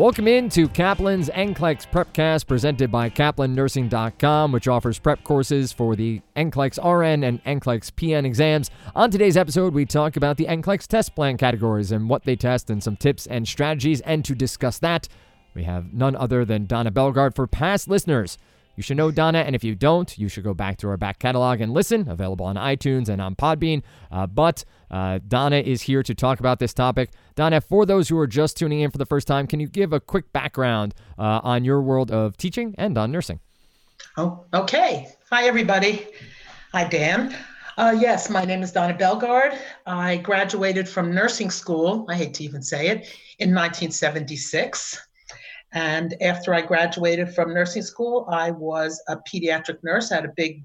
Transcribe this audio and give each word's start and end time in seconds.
Welcome 0.00 0.28
in 0.28 0.48
to 0.52 0.66
Kaplan's 0.66 1.28
NCLEX 1.28 1.90
Prepcast 1.90 2.46
presented 2.46 2.90
by 2.90 3.10
KaplanNursing.com, 3.10 4.50
which 4.50 4.66
offers 4.66 4.98
prep 4.98 5.22
courses 5.24 5.74
for 5.74 5.94
the 5.94 6.22
NCLEX 6.34 6.82
RN 6.82 7.22
and 7.22 7.44
NCLEX 7.44 7.90
PN 7.90 8.24
exams. 8.24 8.70
On 8.96 9.10
today's 9.10 9.36
episode, 9.36 9.74
we 9.74 9.84
talk 9.84 10.16
about 10.16 10.38
the 10.38 10.46
NCLEX 10.46 10.86
test 10.86 11.14
plan 11.14 11.36
categories 11.36 11.92
and 11.92 12.08
what 12.08 12.24
they 12.24 12.34
test 12.34 12.70
and 12.70 12.82
some 12.82 12.96
tips 12.96 13.26
and 13.26 13.46
strategies. 13.46 14.00
And 14.00 14.24
to 14.24 14.34
discuss 14.34 14.78
that, 14.78 15.06
we 15.52 15.64
have 15.64 15.92
none 15.92 16.16
other 16.16 16.46
than 16.46 16.64
Donna 16.64 16.90
Belgard 16.90 17.34
for 17.34 17.46
past 17.46 17.86
listeners. 17.86 18.38
You 18.80 18.82
should 18.82 18.96
know 18.96 19.10
Donna, 19.10 19.40
and 19.40 19.54
if 19.54 19.62
you 19.62 19.74
don't, 19.74 20.16
you 20.16 20.30
should 20.30 20.42
go 20.42 20.54
back 20.54 20.78
to 20.78 20.88
our 20.88 20.96
back 20.96 21.18
catalog 21.18 21.60
and 21.60 21.74
listen. 21.74 22.08
Available 22.08 22.46
on 22.46 22.56
iTunes 22.56 23.10
and 23.10 23.20
on 23.20 23.36
Podbean. 23.36 23.82
Uh, 24.10 24.26
but 24.26 24.64
uh, 24.90 25.18
Donna 25.28 25.56
is 25.56 25.82
here 25.82 26.02
to 26.02 26.14
talk 26.14 26.40
about 26.40 26.60
this 26.60 26.72
topic. 26.72 27.10
Donna, 27.34 27.60
for 27.60 27.84
those 27.84 28.08
who 28.08 28.18
are 28.18 28.26
just 28.26 28.56
tuning 28.56 28.80
in 28.80 28.90
for 28.90 28.96
the 28.96 29.04
first 29.04 29.28
time, 29.28 29.46
can 29.46 29.60
you 29.60 29.68
give 29.68 29.92
a 29.92 30.00
quick 30.00 30.32
background 30.32 30.94
uh, 31.18 31.40
on 31.42 31.62
your 31.62 31.82
world 31.82 32.10
of 32.10 32.38
teaching 32.38 32.74
and 32.78 32.96
on 32.96 33.12
nursing? 33.12 33.38
Oh, 34.16 34.46
okay. 34.54 35.08
Hi, 35.30 35.44
everybody. 35.44 36.06
Hi, 36.72 36.88
Dan. 36.88 37.36
Uh, 37.76 37.94
yes, 38.00 38.30
my 38.30 38.46
name 38.46 38.62
is 38.62 38.72
Donna 38.72 38.94
Belgard. 38.94 39.58
I 39.84 40.16
graduated 40.16 40.88
from 40.88 41.14
nursing 41.14 41.50
school, 41.50 42.06
I 42.08 42.14
hate 42.14 42.32
to 42.32 42.44
even 42.44 42.62
say 42.62 42.86
it, 42.86 43.14
in 43.38 43.54
1976. 43.54 45.06
And 45.72 46.20
after 46.20 46.52
I 46.52 46.62
graduated 46.62 47.34
from 47.34 47.54
nursing 47.54 47.82
school, 47.82 48.26
I 48.28 48.50
was 48.50 49.00
a 49.08 49.16
pediatric 49.18 49.78
nurse 49.82 50.10
at 50.10 50.24
a 50.24 50.32
big, 50.36 50.64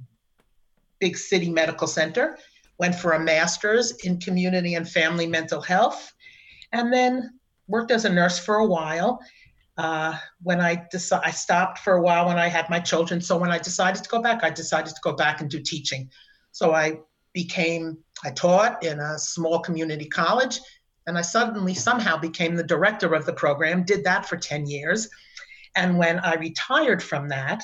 big 1.00 1.18
city 1.18 1.50
medical 1.50 1.88
center. 1.88 2.38
Went 2.80 2.96
for 2.96 3.14
a 3.14 3.20
master's 3.20 3.92
in 4.04 4.20
community 4.20 4.76
and 4.76 4.90
family 4.90 5.28
mental 5.28 5.62
health, 5.62 6.14
and 6.72 6.92
then 6.92 7.40
worked 7.68 7.92
as 7.92 8.06
a 8.06 8.10
nurse 8.10 8.40
for 8.40 8.56
a 8.56 8.66
while. 8.66 9.20
Uh, 9.78 10.18
when 10.42 10.60
I 10.60 10.86
decided, 10.92 11.28
I 11.28 11.32
stopped 11.32 11.80
for 11.80 11.94
a 11.94 12.02
while 12.02 12.28
when 12.28 12.38
I 12.38 12.48
had 12.48 12.70
my 12.70 12.80
children. 12.80 13.22
So 13.22 13.38
when 13.38 13.52
I 13.52 13.58
decided 13.60 14.04
to 14.04 14.10
go 14.10 14.22
back, 14.22 14.44
I 14.44 14.50
decided 14.50 14.94
to 14.96 15.02
go 15.04 15.14
back 15.14 15.42
and 15.42 15.50
do 15.50 15.62
teaching. 15.62 16.10
So 16.52 16.74
I 16.74 17.00
became, 17.34 17.98
I 18.24 18.32
taught 18.32 18.84
in 18.84 19.00
a 19.00 19.20
small 19.20 19.60
community 19.60 20.06
college 20.06 20.60
and 21.08 21.18
I 21.18 21.22
suddenly 21.22 21.74
somehow 21.74 22.18
became 22.18 22.56
the 22.56 22.64
director 22.64 23.14
of 23.14 23.26
the 23.26 23.34
program, 23.34 23.84
did 23.84 24.04
that 24.06 24.26
for 24.26 24.38
10 24.38 24.66
years. 24.66 25.10
And 25.76 25.98
when 25.98 26.20
I 26.20 26.36
retired 26.36 27.04
from 27.04 27.30
that, 27.30 27.64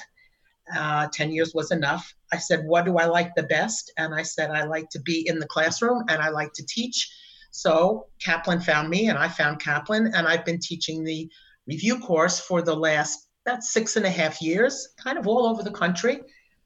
uh, 0.75 1.07
10 1.11 1.31
years 1.31 1.53
was 1.53 1.71
enough. 1.71 2.13
I 2.31 2.37
said, 2.37 2.65
What 2.65 2.85
do 2.85 2.97
I 2.97 3.05
like 3.05 3.33
the 3.35 3.43
best? 3.43 3.91
And 3.97 4.13
I 4.13 4.23
said, 4.23 4.51
I 4.51 4.63
like 4.63 4.89
to 4.89 4.99
be 5.01 5.27
in 5.27 5.39
the 5.39 5.47
classroom 5.47 6.03
and 6.07 6.21
I 6.21 6.29
like 6.29 6.53
to 6.53 6.65
teach. 6.65 7.11
So 7.51 8.07
Kaplan 8.19 8.61
found 8.61 8.89
me 8.89 9.09
and 9.09 9.17
I 9.17 9.27
found 9.27 9.59
Kaplan, 9.59 10.13
and 10.15 10.27
I've 10.27 10.45
been 10.45 10.59
teaching 10.59 11.03
the 11.03 11.29
review 11.67 11.99
course 11.99 12.39
for 12.39 12.61
the 12.61 12.75
last 12.75 13.27
about 13.45 13.63
six 13.63 13.95
and 13.97 14.05
a 14.05 14.09
half 14.09 14.41
years, 14.41 14.89
kind 15.03 15.17
of 15.17 15.27
all 15.27 15.47
over 15.47 15.63
the 15.63 15.71
country. 15.71 16.21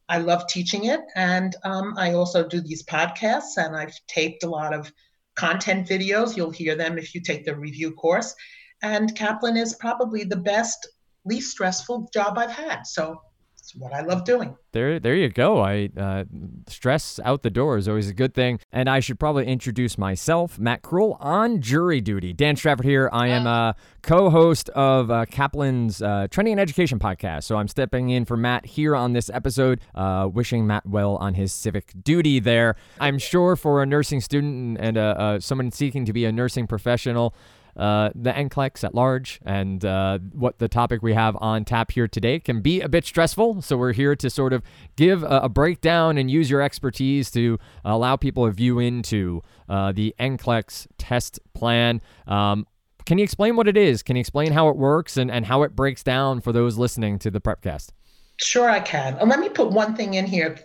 I 0.08 0.20
love 0.20 0.46
teaching 0.48 0.86
it. 0.86 1.00
And 1.16 1.56
um, 1.64 1.96
I 1.98 2.14
also 2.14 2.48
do 2.48 2.62
these 2.62 2.84
podcasts, 2.84 3.58
and 3.58 3.76
I've 3.76 3.96
taped 4.08 4.44
a 4.44 4.50
lot 4.50 4.74
of 4.74 4.92
content 5.36 5.88
videos. 5.88 6.36
You'll 6.36 6.52
hear 6.52 6.76
them 6.76 6.98
if 6.98 7.14
you 7.14 7.22
take 7.22 7.46
the 7.46 7.56
review 7.56 7.92
course. 7.92 8.34
And 8.82 9.16
Kaplan 9.16 9.58
is 9.58 9.76
probably 9.76 10.24
the 10.24 10.36
best, 10.36 10.88
least 11.26 11.52
stressful 11.52 12.10
job 12.14 12.38
I've 12.38 12.52
had. 12.52 12.86
So 12.86 13.22
it's 13.66 13.74
what 13.74 13.94
I 13.94 14.02
love 14.02 14.26
doing. 14.26 14.56
There, 14.74 15.00
there 15.00 15.16
you 15.16 15.30
go. 15.30 15.60
I 15.60 15.90
uh, 15.98 16.26
stress 16.68 17.20
out 17.24 17.42
the 17.42 17.50
door 17.50 17.78
is 17.78 17.88
always 17.88 18.08
a 18.08 18.14
good 18.14 18.36
thing. 18.36 18.60
And 18.72 18.88
I 18.88 19.00
should 19.00 19.20
probably 19.20 19.48
introduce 19.48 19.98
myself, 19.98 20.60
Matt 20.60 20.84
Krull, 20.84 21.18
on 21.20 21.62
jury 21.62 22.00
duty. 22.00 22.32
Dan 22.32 22.58
Strafford 22.58 22.86
here. 22.86 23.10
I 23.12 23.30
am 23.30 23.48
a 23.48 23.76
co-host 24.04 24.70
of 24.70 25.10
uh, 25.10 25.26
Kaplan's 25.26 26.00
uh, 26.00 26.28
Training 26.30 26.54
and 26.54 26.60
Education 26.60 27.00
podcast. 27.00 27.46
So 27.46 27.56
I'm 27.56 27.68
stepping 27.68 28.12
in 28.12 28.26
for 28.26 28.38
Matt 28.38 28.68
here 28.68 28.96
on 28.96 29.14
this 29.14 29.32
episode, 29.32 29.80
uh, 29.96 30.30
wishing 30.32 30.68
Matt 30.68 30.86
well 30.86 31.16
on 31.16 31.34
his 31.34 31.52
civic 31.52 31.92
duty 32.04 32.40
there. 32.40 32.76
I'm 33.00 33.18
sure 33.18 33.56
for 33.56 33.82
a 33.82 33.86
nursing 33.88 34.22
student 34.22 34.78
and 34.80 34.96
uh, 34.96 35.16
uh, 35.18 35.40
someone 35.40 35.72
seeking 35.72 36.06
to 36.06 36.14
be 36.14 36.26
a 36.26 36.32
nursing 36.32 36.68
professional 36.68 37.34
uh, 37.76 38.10
the 38.16 38.32
NCLEX 38.32 38.84
at 38.84 38.96
large 38.96 39.40
and 39.46 39.84
uh, 39.84 40.20
what 40.32 40.60
the 40.60 40.68
topic 40.68 41.02
we 41.02 41.14
have 41.14 41.36
on 41.40 41.66
tap 41.66 41.92
here 41.92 42.08
today 42.08 42.40
can 42.40 42.62
be 42.62 42.82
a 42.82 42.90
bit 42.90 43.06
stressful. 43.06 43.62
So 43.62 43.78
we're 43.78 43.94
here 43.94 44.16
to 44.16 44.30
sort 44.30 44.54
of 44.54 44.64
give 44.96 45.24
a, 45.24 45.42
a 45.44 45.50
breakdown 45.50 46.18
and 46.18 46.30
use 46.32 46.50
your 46.50 46.62
expertise 46.62 47.30
to 47.32 47.60
allow 47.84 48.16
people 48.16 48.46
a 48.46 48.52
view 48.52 48.80
into 48.80 49.42
uh, 49.68 49.92
the 49.92 50.16
NCLEX 50.20 50.88
test 50.98 51.40
plan. 51.54 52.02
Um, 52.28 52.66
can 53.06 53.18
you 53.18 53.24
explain 53.24 53.56
what 53.56 53.68
it 53.68 53.78
is? 53.78 54.02
Can 54.02 54.16
you 54.16 54.22
explain 54.22 54.52
how 54.52 54.70
it 54.70 54.78
works 54.78 55.18
and, 55.18 55.30
and 55.30 55.46
how 55.46 55.64
it 55.64 55.76
breaks 55.76 56.02
down 56.02 56.42
for 56.42 56.52
those 56.52 56.78
listening 56.78 57.20
to 57.20 57.30
the 57.30 57.40
Prepcast? 57.40 57.90
Sure, 58.38 58.70
I 58.70 58.80
can. 58.80 59.16
And 59.16 59.30
let 59.30 59.40
me 59.40 59.48
put 59.48 59.72
one 59.72 59.96
thing 59.96 60.16
in 60.16 60.26
here. 60.26 60.58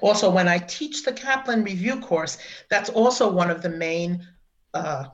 Also, 0.00 0.30
when 0.30 0.46
I 0.46 0.58
teach 0.58 1.04
the 1.04 1.12
Kaplan 1.12 1.64
review 1.64 2.00
course, 2.00 2.38
that's 2.70 2.88
also 2.90 3.30
one 3.30 3.50
of 3.50 3.62
the 3.62 3.68
main 3.68 4.26
uh, 4.74 5.06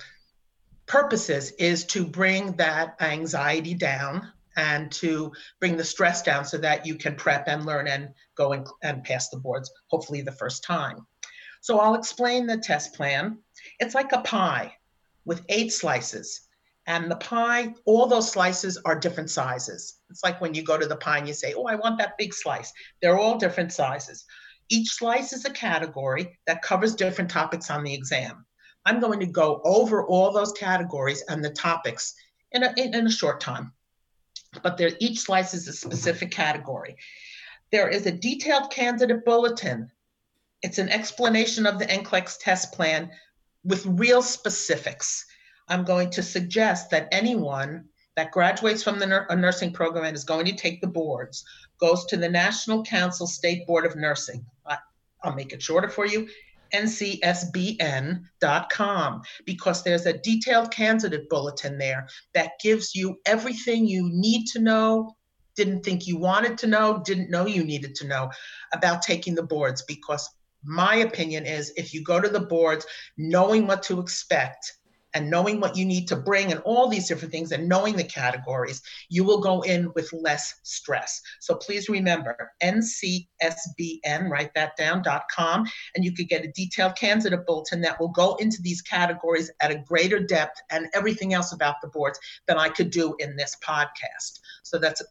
purposes 0.93 1.53
is 1.53 1.87
to 1.87 2.05
bring 2.05 2.53
that 2.53 2.95
anxiety 3.01 3.73
down 3.73 4.31
and 4.59 4.93
to 4.93 5.33
bring 5.59 5.75
the 5.75 5.83
stress 5.83 6.21
down 6.21 6.45
so 6.45 6.59
that 6.59 6.85
you 6.85 6.97
can 6.97 7.15
prep 7.15 7.49
and 7.49 7.65
learn 7.65 7.89
and 7.89 8.11
go 8.35 8.53
and, 8.53 8.67
and 8.83 9.03
pass 9.03 9.31
the 9.31 9.39
boards, 9.39 9.71
hopefully 9.87 10.21
the 10.21 10.33
first 10.33 10.63
time. 10.63 10.99
So 11.63 11.81
I'll 11.81 11.95
explain 11.95 12.47
the 12.47 12.59
test 12.59 12.95
plan. 12.95 13.39
It's 13.81 13.95
like 13.95 14.13
a 14.13 14.21
pie 14.21 14.75
with 15.25 15.47
eight 15.49 15.73
slices. 15.73 16.43
And 16.87 17.11
the 17.11 17.17
pie, 17.17 17.73
all 17.87 18.07
those 18.07 18.31
slices 18.31 18.77
are 18.85 18.99
different 18.99 19.31
sizes. 19.31 19.95
It's 20.11 20.23
like 20.23 20.43
when 20.43 20.53
you 20.53 20.63
go 20.63 20.77
to 20.77 20.87
the 20.87 20.97
pie 20.97 21.17
and 21.17 21.27
you 21.27 21.33
say, 21.33 21.55
Oh, 21.55 21.65
I 21.65 21.77
want 21.77 21.97
that 22.01 22.19
big 22.19 22.35
slice. 22.35 22.71
They're 23.01 23.19
all 23.19 23.39
different 23.39 23.73
sizes. 23.73 24.27
Each 24.69 24.91
slice 24.91 25.33
is 25.33 25.47
a 25.47 25.51
category 25.51 26.39
that 26.47 26.61
covers 26.61 26.95
different 26.95 27.31
topics 27.31 27.71
on 27.71 27.83
the 27.83 27.95
exam. 27.95 28.45
I'm 28.85 29.01
going 29.01 29.21
to 29.21 29.27
go 29.27 29.61
over 29.65 30.07
all 30.07 30.33
those 30.33 30.53
categories 30.53 31.23
and 31.29 31.45
the 31.45 31.51
topics 31.51 32.15
in 32.53 32.65
a, 32.65 32.75
in, 32.77 32.95
in 32.95 33.07
a 33.07 33.11
short 33.11 33.41
time. 33.41 33.73
But 34.63 34.77
there, 34.77 34.91
each 35.01 35.21
slice 35.21 35.55
is 35.55 35.69
a 35.69 35.73
specific 35.73 36.31
category. 36.31 36.97
There 37.71 37.89
is 37.89 38.07
a 38.07 38.13
detailed 38.13 38.71
candidate 38.71 39.25
bulletin. 39.25 39.91
It's 40.63 40.79
an 40.79 40.91
explanation 40.91 41.67
of 41.67 41.79
the 41.79 41.87
NCLEX 41.87 42.39
test 42.41 42.73
plan 42.73 43.11
with 43.65 43.87
real 43.87 44.21
specifics. 44.23 45.25
I'm 45.69 45.85
going 45.85 46.11
to 46.11 46.23
suggest 46.23 46.91
that 46.91 47.09
anyone 47.13 47.87
that 48.17 48.31
graduates 48.31 48.83
from 48.83 48.99
the 48.99 49.27
a 49.33 49.37
nursing 49.37 49.73
program 49.73 50.05
and 50.05 50.17
is 50.17 50.25
going 50.25 50.45
to 50.45 50.53
take 50.55 50.81
the 50.81 50.87
boards 50.87 51.45
goes 51.81 52.05
to 52.07 52.17
the 52.17 52.29
National 52.29 52.85
Council 52.85 53.27
State 53.27 53.67
Board 53.67 53.87
of 53.87 53.97
Nursing. 53.97 54.45
I, 54.67 54.77
I'll 55.25 55.35
make 55.35 55.53
it 55.53 55.63
shorter 55.63 55.89
for 55.89 56.07
you 56.07 56.29
ncsbn.com 56.75 58.23
because 59.45 59.83
there's 59.83 60.07
a 60.07 60.19
detailed 60.19 60.71
candidate 60.71 61.29
bulletin 61.29 61.79
there 61.79 62.07
that 62.35 62.53
gives 62.63 62.95
you 62.95 63.19
everything 63.27 63.87
you 63.87 64.09
need 64.13 64.47
to 64.47 64.61
know, 64.61 65.15
didn't 65.57 65.85
think 65.85 66.07
you 66.07 66.19
wanted 66.19 66.57
to 66.59 66.67
know, 66.67 67.03
didn't 67.05 67.31
know 67.31 67.47
you 67.47 67.65
needed 67.65 67.95
to 67.97 68.07
know 68.07 68.31
about 68.73 69.03
taking 69.03 69.35
the 69.35 69.43
boards. 69.43 69.83
Because 69.83 70.29
my 70.65 70.97
opinion 70.97 71.47
is 71.47 71.73
if 71.77 71.93
you 71.93 72.03
go 72.03 72.21
to 72.21 72.29
the 72.29 72.41
boards 72.41 72.87
knowing 73.17 73.67
what 73.67 73.83
to 73.85 74.01
expect, 74.01 74.73
and 75.15 75.31
knowing 75.31 75.61
what 75.61 75.77
you 75.77 75.85
need 75.85 76.09
to 76.09 76.17
bring 76.17 76.53
and 76.53 76.61
all 76.61 76.89
these 76.89 77.09
different 77.09 77.33
things 77.33 77.53
and 77.53 77.69
knowing 77.69 77.97
the 77.97 78.05
categories, 78.05 78.83
you 79.09 79.25
will 79.25 79.41
go 79.41 79.63
in 79.63 79.93
with 79.95 80.13
less 80.13 80.55
stress. 80.63 81.21
So 81.41 81.55
please 81.55 81.89
remember 81.89 82.53
ncsbn, 82.63 84.29
write 84.31 84.55
that 84.55 84.77
down, 84.77 85.03
.com, 85.31 85.67
and 85.95 86.05
you 86.05 86.13
could 86.13 86.29
get 86.29 86.45
a 86.45 86.53
detailed 86.53 86.97
candidate 86.97 87.47
bulletin 87.47 87.81
that 87.83 88.01
will 88.01 88.09
go 88.09 88.37
into 88.37 88.63
these 88.63 88.83
categories 88.83 89.51
at 89.61 89.71
a 89.71 89.79
greater 89.79 90.19
depth 90.19 90.61
and 90.71 90.87
everything 90.95 91.35
else 91.35 91.53
about 91.53 91.77
the 91.83 91.89
boards 91.89 92.19
than 92.47 92.59
I 92.59 92.69
could 92.69 92.91
do 92.91 93.15
in 93.19 93.37
this 93.37 93.57
podcast. 93.67 94.41
So 94.63 94.79
that's 94.79 95.03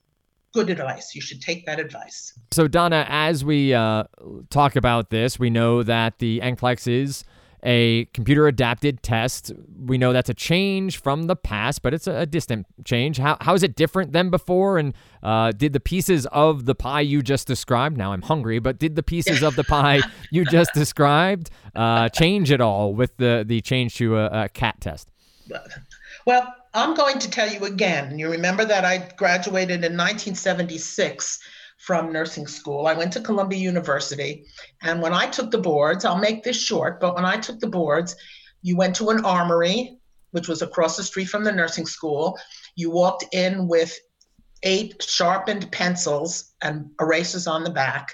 good 0.53 0.69
advice. 0.69 1.15
You 1.15 1.21
should 1.21 1.41
take 1.41 1.65
that 1.65 1.79
advice. 1.79 2.33
So, 2.51 2.67
Donna, 2.67 3.05
as 3.07 3.45
we 3.45 3.73
uh, 3.73 4.03
talk 4.49 4.75
about 4.75 5.09
this, 5.09 5.39
we 5.39 5.49
know 5.49 5.83
that 5.83 6.19
the 6.19 6.39
NCLEX 6.41 6.87
is 6.87 7.23
a 7.63 8.05
computer 8.13 8.47
adapted 8.47 9.03
test. 9.03 9.51
We 9.77 9.97
know 9.97 10.13
that's 10.13 10.29
a 10.29 10.33
change 10.33 10.99
from 10.99 11.23
the 11.23 11.35
past, 11.35 11.81
but 11.81 11.93
it's 11.93 12.07
a, 12.07 12.25
distant 12.25 12.65
change. 12.85 13.17
How, 13.17 13.37
how 13.41 13.53
is 13.53 13.61
it 13.61 13.75
different 13.75 14.13
than 14.13 14.29
before? 14.29 14.77
And 14.77 14.93
uh, 15.21 15.51
did 15.51 15.73
the 15.73 15.79
pieces 15.79 16.25
of 16.27 16.65
the 16.65 16.75
pie 16.75 17.01
you 17.01 17.21
just 17.21 17.47
described, 17.47 17.97
now 17.97 18.13
I'm 18.13 18.21
hungry, 18.21 18.59
but 18.59 18.79
did 18.79 18.95
the 18.95 19.03
pieces 19.03 19.43
of 19.43 19.55
the 19.55 19.63
pie 19.63 20.01
you 20.31 20.45
just 20.45 20.73
described 20.73 21.49
uh, 21.75 22.09
change 22.09 22.51
at 22.51 22.61
all 22.61 22.93
with 22.93 23.17
the, 23.17 23.43
the 23.45 23.61
change 23.61 23.95
to 23.95 24.17
a, 24.17 24.43
a 24.43 24.49
CAT 24.49 24.79
test? 24.79 25.09
Well, 26.25 26.53
I'm 26.73 26.93
going 26.93 27.19
to 27.19 27.29
tell 27.29 27.51
you 27.51 27.65
again. 27.65 28.17
You 28.17 28.31
remember 28.31 28.63
that 28.65 28.85
I 28.85 29.09
graduated 29.17 29.83
in 29.83 29.97
1976 29.97 31.39
from 31.81 32.13
nursing 32.13 32.45
school. 32.45 32.85
I 32.85 32.93
went 32.93 33.11
to 33.13 33.21
Columbia 33.21 33.57
University. 33.57 34.45
And 34.83 35.01
when 35.01 35.13
I 35.13 35.25
took 35.25 35.49
the 35.49 35.57
boards, 35.57 36.05
I'll 36.05 36.17
make 36.17 36.43
this 36.43 36.61
short, 36.61 36.99
but 36.99 37.15
when 37.15 37.25
I 37.25 37.37
took 37.37 37.59
the 37.59 37.67
boards, 37.67 38.15
you 38.61 38.77
went 38.77 38.95
to 38.97 39.09
an 39.09 39.25
armory, 39.25 39.97
which 40.29 40.47
was 40.47 40.61
across 40.61 40.95
the 40.95 41.03
street 41.03 41.25
from 41.25 41.43
the 41.43 41.51
nursing 41.51 41.87
school. 41.87 42.37
You 42.75 42.91
walked 42.91 43.25
in 43.33 43.67
with 43.67 43.97
eight 44.61 45.01
sharpened 45.01 45.71
pencils 45.71 46.53
and 46.61 46.91
erasers 46.99 47.47
on 47.47 47.63
the 47.63 47.71
back. 47.71 48.13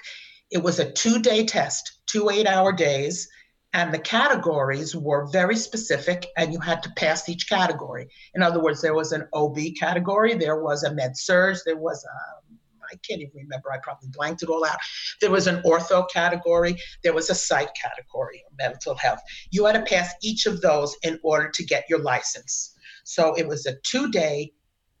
It 0.50 0.62
was 0.62 0.78
a 0.78 0.90
two 0.90 1.20
day 1.20 1.44
test, 1.44 2.00
two 2.06 2.30
eight 2.30 2.46
hour 2.46 2.72
days, 2.72 3.28
and 3.74 3.92
the 3.92 3.98
categories 3.98 4.96
were 4.96 5.28
very 5.30 5.56
specific, 5.56 6.26
and 6.38 6.54
you 6.54 6.60
had 6.60 6.82
to 6.84 6.92
pass 6.96 7.28
each 7.28 7.50
category. 7.50 8.08
In 8.34 8.42
other 8.42 8.62
words, 8.62 8.80
there 8.80 8.94
was 8.94 9.12
an 9.12 9.28
OB 9.34 9.58
category, 9.78 10.32
there 10.34 10.62
was 10.62 10.84
a 10.84 10.94
med 10.94 11.18
surg, 11.18 11.58
there 11.66 11.76
was 11.76 12.02
a 12.02 12.47
I 12.90 12.96
can't 13.06 13.20
even 13.20 13.32
remember. 13.34 13.72
I 13.72 13.78
probably 13.82 14.08
blanked 14.12 14.42
it 14.42 14.48
all 14.48 14.64
out. 14.64 14.78
There 15.20 15.30
was 15.30 15.46
an 15.46 15.62
ortho 15.62 16.08
category. 16.10 16.76
There 17.02 17.14
was 17.14 17.30
a 17.30 17.34
psych 17.34 17.70
category, 17.74 18.42
mental 18.58 18.94
health. 18.94 19.20
You 19.50 19.66
had 19.66 19.74
to 19.74 19.82
pass 19.82 20.14
each 20.22 20.46
of 20.46 20.60
those 20.60 20.96
in 21.02 21.18
order 21.22 21.48
to 21.48 21.64
get 21.64 21.84
your 21.88 22.00
license. 22.00 22.74
So 23.04 23.34
it 23.34 23.46
was 23.46 23.66
a 23.66 23.76
two 23.84 24.10
day, 24.10 24.52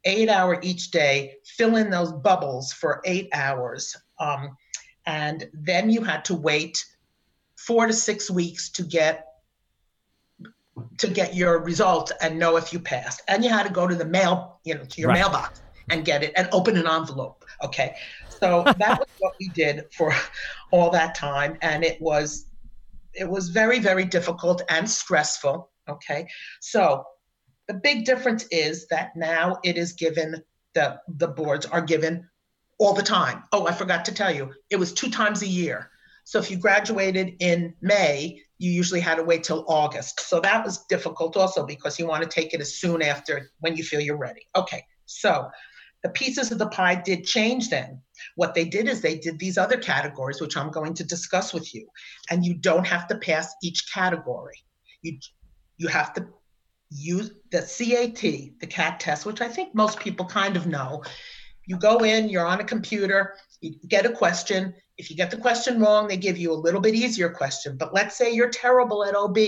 eight 0.04 0.28
hour 0.28 0.58
each 0.62 0.90
day, 0.90 1.34
fill 1.44 1.76
in 1.76 1.90
those 1.90 2.12
bubbles 2.12 2.72
for 2.72 3.02
eight 3.04 3.28
hours. 3.32 3.94
Um, 4.18 4.56
and 5.06 5.48
then 5.52 5.90
you 5.90 6.02
had 6.02 6.24
to 6.26 6.34
wait 6.34 6.84
four 7.56 7.86
to 7.86 7.92
six 7.92 8.30
weeks 8.30 8.70
to 8.70 8.82
get 8.82 9.24
to 10.98 11.08
get 11.08 11.34
your 11.34 11.58
results 11.58 12.12
and 12.20 12.38
know 12.38 12.56
if 12.56 12.72
you 12.72 12.78
passed. 12.78 13.22
And 13.26 13.42
you 13.42 13.50
had 13.50 13.66
to 13.66 13.72
go 13.72 13.86
to 13.86 13.96
the 13.96 14.04
mail, 14.04 14.60
you 14.64 14.74
know, 14.74 14.84
to 14.84 15.00
your 15.00 15.08
right. 15.08 15.18
mailbox 15.18 15.60
and 15.90 16.04
get 16.04 16.22
it 16.22 16.32
and 16.36 16.48
open 16.52 16.76
an 16.76 16.86
envelope. 16.86 17.44
Okay. 17.62 17.94
So 18.40 18.62
that 18.64 18.98
was 18.98 19.08
what 19.18 19.34
we 19.40 19.48
did 19.48 19.86
for 19.92 20.12
all 20.70 20.90
that 20.90 21.14
time. 21.14 21.58
And 21.62 21.84
it 21.84 22.00
was 22.00 22.46
it 23.14 23.28
was 23.28 23.48
very, 23.48 23.78
very 23.80 24.04
difficult 24.04 24.62
and 24.68 24.88
stressful. 24.88 25.70
Okay. 25.88 26.28
So 26.60 27.04
the 27.66 27.74
big 27.74 28.04
difference 28.04 28.46
is 28.50 28.86
that 28.88 29.16
now 29.16 29.58
it 29.64 29.76
is 29.76 29.92
given 29.92 30.42
the 30.74 31.00
the 31.08 31.28
boards 31.28 31.66
are 31.66 31.82
given 31.82 32.28
all 32.78 32.94
the 32.94 33.02
time. 33.02 33.42
Oh, 33.52 33.66
I 33.66 33.72
forgot 33.72 34.04
to 34.06 34.14
tell 34.14 34.34
you, 34.34 34.52
it 34.70 34.76
was 34.76 34.92
two 34.92 35.10
times 35.10 35.42
a 35.42 35.46
year. 35.46 35.90
So 36.24 36.38
if 36.38 36.50
you 36.50 36.58
graduated 36.58 37.36
in 37.40 37.74
May, 37.80 38.42
you 38.58 38.70
usually 38.70 39.00
had 39.00 39.16
to 39.16 39.24
wait 39.24 39.44
till 39.44 39.64
August. 39.66 40.20
So 40.20 40.40
that 40.40 40.64
was 40.64 40.84
difficult 40.84 41.36
also 41.36 41.64
because 41.64 41.98
you 41.98 42.06
want 42.06 42.22
to 42.22 42.28
take 42.28 42.52
it 42.54 42.60
as 42.60 42.74
soon 42.74 43.02
after 43.02 43.50
when 43.60 43.76
you 43.76 43.82
feel 43.82 44.00
you're 44.00 44.18
ready. 44.18 44.46
Okay, 44.54 44.84
so 45.06 45.48
the 46.02 46.10
pieces 46.10 46.52
of 46.52 46.58
the 46.58 46.68
pie 46.68 46.94
did 46.94 47.24
change 47.24 47.70
then. 47.70 48.00
What 48.36 48.54
they 48.54 48.64
did 48.64 48.88
is 48.88 49.00
they 49.00 49.18
did 49.18 49.38
these 49.38 49.58
other 49.58 49.76
categories, 49.76 50.40
which 50.40 50.56
I'm 50.56 50.70
going 50.70 50.94
to 50.94 51.04
discuss 51.04 51.52
with 51.52 51.74
you, 51.74 51.88
and 52.30 52.44
you 52.44 52.54
don't 52.54 52.86
have 52.86 53.06
to 53.08 53.18
pass 53.18 53.54
each 53.62 53.92
category. 53.92 54.56
You 55.02 55.18
you 55.76 55.88
have 55.88 56.12
to 56.14 56.26
use 56.90 57.30
the 57.50 57.60
CAT, 57.60 58.20
the 58.60 58.66
CAT 58.66 59.00
test, 59.00 59.26
which 59.26 59.40
I 59.40 59.48
think 59.48 59.74
most 59.74 60.00
people 60.00 60.26
kind 60.26 60.56
of 60.56 60.66
know. 60.66 61.02
You 61.66 61.78
go 61.78 61.98
in, 61.98 62.28
you're 62.28 62.46
on 62.46 62.60
a 62.60 62.64
computer, 62.64 63.36
you 63.60 63.74
get 63.86 64.06
a 64.06 64.12
question. 64.12 64.74
If 64.98 65.10
you 65.10 65.16
get 65.16 65.30
the 65.30 65.36
question 65.36 65.80
wrong, 65.80 66.08
they 66.08 66.16
give 66.16 66.36
you 66.36 66.52
a 66.52 66.54
little 66.54 66.80
bit 66.80 66.94
easier 66.94 67.28
question. 67.28 67.76
But 67.76 67.94
let's 67.94 68.16
say 68.16 68.32
you're 68.32 68.50
terrible 68.50 69.04
at 69.04 69.14
OB 69.14 69.38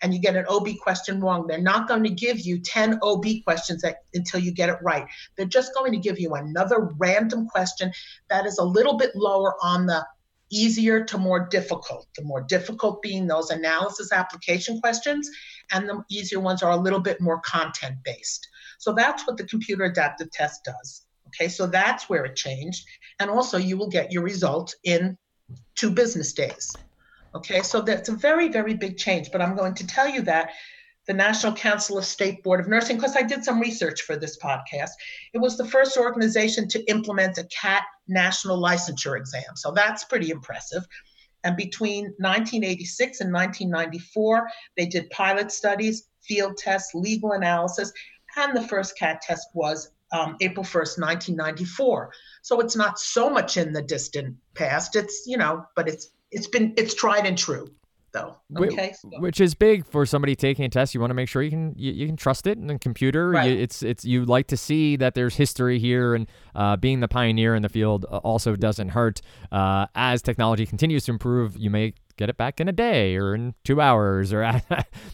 and 0.00 0.14
you 0.14 0.20
get 0.20 0.36
an 0.36 0.46
OB 0.48 0.68
question 0.80 1.20
wrong. 1.20 1.48
They're 1.48 1.60
not 1.60 1.88
going 1.88 2.04
to 2.04 2.10
give 2.10 2.38
you 2.38 2.60
10 2.60 3.00
OB 3.02 3.24
questions 3.44 3.82
that, 3.82 4.04
until 4.14 4.38
you 4.38 4.52
get 4.52 4.68
it 4.68 4.78
right. 4.80 5.04
They're 5.36 5.46
just 5.46 5.74
going 5.74 5.90
to 5.90 5.98
give 5.98 6.20
you 6.20 6.34
another 6.34 6.90
random 6.98 7.48
question 7.48 7.92
that 8.30 8.46
is 8.46 8.58
a 8.58 8.64
little 8.64 8.96
bit 8.96 9.10
lower 9.16 9.56
on 9.60 9.86
the 9.86 10.06
easier 10.52 11.02
to 11.02 11.18
more 11.18 11.48
difficult. 11.48 12.06
The 12.14 12.22
more 12.22 12.42
difficult 12.42 13.02
being 13.02 13.26
those 13.26 13.50
analysis 13.50 14.12
application 14.12 14.80
questions, 14.80 15.28
and 15.72 15.88
the 15.88 16.04
easier 16.10 16.38
ones 16.38 16.62
are 16.62 16.72
a 16.72 16.76
little 16.76 17.00
bit 17.00 17.20
more 17.20 17.40
content 17.40 17.96
based. 18.04 18.46
So 18.78 18.92
that's 18.92 19.26
what 19.26 19.36
the 19.36 19.44
computer 19.44 19.84
adaptive 19.84 20.30
test 20.30 20.62
does. 20.64 21.06
Okay, 21.28 21.48
so 21.48 21.66
that's 21.66 22.10
where 22.10 22.26
it 22.26 22.36
changed. 22.36 22.84
And 23.22 23.30
also, 23.30 23.56
you 23.56 23.76
will 23.76 23.88
get 23.88 24.10
your 24.12 24.24
result 24.24 24.74
in 24.82 25.16
two 25.76 25.90
business 25.90 26.32
days. 26.32 26.76
Okay, 27.34 27.62
so 27.62 27.80
that's 27.80 28.08
a 28.08 28.16
very, 28.16 28.48
very 28.48 28.74
big 28.74 28.98
change. 28.98 29.30
But 29.30 29.40
I'm 29.40 29.56
going 29.56 29.74
to 29.76 29.86
tell 29.86 30.08
you 30.08 30.22
that 30.22 30.50
the 31.06 31.14
National 31.14 31.52
Council 31.52 31.98
of 31.98 32.04
State 32.04 32.42
Board 32.42 32.58
of 32.58 32.68
Nursing, 32.68 32.96
because 32.96 33.16
I 33.16 33.22
did 33.22 33.44
some 33.44 33.60
research 33.60 34.02
for 34.02 34.16
this 34.16 34.38
podcast, 34.38 34.90
it 35.32 35.38
was 35.38 35.56
the 35.56 35.64
first 35.64 35.96
organization 35.96 36.66
to 36.68 36.84
implement 36.90 37.38
a 37.38 37.44
CAT 37.44 37.84
national 38.08 38.60
licensure 38.60 39.16
exam. 39.16 39.54
So 39.54 39.70
that's 39.70 40.04
pretty 40.04 40.30
impressive. 40.30 40.84
And 41.44 41.56
between 41.56 42.04
1986 42.18 43.20
and 43.20 43.32
1994, 43.32 44.48
they 44.76 44.86
did 44.86 45.10
pilot 45.10 45.52
studies, 45.52 46.08
field 46.22 46.56
tests, 46.56 46.92
legal 46.92 47.32
analysis, 47.32 47.92
and 48.36 48.56
the 48.56 48.66
first 48.66 48.98
CAT 48.98 49.20
test 49.20 49.48
was 49.54 49.90
um, 50.12 50.36
April 50.40 50.64
1st, 50.64 50.98
1994. 51.00 52.12
So 52.42 52.60
it's 52.60 52.76
not 52.76 52.98
so 52.98 53.30
much 53.30 53.56
in 53.56 53.72
the 53.72 53.82
distant 53.82 54.36
past. 54.54 54.96
It's, 54.96 55.24
you 55.26 55.36
know, 55.36 55.66
but 55.74 55.88
it's 55.88 56.10
it's 56.30 56.46
been 56.46 56.72
it's 56.76 56.94
tried 56.94 57.26
and 57.26 57.36
true 57.36 57.68
though. 58.12 58.36
Okay, 58.56 58.92
so. 58.92 59.08
which 59.18 59.40
is 59.40 59.54
big 59.54 59.86
for 59.86 60.06
somebody 60.06 60.36
taking 60.36 60.64
a 60.64 60.68
test. 60.68 60.94
You 60.94 61.00
want 61.00 61.10
to 61.10 61.14
make 61.14 61.28
sure 61.28 61.42
you 61.42 61.50
can 61.50 61.74
you, 61.76 61.92
you 61.92 62.06
can 62.06 62.16
trust 62.16 62.46
it. 62.46 62.58
And 62.58 62.70
the 62.70 62.78
computer, 62.78 63.30
right. 63.30 63.50
you, 63.50 63.58
it's 63.58 63.82
it's 63.82 64.04
you 64.04 64.24
like 64.24 64.46
to 64.48 64.56
see 64.56 64.96
that 64.96 65.14
there's 65.14 65.34
history 65.34 65.78
here, 65.78 66.14
and 66.14 66.26
uh, 66.54 66.76
being 66.76 67.00
the 67.00 67.08
pioneer 67.08 67.54
in 67.54 67.62
the 67.62 67.68
field 67.68 68.06
uh, 68.10 68.18
also 68.18 68.54
doesn't 68.54 68.90
hurt. 68.90 69.20
Uh, 69.50 69.86
as 69.94 70.22
technology 70.22 70.66
continues 70.66 71.04
to 71.06 71.12
improve, 71.12 71.56
you 71.56 71.70
may 71.70 71.94
get 72.16 72.28
it 72.28 72.36
back 72.36 72.60
in 72.60 72.68
a 72.68 72.72
day 72.72 73.16
or 73.16 73.34
in 73.34 73.54
two 73.64 73.80
hours 73.80 74.32
or 74.32 74.40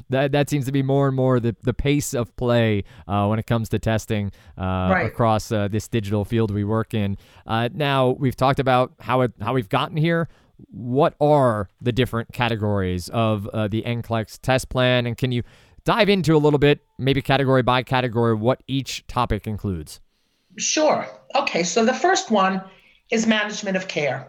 that 0.09 0.33
that 0.33 0.51
seems 0.51 0.65
to 0.67 0.73
be 0.73 0.83
more 0.83 1.07
and 1.07 1.17
more 1.17 1.41
the, 1.41 1.55
the 1.63 1.75
pace 1.75 2.15
of 2.15 2.35
play 2.37 2.85
uh, 3.07 3.27
when 3.27 3.39
it 3.39 3.47
comes 3.47 3.69
to 3.69 3.79
testing 3.79 4.33
uh, 4.57 4.89
right. 4.91 5.07
across 5.07 5.51
uh, 5.53 5.69
this 5.69 5.89
digital 5.89 6.25
field 6.25 6.51
we 6.51 6.65
work 6.65 6.95
in. 6.95 7.17
Uh, 7.47 7.69
now 7.73 8.11
we've 8.11 8.37
talked 8.37 8.61
about 8.61 8.93
how 9.01 9.21
it 9.23 9.33
how 9.41 9.55
we've 9.55 9.69
gotten 9.69 9.97
here 9.97 10.29
what 10.71 11.15
are 11.21 11.69
the 11.81 11.93
different 11.93 12.33
categories 12.33 13.09
of 13.11 13.47
uh, 13.49 13.69
the 13.69 13.83
NCLEX 13.83 14.41
test 14.43 14.69
plan? 14.69 15.07
And 15.07 15.17
can 15.17 15.33
you 15.33 15.43
dive 15.85 16.09
into 16.09 16.35
a 16.35 16.39
little 16.39 16.59
bit, 16.59 16.81
maybe 16.99 17.23
category 17.23 17.63
by 17.63 17.83
category, 17.83 18.35
what 18.35 18.63
each 18.67 19.07
topic 19.07 19.47
includes? 19.47 20.01
Sure. 20.57 21.07
Okay, 21.35 21.63
so 21.63 21.85
the 21.85 21.95
first 21.95 22.31
one 22.31 22.63
is 23.11 23.27
management 23.27 23.77
of 23.77 23.89
care. 23.89 24.29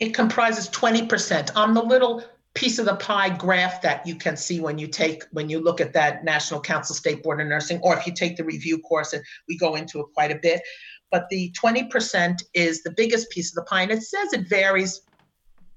It 0.00 0.14
comprises 0.14 0.68
20%. 0.70 1.56
On 1.56 1.74
the 1.74 1.82
little 1.82 2.22
piece 2.54 2.78
of 2.78 2.86
the 2.86 2.96
pie 2.96 3.28
graph 3.28 3.82
that 3.82 4.06
you 4.06 4.16
can 4.16 4.36
see 4.36 4.60
when 4.60 4.78
you 4.78 4.86
take 4.88 5.22
when 5.32 5.48
you 5.48 5.60
look 5.60 5.80
at 5.80 5.92
that 5.92 6.24
National 6.24 6.60
Council 6.60 6.94
State 6.94 7.22
Board 7.22 7.40
of 7.40 7.46
Nursing, 7.46 7.78
or 7.82 7.96
if 7.96 8.06
you 8.06 8.12
take 8.12 8.36
the 8.36 8.44
review 8.44 8.78
course, 8.78 9.12
and 9.12 9.22
we 9.48 9.56
go 9.56 9.74
into 9.74 10.00
it 10.00 10.06
quite 10.14 10.32
a 10.32 10.38
bit. 10.40 10.62
But 11.10 11.28
the 11.30 11.52
20% 11.52 12.42
is 12.54 12.82
the 12.82 12.90
biggest 12.90 13.30
piece 13.30 13.50
of 13.50 13.54
the 13.54 13.68
pie, 13.68 13.82
and 13.82 13.92
it 13.92 14.02
says 14.02 14.32
it 14.32 14.48
varies 14.48 15.00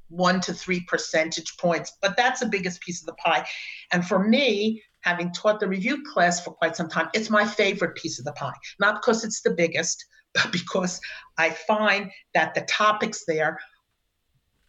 one 0.09 0.41
to 0.41 0.53
three 0.53 0.81
percentage 0.87 1.57
points, 1.57 1.93
but 2.01 2.17
that's 2.17 2.41
the 2.41 2.45
biggest 2.45 2.81
piece 2.81 3.01
of 3.01 3.05
the 3.07 3.13
pie. 3.13 3.45
And 3.91 4.05
for 4.05 4.19
me, 4.19 4.83
having 5.01 5.31
taught 5.31 5.59
the 5.59 5.67
review 5.67 6.03
class 6.13 6.43
for 6.43 6.51
quite 6.51 6.75
some 6.75 6.89
time, 6.89 7.09
it's 7.13 7.29
my 7.29 7.45
favorite 7.45 7.95
piece 7.95 8.19
of 8.19 8.25
the 8.25 8.33
pie. 8.33 8.53
Not 8.79 9.01
because 9.01 9.23
it's 9.23 9.41
the 9.41 9.51
biggest, 9.51 10.05
but 10.33 10.51
because 10.51 10.99
I 11.37 11.51
find 11.51 12.11
that 12.33 12.53
the 12.53 12.61
topics 12.61 13.23
there, 13.25 13.59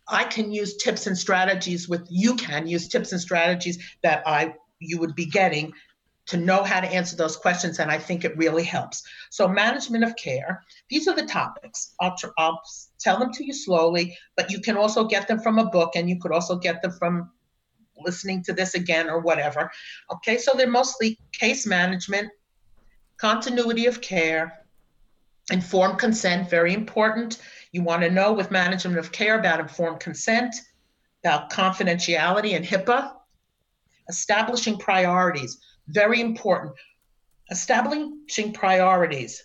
I 0.09 0.25
can 0.25 0.53
use 0.53 0.77
tips 0.77 1.07
and 1.07 1.17
strategies 1.17 1.89
with 1.89 2.07
you 2.11 2.35
can 2.35 2.67
use 2.67 2.89
tips 2.89 3.13
and 3.13 3.21
strategies 3.21 3.79
that 4.03 4.23
I 4.27 4.55
you 4.79 4.99
would 4.99 5.15
be 5.15 5.27
getting 5.27 5.73
to 6.27 6.37
know 6.37 6.63
how 6.63 6.81
to 6.81 6.87
answer 6.87 7.17
those 7.17 7.37
questions, 7.37 7.79
and 7.79 7.91
I 7.91 7.99
think 7.99 8.25
it 8.25 8.37
really 8.37 8.63
helps. 8.63 9.03
So, 9.31 9.49
management 9.49 10.05
of 10.05 10.15
care, 10.17 10.63
these 10.89 11.09
are 11.09 11.17
the 11.17 11.27
topics. 11.27 11.95
I'll, 12.01 12.17
tr- 12.17 12.29
I'll 12.39 12.61
tell 13.01 13.19
them 13.19 13.33
to 13.33 13.45
you 13.45 13.53
slowly, 13.53 14.17
but 14.37 14.51
you 14.51 14.61
can 14.61 14.77
also 14.77 15.05
get 15.05 15.27
them 15.27 15.41
from 15.41 15.59
a 15.59 15.69
book, 15.69 15.93
and 15.97 16.09
you 16.09 16.19
could 16.21 16.33
also 16.33 16.57
get 16.57 16.81
them 16.81 16.93
from 16.93 17.31
listening 18.05 18.43
to 18.45 18.53
this 18.53 18.75
again 18.75 19.11
or 19.11 19.21
whatever. 19.21 19.71
Okay, 20.13 20.39
so 20.39 20.53
they're 20.57 20.71
mostly 20.71 21.19
case 21.33 21.67
management, 21.67 22.31
continuity 23.17 23.87
of 23.87 24.01
care, 24.01 24.62
informed 25.51 25.99
consent, 25.99 26.49
very 26.49 26.73
important. 26.73 27.39
You 27.73 27.83
want 27.83 28.03
to 28.03 28.11
know 28.11 28.33
with 28.33 28.51
management 28.51 28.99
of 28.99 29.13
care 29.13 29.39
about 29.39 29.61
informed 29.61 30.01
consent, 30.01 30.55
about 31.25 31.51
confidentiality 31.51 32.55
and 32.55 32.65
HIPAA, 32.65 33.13
establishing 34.09 34.79
priorities 34.79 35.59
very 35.89 36.21
important. 36.21 36.75
Establishing 37.51 38.53
priorities. 38.53 39.43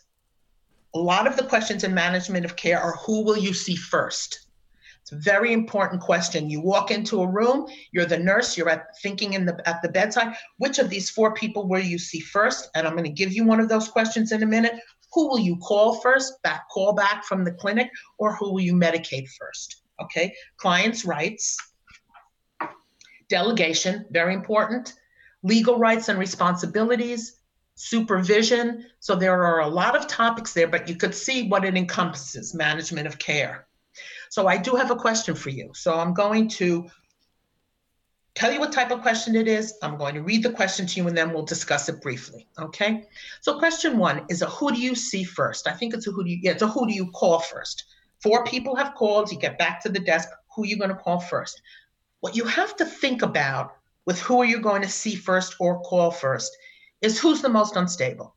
A 0.95 0.99
lot 0.99 1.27
of 1.27 1.35
the 1.35 1.43
questions 1.43 1.83
in 1.83 1.93
management 1.93 2.45
of 2.45 2.55
care 2.55 2.79
are 2.79 2.95
who 3.05 3.23
will 3.23 3.37
you 3.37 3.53
see 3.53 3.75
first? 3.75 4.47
It's 5.01 5.11
a 5.11 5.17
very 5.17 5.53
important 5.53 6.01
question. 6.01 6.49
You 6.49 6.59
walk 6.59 6.91
into 6.91 7.21
a 7.21 7.27
room, 7.27 7.67
you're 7.91 8.05
the 8.05 8.19
nurse, 8.19 8.57
you're 8.57 8.69
at 8.69 8.97
thinking 9.01 9.33
in 9.33 9.45
the 9.45 9.61
at 9.67 9.81
the 9.81 9.89
bedside, 9.89 10.35
which 10.57 10.79
of 10.79 10.89
these 10.89 11.09
four 11.09 11.33
people 11.33 11.67
will 11.67 11.79
you 11.79 11.97
see 11.97 12.19
first? 12.19 12.69
And 12.75 12.85
I'm 12.85 12.93
going 12.93 13.05
to 13.05 13.09
give 13.09 13.31
you 13.31 13.45
one 13.45 13.59
of 13.59 13.69
those 13.69 13.87
questions 13.87 14.31
in 14.31 14.43
a 14.43 14.45
minute. 14.45 14.73
Who 15.17 15.29
will 15.29 15.39
you 15.39 15.57
call 15.57 15.95
first? 15.95 16.43
Back 16.43 16.69
call 16.69 16.93
back 16.93 17.25
from 17.25 17.43
the 17.43 17.51
clinic, 17.51 17.89
or 18.19 18.35
who 18.35 18.53
will 18.53 18.61
you 18.61 18.73
medicate 18.73 19.27
first? 19.27 19.81
Okay. 19.99 20.31
Clients' 20.57 21.05
rights. 21.05 21.57
Delegation, 23.27 24.05
very 24.11 24.35
important 24.35 24.93
legal 25.41 25.79
rights 25.79 26.09
and 26.09 26.19
responsibilities, 26.19 27.37
supervision. 27.73 28.85
So 28.99 29.15
there 29.15 29.41
are 29.43 29.61
a 29.61 29.67
lot 29.67 29.95
of 29.95 30.07
topics 30.07 30.53
there, 30.53 30.67
but 30.67 30.87
you 30.87 30.95
could 30.95 31.15
see 31.15 31.47
what 31.47 31.65
it 31.65 31.75
encompasses 31.75 32.53
management 32.53 33.07
of 33.07 33.17
care. 33.17 33.65
So 34.29 34.45
I 34.45 34.57
do 34.57 34.75
have 34.75 34.91
a 34.91 34.95
question 34.95 35.33
for 35.33 35.49
you. 35.49 35.71
So 35.73 35.97
I'm 35.97 36.13
going 36.13 36.47
to 36.61 36.87
tell 38.37 38.51
you 38.53 38.59
what 38.59 38.71
type 38.71 38.91
of 38.91 39.01
question 39.01 39.35
it 39.35 39.47
is. 39.47 39.73
I'm 39.81 39.97
going 39.97 40.13
to 40.13 40.21
read 40.21 40.43
the 40.43 40.51
question 40.51 40.85
to 40.85 40.99
you 40.99 41.07
and 41.07 41.17
then 41.17 41.33
we'll 41.33 41.43
discuss 41.43 41.89
it 41.89 42.03
briefly. 42.03 42.47
Okay. 42.59 43.05
So 43.41 43.57
question 43.57 43.97
one 43.97 44.25
is 44.29 44.43
a 44.43 44.45
who 44.45 44.71
do 44.71 44.79
you 44.79 44.93
see 44.93 45.23
first? 45.23 45.67
I 45.67 45.71
think 45.71 45.95
it's 45.95 46.05
a 46.05 46.11
who 46.11 46.23
do 46.23 46.29
you 46.29 46.37
yeah, 46.43 46.51
it's 46.51 46.61
a 46.61 46.67
who 46.67 46.85
do 46.85 46.93
you 46.93 47.09
call 47.11 47.39
first? 47.39 47.85
Four 48.21 48.43
people 48.45 48.75
have 48.75 48.93
called, 48.93 49.31
you 49.31 49.39
get 49.39 49.57
back 49.57 49.81
to 49.83 49.89
the 49.89 49.99
desk, 49.99 50.29
who 50.55 50.63
are 50.63 50.67
you 50.67 50.77
going 50.77 50.91
to 50.91 50.95
call 50.95 51.19
first? 51.19 51.59
What 52.19 52.35
you 52.35 52.45
have 52.45 52.75
to 52.75 52.85
think 52.85 53.23
about 53.23 53.73
with 54.05 54.19
who 54.21 54.39
are 54.41 54.45
you 54.45 54.59
going 54.59 54.83
to 54.83 54.89
see 54.89 55.15
first 55.15 55.55
or 55.59 55.81
call 55.81 56.11
first 56.11 56.55
is 57.01 57.19
who's 57.19 57.41
the 57.41 57.49
most 57.49 57.75
unstable. 57.75 58.35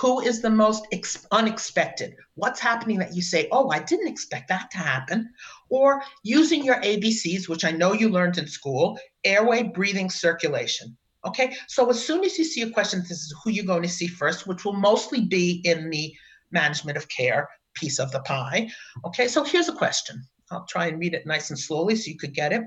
Who 0.00 0.20
is 0.20 0.40
the 0.40 0.50
most 0.50 0.86
ex- 0.92 1.26
unexpected? 1.32 2.14
What's 2.36 2.60
happening 2.60 2.98
that 2.98 3.16
you 3.16 3.22
say, 3.22 3.48
oh, 3.50 3.70
I 3.70 3.80
didn't 3.80 4.06
expect 4.06 4.48
that 4.48 4.70
to 4.70 4.78
happen? 4.78 5.28
Or 5.70 6.02
using 6.22 6.64
your 6.64 6.80
ABCs, 6.82 7.48
which 7.48 7.64
I 7.64 7.72
know 7.72 7.92
you 7.92 8.08
learned 8.08 8.38
in 8.38 8.46
school 8.46 8.98
airway, 9.24 9.64
breathing, 9.64 10.08
circulation. 10.08 10.96
Okay, 11.24 11.56
so 11.66 11.90
as 11.90 12.04
soon 12.04 12.24
as 12.24 12.38
you 12.38 12.44
see 12.44 12.62
a 12.62 12.70
question, 12.70 13.00
this 13.00 13.10
is 13.10 13.34
who 13.42 13.50
you're 13.50 13.64
going 13.64 13.82
to 13.82 13.88
see 13.88 14.06
first, 14.06 14.46
which 14.46 14.64
will 14.64 14.74
mostly 14.74 15.22
be 15.26 15.60
in 15.64 15.90
the 15.90 16.14
management 16.52 16.96
of 16.96 17.08
care 17.08 17.48
piece 17.74 17.98
of 17.98 18.12
the 18.12 18.20
pie. 18.20 18.70
Okay, 19.04 19.26
so 19.26 19.42
here's 19.42 19.68
a 19.68 19.74
question. 19.74 20.22
I'll 20.50 20.64
try 20.66 20.86
and 20.86 21.00
read 21.00 21.14
it 21.14 21.26
nice 21.26 21.50
and 21.50 21.58
slowly 21.58 21.96
so 21.96 22.08
you 22.10 22.16
could 22.16 22.34
get 22.34 22.52
it. 22.52 22.62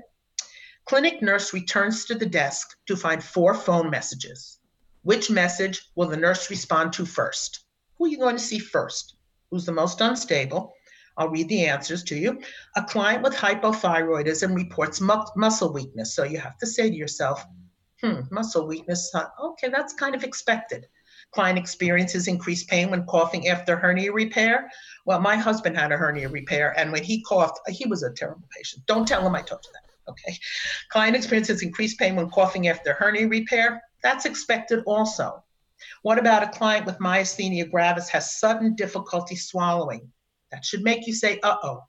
Clinic 0.84 1.22
nurse 1.22 1.54
returns 1.54 2.04
to 2.04 2.14
the 2.14 2.26
desk 2.26 2.76
to 2.86 2.96
find 2.96 3.24
four 3.24 3.54
phone 3.54 3.88
messages. 3.88 4.58
Which 5.02 5.30
message 5.30 5.90
will 5.94 6.08
the 6.08 6.16
nurse 6.16 6.48
respond 6.50 6.92
to 6.94 7.06
first? 7.06 7.64
Who 7.98 8.04
are 8.06 8.08
you 8.08 8.18
going 8.18 8.36
to 8.36 8.42
see 8.42 8.58
first? 8.58 9.16
Who's 9.50 9.66
the 9.66 9.72
most 9.72 10.00
unstable? 10.00 10.74
I'll 11.16 11.28
read 11.28 11.48
the 11.48 11.66
answers 11.66 12.04
to 12.04 12.16
you. 12.16 12.40
A 12.76 12.82
client 12.82 13.22
with 13.22 13.34
hypothyroidism 13.34 14.54
reports 14.54 15.00
mu- 15.00 15.26
muscle 15.36 15.72
weakness. 15.72 16.14
So 16.14 16.24
you 16.24 16.38
have 16.38 16.56
to 16.58 16.66
say 16.66 16.88
to 16.88 16.96
yourself, 16.96 17.44
hmm, 18.00 18.20
muscle 18.30 18.66
weakness. 18.66 19.10
Huh? 19.14 19.28
Okay, 19.42 19.68
that's 19.68 19.92
kind 19.92 20.14
of 20.14 20.24
expected. 20.24 20.86
Client 21.32 21.58
experiences 21.58 22.28
increased 22.28 22.68
pain 22.68 22.90
when 22.90 23.04
coughing 23.06 23.48
after 23.48 23.76
hernia 23.76 24.12
repair. 24.12 24.70
Well, 25.04 25.20
my 25.20 25.36
husband 25.36 25.76
had 25.76 25.92
a 25.92 25.96
hernia 25.96 26.28
repair, 26.28 26.78
and 26.78 26.92
when 26.92 27.02
he 27.02 27.22
coughed, 27.22 27.58
he 27.68 27.86
was 27.86 28.02
a 28.02 28.12
terrible 28.12 28.48
patient. 28.56 28.84
Don't 28.86 29.06
tell 29.06 29.26
him 29.26 29.34
I 29.34 29.42
told 29.42 29.64
you 29.64 29.72
that. 29.72 30.10
Okay. 30.10 30.36
Client 30.90 31.16
experiences 31.16 31.62
increased 31.62 31.98
pain 31.98 32.16
when 32.16 32.28
coughing 32.30 32.68
after 32.68 32.92
hernia 32.92 33.28
repair. 33.28 33.82
That's 34.02 34.26
expected 34.26 34.82
also. 34.86 35.44
What 36.02 36.18
about 36.18 36.42
a 36.42 36.48
client 36.48 36.86
with 36.86 36.98
myasthenia 36.98 37.70
gravis 37.70 38.08
has 38.10 38.38
sudden 38.38 38.74
difficulty 38.74 39.36
swallowing? 39.36 40.12
That 40.50 40.64
should 40.64 40.82
make 40.82 41.06
you 41.06 41.14
say, 41.14 41.40
uh 41.42 41.56
oh. 41.62 41.84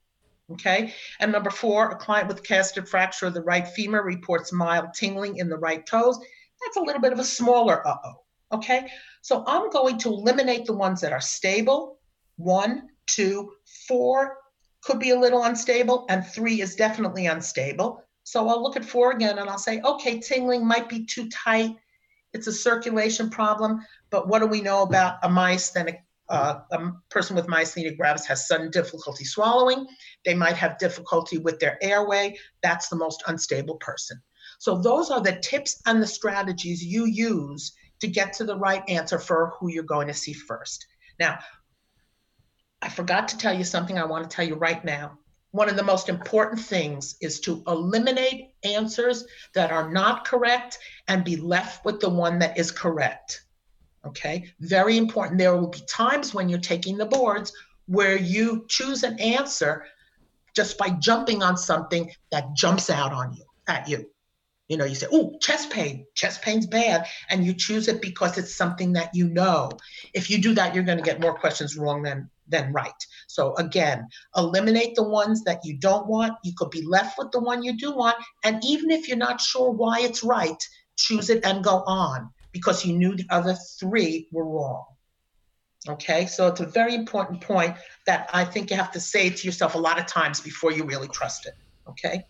Okay. 0.52 0.94
And 1.20 1.32
number 1.32 1.50
four, 1.50 1.90
a 1.90 1.96
client 1.96 2.28
with 2.28 2.44
casted 2.44 2.88
fracture 2.88 3.28
of 3.28 3.34
the 3.34 3.42
right 3.42 3.68
femur 3.68 4.04
reports 4.04 4.52
mild 4.52 4.94
tingling 4.94 5.38
in 5.38 5.50
the 5.50 5.58
right 5.58 5.86
toes. 5.86 6.20
That's 6.62 6.78
a 6.78 6.82
little 6.82 7.02
bit 7.02 7.14
of 7.14 7.20
a 7.20 7.24
smaller 7.24 7.86
uh 7.88 7.96
oh. 8.04 8.14
Okay. 8.54 8.92
So 9.22 9.44
I'm 9.48 9.70
going 9.70 9.98
to 10.00 10.10
eliminate 10.10 10.66
the 10.66 10.74
ones 10.74 11.02
that 11.02 11.14
are 11.14 11.22
stable. 11.22 12.00
One, 12.36 12.90
two, 13.08 13.54
four 13.88 14.38
could 14.84 15.00
be 15.00 15.12
a 15.12 15.20
little 15.20 15.44
unstable, 15.44 16.06
and 16.10 16.26
three 16.26 16.62
is 16.62 16.76
definitely 16.76 17.28
unstable. 17.28 18.04
So 18.24 18.48
I'll 18.48 18.62
look 18.62 18.76
at 18.76 18.86
four 18.86 19.12
again 19.12 19.40
and 19.40 19.50
I'll 19.50 19.58
say, 19.58 19.82
okay, 19.82 20.20
tingling 20.20 20.66
might 20.66 20.90
be 20.90 21.06
too 21.06 21.30
tight 21.30 21.76
it's 22.34 22.48
a 22.48 22.54
circulation 22.54 23.30
problem. 23.30 23.86
But 24.10 24.28
what 24.28 24.40
do 24.40 24.48
we 24.48 24.62
know 24.62 24.84
about 24.84 25.18
a 25.24 25.30
myasthenic? 25.30 25.98
Uh, 26.30 26.62
a 26.72 26.92
person 27.10 27.36
with 27.36 27.48
myasthenia 27.48 27.96
gravis 27.98 28.26
has 28.26 28.48
sudden 28.48 28.72
difficulty 28.72 29.26
swallowing. 29.26 29.86
They 30.26 30.34
might 30.34 30.56
have 30.56 30.80
difficulty 30.80 31.38
with 31.38 31.60
their 31.60 31.78
airway. 31.84 32.38
That's 32.64 32.88
the 32.88 32.96
most 32.96 33.24
unstable 33.28 33.76
person. 33.76 34.22
So 34.58 34.82
those 34.82 35.12
are 35.12 35.22
the 35.22 35.36
tips 35.42 35.82
and 35.86 36.02
the 36.02 36.08
strategies 36.08 36.84
you 36.84 37.06
use 37.06 37.74
to 38.00 38.08
get 38.08 38.34
to 38.34 38.46
the 38.46 38.58
right 38.58 38.84
answer 38.88 39.20
for 39.20 39.54
who 39.60 39.70
you're 39.70 39.84
going 39.84 40.08
to 40.08 40.14
see 40.14 40.34
first. 40.34 40.88
Now, 41.20 41.40
I 42.82 42.90
forgot 42.90 43.28
to 43.30 43.38
tell 43.38 43.54
you 43.54 43.64
something 43.64 43.98
I 43.98 44.06
want 44.06 44.30
to 44.30 44.36
tell 44.36 44.48
you 44.48 44.56
right 44.56 44.84
now 44.84 45.20
one 45.54 45.70
of 45.70 45.76
the 45.76 45.84
most 45.84 46.10
important 46.10 46.60
things 46.60 47.16
is 47.22 47.40
to 47.40 47.64
eliminate 47.68 48.56
answers 48.64 49.24
that 49.54 49.72
are 49.72 49.92
not 49.92 50.26
correct 50.26 50.80
and 51.08 51.24
be 51.24 51.36
left 51.36 51.86
with 51.86 52.00
the 52.00 52.10
one 52.10 52.40
that 52.40 52.58
is 52.58 52.72
correct. 52.72 53.46
Okay, 54.04 54.52
very 54.60 54.98
important. 54.98 55.38
There 55.38 55.56
will 55.56 55.68
be 55.68 55.82
times 55.88 56.34
when 56.34 56.50
you're 56.50 56.60
taking 56.60 56.98
the 56.98 57.06
boards 57.06 57.54
where 57.86 58.18
you 58.18 58.66
choose 58.68 59.04
an 59.04 59.20
answer 59.20 59.86
just 60.56 60.76
by 60.80 60.90
jumping 60.90 61.44
on 61.44 61.56
something 61.56 62.12
that 62.32 62.56
jumps 62.56 62.90
out 62.90 63.14
on 63.14 63.34
you 63.34 63.46
at 63.68 63.88
you. 63.88 64.10
You 64.70 64.78
know, 64.78 64.86
you 64.86 64.96
say, 64.96 65.08
oh, 65.12 65.38
chest 65.40 65.70
pain, 65.70 66.08
chest 66.16 66.42
pain's 66.42 66.66
bad. 66.66 67.06
And 67.30 67.46
you 67.46 67.54
choose 67.54 67.88
it 67.88 68.02
because 68.02 68.40
it's 68.40 68.56
something 68.56 68.94
that 68.94 69.14
you 69.14 69.30
know. 69.30 69.70
If 70.16 70.32
you 70.32 70.42
do 70.42 70.56
that, 70.56 70.74
you're 70.74 70.84
going 70.84 70.98
to 70.98 71.04
get 71.04 71.22
more 71.22 71.38
questions 71.38 71.78
wrong 71.78 72.02
than, 72.02 72.32
than 72.48 72.74
right. 72.74 72.92
So 73.28 73.56
again, 73.56 74.08
eliminate 74.36 74.96
the 74.96 75.04
ones 75.04 75.44
that 75.44 75.62
you 75.64 75.78
don't 75.78 76.08
want. 76.08 76.34
You 76.44 76.54
could 76.58 76.70
be 76.70 76.86
left 76.86 77.18
with 77.18 77.32
the 77.32 77.40
one 77.40 77.64
you 77.64 77.78
do 77.78 77.92
want. 77.92 78.18
And 78.44 78.64
even 78.64 78.92
if 78.92 79.08
you're 79.08 79.18
not 79.18 79.42
sure 79.42 79.72
why 79.72 80.02
it's 80.02 80.24
right, 80.24 80.62
choose 80.98 81.30
it 81.30 81.46
and 81.46 81.64
go 81.64 81.84
on 81.86 82.30
because 82.52 82.86
you 82.86 82.98
knew 82.98 83.16
the 83.16 83.26
other 83.30 83.56
three 83.80 84.28
were 84.32 84.46
wrong. 84.46 84.86
Okay, 85.90 86.28
so 86.28 86.48
it's 86.48 86.62
a 86.62 86.66
very 86.66 86.96
important 86.96 87.42
point 87.42 87.76
that 88.06 88.30
I 88.34 88.46
think 88.46 88.70
you 88.70 88.78
have 88.78 88.92
to 88.92 89.02
say 89.02 89.30
to 89.30 89.46
yourself 89.46 89.76
a 89.76 89.80
lot 89.80 90.00
of 90.00 90.06
times 90.06 90.40
before 90.40 90.72
you 90.72 90.86
really 90.86 91.10
trust 91.10 91.46
it. 91.46 91.56
Okay. 91.90 92.24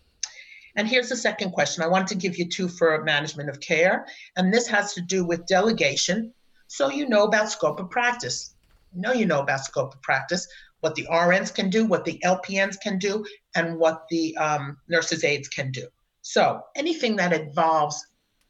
And 0.76 0.88
here's 0.88 1.08
the 1.08 1.16
second 1.16 1.52
question. 1.52 1.84
I 1.84 1.86
wanted 1.86 2.08
to 2.08 2.14
give 2.16 2.36
you 2.36 2.48
two 2.48 2.66
for 2.66 3.00
management 3.04 3.48
of 3.48 3.60
care. 3.60 4.06
And 4.36 4.52
this 4.52 4.66
has 4.66 4.92
to 4.94 5.00
do 5.00 5.24
with 5.24 5.46
delegation. 5.46 6.34
So 6.66 6.90
you 6.90 7.08
know 7.08 7.24
about 7.24 7.50
scope 7.50 7.78
of 7.78 7.90
practice. 7.90 8.53
Know 8.94 9.12
you 9.12 9.26
know 9.26 9.40
about 9.40 9.64
scope 9.64 9.94
of 9.94 10.02
practice, 10.02 10.46
what 10.80 10.94
the 10.94 11.06
RNs 11.10 11.54
can 11.54 11.70
do, 11.70 11.84
what 11.84 12.04
the 12.04 12.20
LPNs 12.24 12.80
can 12.80 12.98
do, 12.98 13.24
and 13.54 13.78
what 13.78 14.04
the 14.10 14.36
um, 14.36 14.78
nurses' 14.88 15.24
aides 15.24 15.48
can 15.48 15.70
do. 15.70 15.86
So 16.22 16.62
anything 16.76 17.16
that 17.16 17.32
involves 17.32 18.06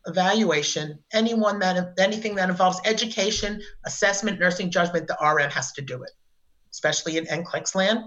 evaluation, 0.06 0.98
anyone 1.12 1.58
that 1.60 1.94
anything 1.98 2.34
that 2.36 2.50
involves 2.50 2.80
education, 2.84 3.62
assessment, 3.86 4.38
nursing 4.38 4.70
judgment, 4.70 5.06
the 5.06 5.16
RN 5.20 5.50
has 5.50 5.72
to 5.72 5.82
do 5.82 6.02
it, 6.02 6.10
especially 6.70 7.16
in 7.16 7.26
NCLEX 7.26 7.74
land 7.74 8.04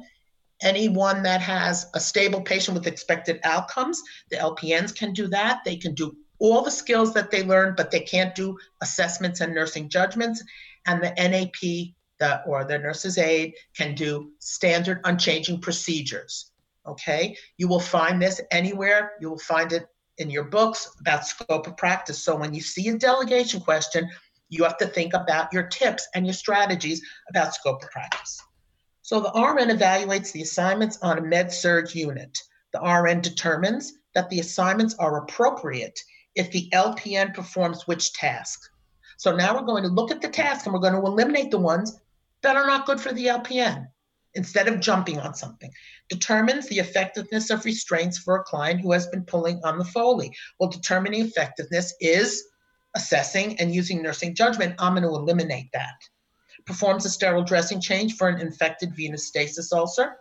anyone 0.61 1.23
that 1.23 1.41
has 1.41 1.87
a 1.93 1.99
stable 1.99 2.41
patient 2.41 2.77
with 2.77 2.87
expected 2.87 3.39
outcomes, 3.43 4.01
the 4.29 4.37
LPNs 4.37 4.95
can 4.95 5.13
do 5.13 5.27
that. 5.27 5.61
They 5.63 5.75
can 5.75 5.93
do 5.93 6.15
all 6.39 6.61
the 6.61 6.71
skills 6.71 7.13
that 7.13 7.31
they 7.31 7.43
learn, 7.43 7.73
but 7.75 7.91
they 7.91 7.99
can't 7.99 8.35
do 8.35 8.57
assessments 8.81 9.41
and 9.41 9.53
nursing 9.53 9.89
judgments. 9.89 10.43
And 10.85 11.01
the 11.01 11.13
NAP, 11.17 11.95
the, 12.19 12.43
or 12.45 12.63
the 12.65 12.77
nurse's 12.77 13.17
aide, 13.17 13.53
can 13.75 13.95
do 13.95 14.31
standard 14.39 15.01
unchanging 15.03 15.61
procedures. 15.61 16.51
Okay, 16.85 17.35
you 17.57 17.67
will 17.67 17.79
find 17.79 18.21
this 18.21 18.39
anywhere. 18.51 19.13
You 19.19 19.29
will 19.29 19.39
find 19.39 19.73
it 19.73 19.87
in 20.17 20.29
your 20.29 20.45
books 20.45 20.89
about 20.99 21.27
scope 21.27 21.67
of 21.67 21.77
practice. 21.77 22.23
So 22.23 22.35
when 22.35 22.53
you 22.53 22.61
see 22.61 22.87
a 22.89 22.97
delegation 22.97 23.59
question, 23.59 24.09
you 24.49 24.63
have 24.63 24.77
to 24.77 24.87
think 24.87 25.13
about 25.13 25.51
your 25.51 25.63
tips 25.63 26.07
and 26.15 26.25
your 26.25 26.33
strategies 26.33 27.01
about 27.29 27.53
scope 27.53 27.83
of 27.83 27.91
practice. 27.91 28.41
So 29.01 29.19
the 29.19 29.31
RN 29.31 29.69
evaluates 29.69 30.31
the 30.31 30.41
assignments 30.41 30.97
on 31.01 31.17
a 31.17 31.21
med 31.21 31.51
surg 31.51 31.93
unit. 31.93 32.37
The 32.73 32.79
RN 32.79 33.21
determines 33.21 33.93
that 34.15 34.29
the 34.29 34.39
assignments 34.39 34.95
are 34.95 35.23
appropriate 35.23 35.99
if 36.35 36.51
the 36.51 36.69
LPN 36.73 37.33
performs 37.33 37.87
which 37.87 38.13
task. 38.13 38.59
So 39.17 39.35
now 39.35 39.55
we're 39.55 39.65
going 39.65 39.83
to 39.83 39.89
look 39.89 40.11
at 40.11 40.21
the 40.21 40.29
task 40.29 40.65
and 40.65 40.73
we're 40.73 40.81
going 40.81 40.93
to 40.93 40.99
eliminate 40.99 41.51
the 41.51 41.57
ones 41.57 41.99
that 42.43 42.55
are 42.55 42.67
not 42.67 42.85
good 42.85 42.99
for 42.99 43.13
the 43.13 43.25
LPN 43.25 43.87
instead 44.33 44.67
of 44.67 44.79
jumping 44.79 45.19
on 45.19 45.33
something. 45.33 45.71
Determines 46.09 46.67
the 46.67 46.79
effectiveness 46.79 47.49
of 47.49 47.65
restraints 47.65 48.17
for 48.17 48.35
a 48.35 48.43
client 48.43 48.81
who 48.81 48.91
has 48.91 49.07
been 49.07 49.23
pulling 49.23 49.59
on 49.63 49.77
the 49.77 49.85
Foley. 49.85 50.31
Well, 50.59 50.69
determining 50.69 51.25
effectiveness 51.25 51.93
is 51.99 52.43
assessing 52.95 53.59
and 53.59 53.73
using 53.73 54.01
nursing 54.01 54.35
judgment. 54.35 54.75
I'm 54.79 54.93
going 54.93 55.03
to 55.03 55.09
eliminate 55.09 55.69
that 55.73 55.95
performs 56.67 57.05
a 57.05 57.09
sterile 57.09 57.43
dressing 57.43 57.81
change 57.81 58.15
for 58.17 58.27
an 58.27 58.41
infected 58.41 58.93
venous 58.95 59.27
stasis 59.27 59.71
ulcer. 59.71 60.17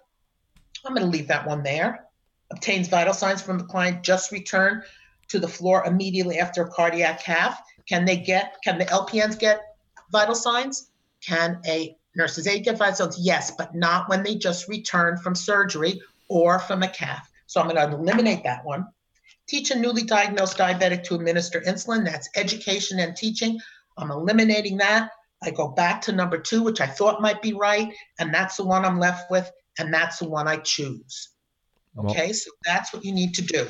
I'm 0.84 0.94
going 0.94 1.04
to 1.04 1.10
leave 1.10 1.28
that 1.28 1.46
one 1.46 1.62
there. 1.62 2.06
Obtains 2.52 2.88
vital 2.88 3.12
signs 3.12 3.42
from 3.42 3.58
the 3.58 3.64
client 3.64 4.04
just 4.04 4.30
returned 4.30 4.84
to 5.28 5.40
the 5.40 5.48
floor 5.48 5.84
immediately 5.84 6.38
after 6.38 6.62
a 6.62 6.70
cardiac 6.70 7.22
cath. 7.22 7.60
Can 7.88 8.04
they 8.04 8.16
get, 8.16 8.56
can 8.62 8.78
the 8.78 8.84
LPNs 8.84 9.38
get 9.38 9.60
vital 10.12 10.36
signs? 10.36 10.90
Can 11.20 11.60
a 11.66 11.96
nurse's 12.16 12.46
aide 12.46 12.64
get 12.64 12.78
vital 12.78 13.10
signs? 13.10 13.18
Yes, 13.18 13.52
but 13.56 13.74
not 13.74 14.08
when 14.08 14.22
they 14.22 14.34
just 14.34 14.68
returned 14.68 15.20
from 15.20 15.34
surgery 15.34 16.00
or 16.28 16.58
from 16.58 16.82
a 16.82 16.88
cath. 16.88 17.30
So 17.46 17.60
I'm 17.60 17.68
going 17.68 17.90
to 17.90 17.96
eliminate 17.96 18.42
that 18.44 18.64
one. 18.64 18.86
Teach 19.46 19.70
a 19.70 19.78
newly 19.78 20.02
diagnosed 20.02 20.58
diabetic 20.58 21.04
to 21.04 21.14
administer 21.14 21.60
insulin. 21.60 22.04
That's 22.04 22.28
education 22.34 22.98
and 22.98 23.16
teaching. 23.16 23.60
I'm 23.96 24.10
eliminating 24.10 24.76
that. 24.78 25.10
I 25.42 25.50
go 25.50 25.68
back 25.68 26.00
to 26.02 26.12
number 26.12 26.38
two, 26.38 26.62
which 26.62 26.80
I 26.80 26.86
thought 26.86 27.22
might 27.22 27.42
be 27.42 27.52
right, 27.52 27.92
and 28.18 28.34
that's 28.34 28.56
the 28.56 28.64
one 28.64 28.84
I'm 28.84 28.98
left 28.98 29.30
with, 29.30 29.50
and 29.78 29.92
that's 29.92 30.18
the 30.18 30.28
one 30.28 30.48
I 30.48 30.56
choose. 30.56 31.28
Okay, 31.98 32.26
well, 32.26 32.34
so 32.34 32.50
that's 32.64 32.92
what 32.92 33.04
you 33.04 33.12
need 33.12 33.34
to 33.34 33.42
do. 33.42 33.68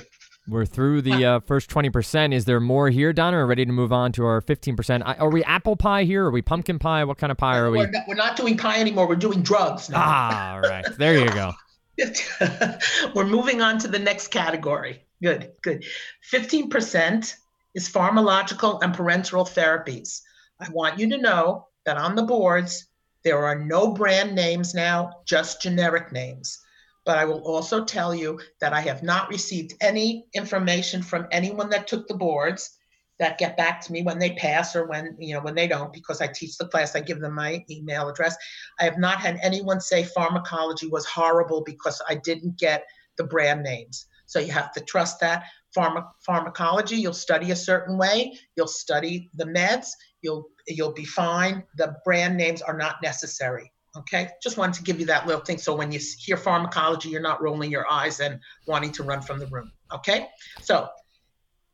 We're 0.49 0.65
through 0.65 1.03
the 1.03 1.25
uh, 1.25 1.41
first 1.41 1.69
20%. 1.71 2.33
Is 2.33 2.45
there 2.45 2.61
more 2.61 2.89
here, 2.89 3.13
Donna? 3.13 3.39
Are 3.39 3.47
we 3.47 3.49
ready 3.49 3.67
to 3.67 3.73
move 3.73 3.93
on 3.93 4.13
to 4.13 4.25
our 4.25 4.41
15%? 4.41 5.19
Are 5.19 5.31
we 5.31 5.43
apple 5.43 5.75
pie 5.77 6.05
here? 6.05 6.25
Are 6.27 6.31
we 6.31 6.41
pumpkin 6.41 6.79
pie? 6.79 7.03
What 7.05 7.19
kind 7.19 7.33
of 7.33 7.37
pie 7.37 7.59
are 7.59 7.71
we? 7.71 7.79
We're 7.79 7.91
not, 7.91 8.03
we're 8.07 8.15
not 8.15 8.37
doing 8.37 8.57
pie 8.57 8.79
anymore. 8.79 9.09
We're 9.09 9.17
doing 9.17 9.43
drugs 9.43 9.91
now. 9.91 9.99
Ah, 9.99 10.55
all 10.55 10.61
right. 10.61 10.87
There 10.99 11.19
you 11.19 11.31
go. 11.31 11.53
we're 13.15 13.27
moving 13.27 13.61
on 13.61 13.79
to 13.79 13.89
the 13.89 13.99
next 13.99 14.29
category. 14.29 15.03
Good, 15.21 15.51
good. 15.63 15.85
15% 16.33 17.35
is 17.75 17.89
pharmacological 17.89 18.83
and 18.83 18.95
parenteral 18.95 19.49
therapies. 19.49 20.21
I 20.61 20.69
want 20.71 20.99
you 20.99 21.11
to 21.11 21.19
know 21.19 21.67
that 21.87 21.97
on 21.97 22.15
the 22.15 22.23
boards, 22.23 22.87
there 23.25 23.45
are 23.45 23.59
no 23.59 23.93
brand 23.93 24.35
names 24.35 24.75
now, 24.75 25.23
just 25.25 25.61
generic 25.61 26.13
names. 26.13 26.61
But 27.07 27.19
I 27.19 27.25
will 27.25 27.41
also 27.47 27.85
tell 27.85 28.13
you 28.15 28.41
that 28.61 28.73
I 28.73 28.81
have 28.81 29.05
not 29.05 29.29
received 29.29 29.75
any 29.81 30.27
information 30.35 31.03
from 31.03 31.29
anyone 31.31 31.71
that 31.71 31.87
took 31.87 32.09
the 32.09 32.17
boards 32.17 32.77
that 33.19 33.39
get 33.39 33.57
back 33.57 33.81
to 33.81 33.93
me 33.93 34.03
when 34.03 34.19
they 34.19 34.33
pass 34.33 34.77
or 34.77 34.87
when 34.87 35.17
you 35.19 35.35
know 35.35 35.41
when 35.41 35.55
they 35.55 35.69
don't 35.69 35.93
because 35.93 36.21
I 36.21 36.27
teach 36.27 36.59
the 36.59 36.67
class 36.67 36.95
I 36.95 37.01
give 37.01 37.21
them 37.21 37.35
my 37.35 37.65
email 37.71 38.09
address. 38.09 38.37
I 38.81 38.85
have 38.85 38.99
not 38.99 39.21
had 39.21 39.39
anyone 39.43 39.81
say 39.81 40.03
pharmacology 40.03 40.89
was 40.89 41.07
horrible 41.07 41.63
because 41.65 42.03
I 42.09 42.17
didn't 42.17 42.59
get 42.59 42.85
the 43.17 43.25
brand 43.25 43.63
names. 43.63 44.07
So 44.27 44.41
you 44.41 44.51
have 44.53 44.73
to 44.73 44.81
trust 44.81 45.21
that. 45.21 45.45
Pharma- 45.79 46.11
pharmacology 46.27 46.97
you'll 46.97 47.15
study 47.15 47.53
a 47.53 47.57
certain 47.57 47.97
way. 47.97 48.37
You'll 48.57 48.67
study 48.67 49.31
the 49.35 49.47
meds. 49.47 49.91
You'll 50.23 50.49
you'll 50.67 50.93
be 50.93 51.05
fine. 51.05 51.63
The 51.77 51.95
brand 52.05 52.37
names 52.37 52.63
are 52.63 52.77
not 52.77 52.97
necessary 53.01 53.73
Okay, 53.99 54.29
just 54.43 54.59
wanted 54.59 54.75
to 54.75 54.83
give 54.83 55.01
you 55.01 55.07
that 55.07 55.27
little 55.27 55.41
thing. 55.41 55.59
So 55.59 55.75
when 55.75 55.91
you 55.91 56.01
hear 56.19 56.37
pharmacology, 56.37 57.09
you're 57.09 57.21
not 57.23 57.43
rolling 57.43 57.71
your 57.71 57.91
eyes 57.91 58.21
and 58.21 58.41
wanting 58.67 58.93
to 58.93 59.03
run 59.03 59.23
from 59.23 59.39
the 59.39 59.47
room. 59.47 59.73
Okay, 59.93 60.29
so 60.61 60.89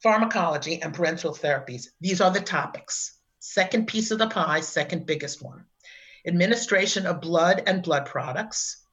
pharmacology 0.02 0.80
and 0.82 0.94
parenteral 0.94 1.38
therapies. 1.38 1.88
These 2.00 2.20
are 2.20 2.30
the 2.30 2.40
topics. 2.40 3.18
Second 3.40 3.88
piece 3.88 4.10
of 4.10 4.18
the 4.18 4.28
pie, 4.28 4.60
second 4.60 5.06
biggest 5.06 5.42
one. 5.42 5.64
Administration 6.26 7.06
of 7.06 7.20
blood 7.20 7.64
and 7.66 7.82
blood 7.82 8.06
products, 8.06 8.84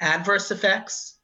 adverse 0.00 0.50
effects, 0.50 1.18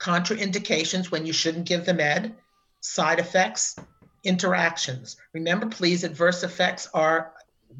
contraindications 0.00 1.10
when 1.10 1.24
you 1.24 1.32
shouldn't 1.32 1.68
give 1.68 1.86
the 1.86 1.94
med, 1.94 2.34
side 2.80 3.20
effects, 3.20 3.76
interactions. 4.24 5.16
Remember, 5.32 5.66
please, 5.66 6.02
adverse 6.02 6.42
effects 6.42 6.88
are 6.94 7.32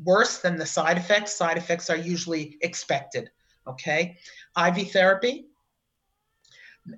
worse 0.03 0.39
than 0.39 0.57
the 0.57 0.67
side 0.67 0.97
effects. 0.97 1.35
Side 1.35 1.57
effects 1.57 1.91
are 1.91 1.97
usually 1.97 2.57
expected. 2.63 3.31
Okay. 3.67 4.17
IV 4.59 4.91
therapy. 4.91 5.47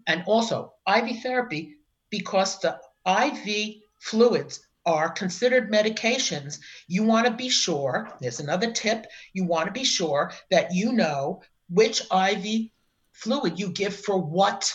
And 0.06 0.24
also, 0.26 0.74
IV 0.88 1.22
therapy, 1.22 1.76
because 2.10 2.58
the 2.60 2.78
IV 3.06 3.76
fluids 4.00 4.66
are 4.84 5.10
considered 5.10 5.70
medications, 5.70 6.60
you 6.88 7.02
want 7.02 7.26
to 7.26 7.32
be 7.32 7.48
sure, 7.48 8.08
there's 8.20 8.40
another 8.40 8.72
tip, 8.72 9.06
you 9.32 9.44
want 9.44 9.66
to 9.66 9.72
be 9.72 9.84
sure 9.84 10.32
that 10.50 10.72
you 10.72 10.92
know 10.92 11.42
which 11.68 12.02
IV 12.12 12.70
fluid 13.12 13.58
you 13.58 13.68
give 13.68 13.94
for 13.94 14.18
what 14.18 14.72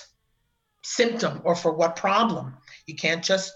symptom 0.83 1.41
or 1.43 1.55
for 1.55 1.73
what 1.73 1.95
problem. 1.95 2.57
You 2.87 2.95
can't 2.95 3.23
just 3.23 3.53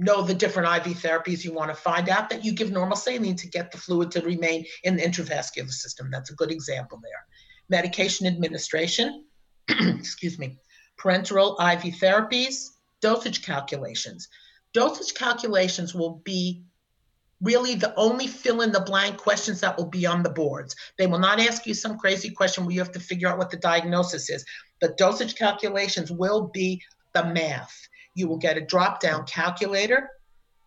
know 0.00 0.22
the 0.22 0.34
different 0.34 0.86
IV 0.86 0.96
therapies 0.96 1.44
you 1.44 1.52
want 1.52 1.70
to 1.70 1.74
find 1.74 2.08
out 2.08 2.30
that 2.30 2.44
you 2.44 2.52
give 2.52 2.70
normal 2.70 2.96
saline 2.96 3.36
to 3.36 3.46
get 3.46 3.70
the 3.70 3.78
fluid 3.78 4.10
to 4.12 4.22
remain 4.22 4.64
in 4.82 4.96
the 4.96 5.02
intravascular 5.02 5.70
system. 5.70 6.08
That's 6.10 6.30
a 6.30 6.34
good 6.34 6.50
example 6.50 6.98
there. 7.02 7.24
Medication 7.68 8.26
administration, 8.26 9.26
excuse 9.68 10.38
me, 10.38 10.58
parenteral 10.98 11.52
IV 11.60 11.94
therapies, 11.96 12.70
dosage 13.02 13.42
calculations. 13.42 14.28
Dosage 14.72 15.14
calculations 15.14 15.94
will 15.94 16.22
be 16.24 16.62
really 17.42 17.74
the 17.74 17.94
only 17.96 18.26
fill 18.26 18.62
in 18.62 18.72
the 18.72 18.80
blank 18.80 19.16
questions 19.16 19.60
that 19.60 19.76
will 19.76 19.88
be 19.88 20.06
on 20.06 20.22
the 20.22 20.30
boards. 20.30 20.74
They 20.98 21.06
will 21.06 21.18
not 21.18 21.40
ask 21.40 21.66
you 21.66 21.74
some 21.74 21.98
crazy 21.98 22.30
question 22.30 22.64
where 22.64 22.74
you 22.74 22.80
have 22.80 22.92
to 22.92 23.00
figure 23.00 23.28
out 23.28 23.38
what 23.38 23.50
the 23.50 23.56
diagnosis 23.56 24.30
is. 24.30 24.44
But 24.80 24.96
dosage 24.96 25.36
calculations 25.36 26.10
will 26.10 26.48
be 26.48 26.82
the 27.14 27.24
math. 27.24 27.76
You 28.14 28.28
will 28.28 28.38
get 28.38 28.56
a 28.56 28.60
drop 28.60 29.00
down 29.00 29.26
calculator. 29.26 30.10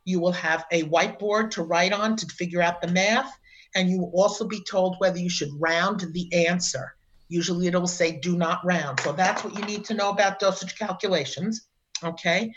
You 0.06 0.20
will 0.20 0.32
have 0.32 0.66
a 0.72 0.84
whiteboard 0.84 1.52
to 1.52 1.64
write 1.64 1.94
on 1.94 2.16
to 2.18 2.26
figure 2.28 2.62
out 2.62 2.82
the 2.82 2.88
math. 2.88 3.32
And 3.76 3.90
you 3.90 4.00
will 4.00 4.12
also 4.14 4.48
be 4.48 4.64
told 4.64 4.98
whether 5.00 5.18
you 5.18 5.30
should 5.30 5.50
round 5.60 6.06
the 6.12 6.48
answer. 6.48 6.96
Usually 7.30 7.68
it 7.68 7.74
will 7.74 7.88
say 7.88 8.20
do 8.20 8.38
not 8.38 8.66
round. 8.66 9.00
So 9.00 9.12
that's 9.12 9.44
what 9.44 9.58
you 9.58 9.66
need 9.66 9.86
to 9.86 9.94
know 9.94 10.10
about 10.10 10.40
dosage 10.40 10.78
calculations. 10.78 11.68
Okay. 12.04 12.54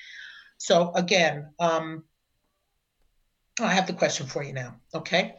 So 0.58 0.92
again, 0.94 1.52
um, 1.58 2.04
I 3.60 3.72
have 3.72 3.86
the 3.86 3.92
question 3.94 4.26
for 4.26 4.42
you 4.42 4.52
now. 4.52 4.76
Okay. 4.94 5.36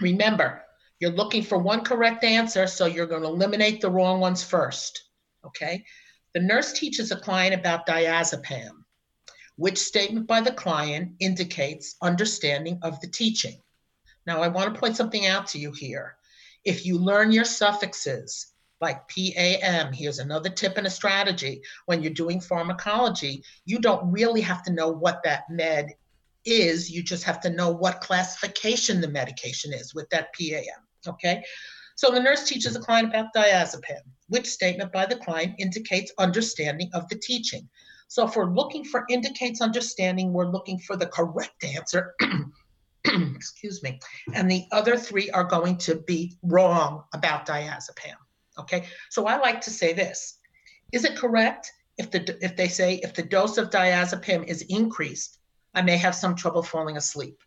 Remember, 0.00 0.62
you're 1.00 1.12
looking 1.12 1.42
for 1.42 1.58
one 1.58 1.82
correct 1.82 2.24
answer, 2.24 2.66
so 2.66 2.86
you're 2.86 3.06
going 3.06 3.22
to 3.22 3.28
eliminate 3.28 3.80
the 3.80 3.90
wrong 3.90 4.20
ones 4.20 4.42
first. 4.42 5.04
Okay. 5.46 5.84
The 6.38 6.44
nurse 6.44 6.72
teaches 6.72 7.10
a 7.10 7.16
client 7.16 7.52
about 7.52 7.84
diazepam. 7.84 8.84
Which 9.56 9.76
statement 9.76 10.28
by 10.28 10.40
the 10.40 10.52
client 10.52 11.16
indicates 11.18 11.96
understanding 12.00 12.78
of 12.82 13.00
the 13.00 13.08
teaching? 13.08 13.60
Now, 14.24 14.40
I 14.40 14.46
want 14.46 14.72
to 14.72 14.78
point 14.78 14.96
something 14.96 15.26
out 15.26 15.48
to 15.48 15.58
you 15.58 15.72
here. 15.72 16.14
If 16.64 16.86
you 16.86 16.96
learn 16.96 17.32
your 17.32 17.44
suffixes, 17.44 18.52
like 18.80 19.08
PAM, 19.08 19.92
here's 19.92 20.20
another 20.20 20.48
tip 20.48 20.76
and 20.76 20.86
a 20.86 20.90
strategy. 20.90 21.60
When 21.86 22.04
you're 22.04 22.12
doing 22.12 22.40
pharmacology, 22.40 23.42
you 23.64 23.80
don't 23.80 24.12
really 24.12 24.42
have 24.42 24.62
to 24.62 24.72
know 24.72 24.90
what 24.90 25.24
that 25.24 25.50
med 25.50 25.96
is. 26.44 26.88
You 26.88 27.02
just 27.02 27.24
have 27.24 27.40
to 27.40 27.50
know 27.50 27.72
what 27.72 28.00
classification 28.00 29.00
the 29.00 29.08
medication 29.08 29.72
is 29.72 29.92
with 29.92 30.08
that 30.10 30.32
PAM. 30.34 30.86
Okay. 31.04 31.42
So 31.98 32.12
the 32.12 32.20
nurse 32.20 32.44
teaches 32.44 32.74
the 32.74 32.78
client 32.78 33.08
about 33.08 33.34
diazepam, 33.34 34.02
which 34.28 34.46
statement 34.46 34.92
by 34.92 35.04
the 35.04 35.16
client 35.16 35.56
indicates 35.58 36.12
understanding 36.16 36.88
of 36.94 37.08
the 37.08 37.16
teaching. 37.16 37.68
So 38.06 38.24
if 38.24 38.36
we're 38.36 38.54
looking 38.54 38.84
for 38.84 39.04
indicates 39.10 39.60
understanding, 39.60 40.32
we're 40.32 40.46
looking 40.46 40.78
for 40.78 40.96
the 40.96 41.08
correct 41.08 41.64
answer. 41.64 42.14
Excuse 43.04 43.82
me. 43.82 43.98
And 44.32 44.48
the 44.48 44.66
other 44.70 44.96
three 44.96 45.28
are 45.30 45.42
going 45.42 45.76
to 45.78 45.96
be 45.96 46.36
wrong 46.44 47.02
about 47.14 47.46
diazepam. 47.46 48.14
Okay. 48.60 48.86
So 49.10 49.26
I 49.26 49.38
like 49.38 49.60
to 49.62 49.70
say 49.70 49.92
this. 49.92 50.38
Is 50.92 51.04
it 51.04 51.16
correct 51.16 51.68
if 51.96 52.12
the 52.12 52.38
if 52.40 52.54
they 52.54 52.68
say 52.68 53.00
if 53.02 53.12
the 53.12 53.24
dose 53.24 53.58
of 53.58 53.70
diazepam 53.70 54.46
is 54.46 54.62
increased, 54.68 55.38
I 55.74 55.82
may 55.82 55.96
have 55.96 56.14
some 56.14 56.36
trouble 56.36 56.62
falling 56.62 56.96
asleep? 56.96 57.40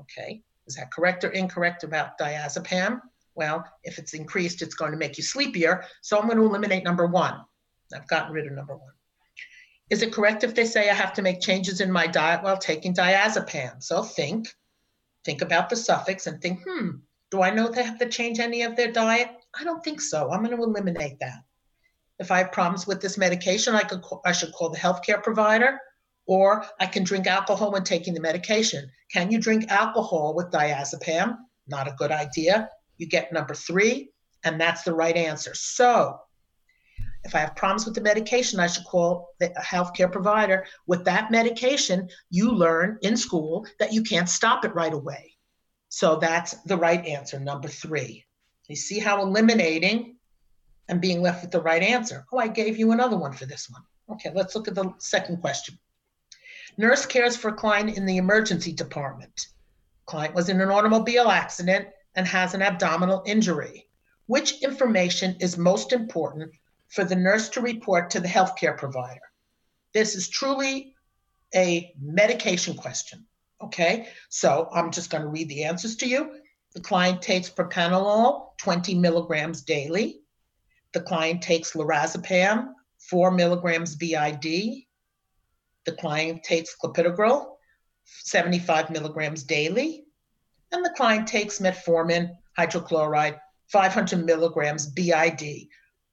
Okay. 0.00 0.42
Is 0.66 0.74
that 0.74 0.90
correct 0.90 1.22
or 1.22 1.30
incorrect 1.30 1.84
about 1.84 2.18
diazepam? 2.18 3.02
Well, 3.38 3.64
if 3.84 3.98
it's 3.98 4.14
increased, 4.14 4.62
it's 4.62 4.74
going 4.74 4.90
to 4.90 4.98
make 4.98 5.16
you 5.16 5.22
sleepier. 5.22 5.84
So 6.02 6.18
I'm 6.18 6.26
going 6.26 6.38
to 6.38 6.44
eliminate 6.44 6.82
number 6.82 7.06
one. 7.06 7.40
I've 7.94 8.08
gotten 8.08 8.32
rid 8.32 8.48
of 8.48 8.52
number 8.52 8.76
one. 8.76 8.92
Is 9.90 10.02
it 10.02 10.12
correct 10.12 10.42
if 10.42 10.56
they 10.56 10.64
say 10.64 10.90
I 10.90 10.94
have 10.94 11.12
to 11.14 11.22
make 11.22 11.40
changes 11.40 11.80
in 11.80 11.90
my 11.92 12.08
diet 12.08 12.42
while 12.42 12.58
taking 12.58 12.92
diazepam? 12.92 13.80
So 13.80 14.02
think, 14.02 14.48
think 15.24 15.40
about 15.40 15.70
the 15.70 15.76
suffix 15.76 16.26
and 16.26 16.42
think, 16.42 16.62
hmm, 16.68 16.96
do 17.30 17.40
I 17.40 17.50
know 17.50 17.68
they 17.68 17.84
have 17.84 18.00
to 18.00 18.08
change 18.08 18.40
any 18.40 18.62
of 18.62 18.74
their 18.74 18.90
diet? 18.90 19.30
I 19.58 19.62
don't 19.62 19.84
think 19.84 20.00
so. 20.00 20.32
I'm 20.32 20.42
going 20.42 20.56
to 20.56 20.60
eliminate 20.60 21.20
that. 21.20 21.38
If 22.18 22.32
I 22.32 22.38
have 22.38 22.50
problems 22.50 22.88
with 22.88 23.00
this 23.00 23.16
medication, 23.16 23.76
I 23.76 23.82
could 23.82 24.02
I 24.24 24.32
should 24.32 24.52
call 24.52 24.70
the 24.70 24.78
healthcare 24.78 25.22
provider, 25.22 25.78
or 26.26 26.66
I 26.80 26.86
can 26.86 27.04
drink 27.04 27.28
alcohol 27.28 27.70
when 27.70 27.84
taking 27.84 28.14
the 28.14 28.20
medication. 28.20 28.90
Can 29.12 29.30
you 29.30 29.38
drink 29.38 29.70
alcohol 29.70 30.34
with 30.34 30.50
diazepam? 30.50 31.36
Not 31.68 31.86
a 31.86 31.94
good 31.96 32.10
idea 32.10 32.68
you 32.98 33.06
get 33.06 33.32
number 33.32 33.54
three, 33.54 34.10
and 34.44 34.60
that's 34.60 34.82
the 34.82 34.94
right 34.94 35.16
answer. 35.16 35.54
So 35.54 36.20
if 37.24 37.34
I 37.34 37.38
have 37.40 37.56
problems 37.56 37.84
with 37.84 37.94
the 37.94 38.00
medication, 38.00 38.60
I 38.60 38.66
should 38.66 38.84
call 38.84 39.34
the 39.40 39.48
healthcare 39.58 40.10
provider. 40.10 40.66
With 40.86 41.04
that 41.04 41.30
medication, 41.30 42.08
you 42.30 42.52
learn 42.52 42.98
in 43.02 43.16
school 43.16 43.66
that 43.78 43.92
you 43.92 44.02
can't 44.02 44.28
stop 44.28 44.64
it 44.64 44.74
right 44.74 44.92
away. 44.92 45.36
So 45.88 46.16
that's 46.16 46.52
the 46.64 46.76
right 46.76 47.04
answer, 47.04 47.40
number 47.40 47.68
three. 47.68 48.24
You 48.68 48.76
see 48.76 48.98
how 48.98 49.22
eliminating 49.22 50.16
and 50.88 51.00
being 51.00 51.22
left 51.22 51.42
with 51.42 51.50
the 51.50 51.62
right 51.62 51.82
answer. 51.82 52.24
Oh, 52.32 52.38
I 52.38 52.48
gave 52.48 52.78
you 52.78 52.92
another 52.92 53.16
one 53.16 53.32
for 53.32 53.46
this 53.46 53.68
one. 53.70 53.82
Okay, 54.10 54.30
let's 54.34 54.54
look 54.54 54.68
at 54.68 54.74
the 54.74 54.92
second 54.98 55.40
question. 55.40 55.78
Nurse 56.76 57.04
cares 57.04 57.36
for 57.36 57.52
client 57.52 57.96
in 57.96 58.06
the 58.06 58.18
emergency 58.18 58.72
department. 58.72 59.48
Client 60.06 60.34
was 60.34 60.48
in 60.48 60.60
an 60.60 60.70
automobile 60.70 61.28
accident 61.28 61.88
and 62.18 62.26
has 62.26 62.52
an 62.52 62.62
abdominal 62.62 63.22
injury. 63.26 63.86
Which 64.26 64.60
information 64.60 65.36
is 65.38 65.56
most 65.56 65.92
important 65.92 66.50
for 66.88 67.04
the 67.04 67.14
nurse 67.14 67.48
to 67.50 67.60
report 67.60 68.10
to 68.10 68.18
the 68.18 68.26
healthcare 68.26 68.76
provider? 68.76 69.20
This 69.94 70.16
is 70.16 70.28
truly 70.28 70.96
a 71.54 71.94
medication 72.02 72.74
question. 72.74 73.24
Okay, 73.62 74.08
so 74.30 74.68
I'm 74.72 74.90
just 74.90 75.10
going 75.10 75.22
to 75.22 75.28
read 75.28 75.48
the 75.48 75.62
answers 75.62 75.94
to 75.98 76.08
you. 76.08 76.40
The 76.74 76.80
client 76.80 77.22
takes 77.22 77.48
propranolol 77.50 78.58
20 78.58 78.96
milligrams 78.96 79.62
daily. 79.62 80.20
The 80.94 81.02
client 81.02 81.40
takes 81.40 81.74
lorazepam 81.74 82.72
4 83.10 83.30
milligrams 83.30 83.94
BID. 83.94 84.42
The 85.84 85.96
client 85.96 86.42
takes 86.42 86.74
clopidogrel 86.82 87.46
75 88.04 88.90
milligrams 88.90 89.44
daily. 89.44 90.07
And 90.72 90.84
the 90.84 90.94
client 90.96 91.26
takes 91.26 91.58
metformin 91.58 92.30
hydrochloride 92.58 93.38
500 93.68 94.24
milligrams 94.24 94.86
BID. 94.86 95.68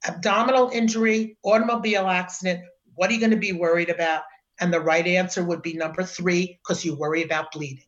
Abdominal 0.07 0.69
injury, 0.69 1.37
automobile 1.43 2.07
accident, 2.07 2.61
what 2.95 3.09
are 3.09 3.13
you 3.13 3.19
going 3.19 3.31
to 3.31 3.37
be 3.37 3.53
worried 3.53 3.89
about? 3.89 4.23
And 4.59 4.71
the 4.71 4.79
right 4.79 5.05
answer 5.05 5.43
would 5.43 5.61
be 5.61 5.73
number 5.73 6.03
three, 6.03 6.59
because 6.61 6.85
you 6.85 6.95
worry 6.95 7.23
about 7.23 7.51
bleeding. 7.51 7.83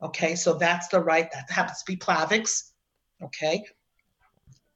Okay, 0.00 0.34
so 0.34 0.54
that's 0.54 0.88
the 0.88 1.00
right, 1.00 1.30
that 1.32 1.50
happens 1.50 1.82
to 1.82 1.92
be 1.92 1.96
Plavix. 1.96 2.70
Okay, 3.22 3.64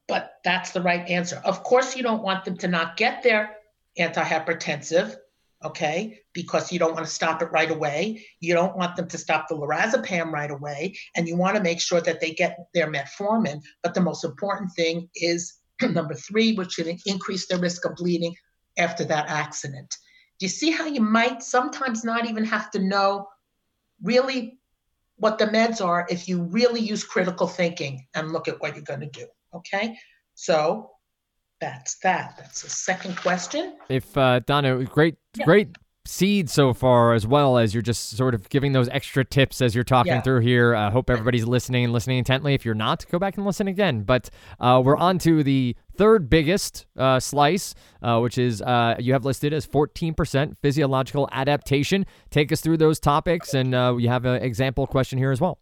but 0.07 0.35
that's 0.43 0.71
the 0.71 0.81
right 0.81 1.07
answer. 1.09 1.41
Of 1.43 1.63
course, 1.63 1.95
you 1.95 2.03
don't 2.03 2.23
want 2.23 2.45
them 2.45 2.57
to 2.57 2.67
not 2.67 2.97
get 2.97 3.23
their 3.23 3.57
antihypertensive, 3.99 5.15
okay, 5.63 6.19
because 6.33 6.71
you 6.71 6.79
don't 6.79 6.93
want 6.93 7.05
to 7.05 7.11
stop 7.11 7.41
it 7.41 7.51
right 7.51 7.71
away. 7.71 8.25
You 8.39 8.53
don't 8.53 8.77
want 8.77 8.95
them 8.95 9.07
to 9.07 9.17
stop 9.17 9.47
the 9.47 9.55
lorazepam 9.55 10.31
right 10.31 10.51
away, 10.51 10.97
and 11.15 11.27
you 11.27 11.35
want 11.35 11.57
to 11.57 11.63
make 11.63 11.81
sure 11.81 12.01
that 12.01 12.21
they 12.21 12.31
get 12.31 12.57
their 12.73 12.91
metformin. 12.91 13.61
But 13.83 13.93
the 13.93 14.01
most 14.01 14.23
important 14.23 14.71
thing 14.73 15.09
is 15.15 15.55
number 15.81 16.13
three, 16.13 16.53
which 16.53 16.73
should 16.73 16.87
increase 17.05 17.47
their 17.47 17.59
risk 17.59 17.85
of 17.85 17.95
bleeding 17.95 18.35
after 18.77 19.03
that 19.05 19.29
accident. 19.29 19.95
Do 20.39 20.45
you 20.45 20.49
see 20.49 20.69
how 20.69 20.85
you 20.85 21.01
might 21.01 21.41
sometimes 21.41 22.03
not 22.03 22.27
even 22.27 22.45
have 22.45 22.69
to 22.71 22.79
know 22.79 23.27
really 24.03 24.59
what 25.15 25.39
the 25.39 25.45
meds 25.45 25.83
are 25.83 26.05
if 26.11 26.27
you 26.27 26.43
really 26.43 26.79
use 26.79 27.03
critical 27.03 27.47
thinking 27.47 28.05
and 28.13 28.31
look 28.31 28.47
at 28.47 28.61
what 28.61 28.75
you're 28.75 28.83
going 28.83 28.99
to 28.99 29.09
do? 29.09 29.25
Okay. 29.55 29.97
So 30.35 30.91
that's 31.59 31.95
that. 31.99 32.35
That's 32.37 32.61
the 32.61 32.69
second 32.69 33.17
question. 33.17 33.75
If 33.89 34.17
uh, 34.17 34.39
Donna, 34.39 34.83
great, 34.83 35.15
yeah. 35.35 35.45
great 35.45 35.69
seed 36.05 36.49
so 36.49 36.73
far, 36.73 37.13
as 37.13 37.27
well 37.27 37.57
as 37.57 37.73
you're 37.73 37.83
just 37.83 38.11
sort 38.11 38.33
of 38.33 38.47
giving 38.49 38.71
those 38.71 38.87
extra 38.89 39.25
tips 39.25 39.61
as 39.61 39.75
you're 39.75 39.83
talking 39.83 40.13
yeah. 40.13 40.21
through 40.21 40.39
here. 40.39 40.75
I 40.75 40.89
hope 40.89 41.09
everybody's 41.09 41.45
listening 41.45 41.83
and 41.83 41.93
listening 41.93 42.19
intently. 42.19 42.53
If 42.53 42.63
you're 42.63 42.75
not, 42.75 43.05
go 43.09 43.19
back 43.19 43.37
and 43.37 43.45
listen 43.45 43.67
again. 43.67 44.03
But 44.03 44.29
uh, 44.59 44.81
we're 44.83 44.97
on 44.97 45.19
to 45.19 45.43
the 45.43 45.75
third 45.95 46.29
biggest 46.29 46.85
uh, 46.95 47.19
slice, 47.19 47.75
uh, 48.01 48.19
which 48.19 48.37
is 48.37 48.61
uh, 48.61 48.95
you 48.99 49.13
have 49.13 49.25
listed 49.25 49.53
as 49.53 49.67
14% 49.67 50.55
physiological 50.61 51.27
adaptation. 51.31 52.05
Take 52.29 52.51
us 52.51 52.61
through 52.61 52.77
those 52.77 52.99
topics, 52.99 53.53
and 53.53 53.75
uh, 53.75 53.95
you 53.97 54.09
have 54.09 54.25
an 54.25 54.41
example 54.41 54.87
question 54.87 55.17
here 55.17 55.31
as 55.31 55.41
well. 55.41 55.59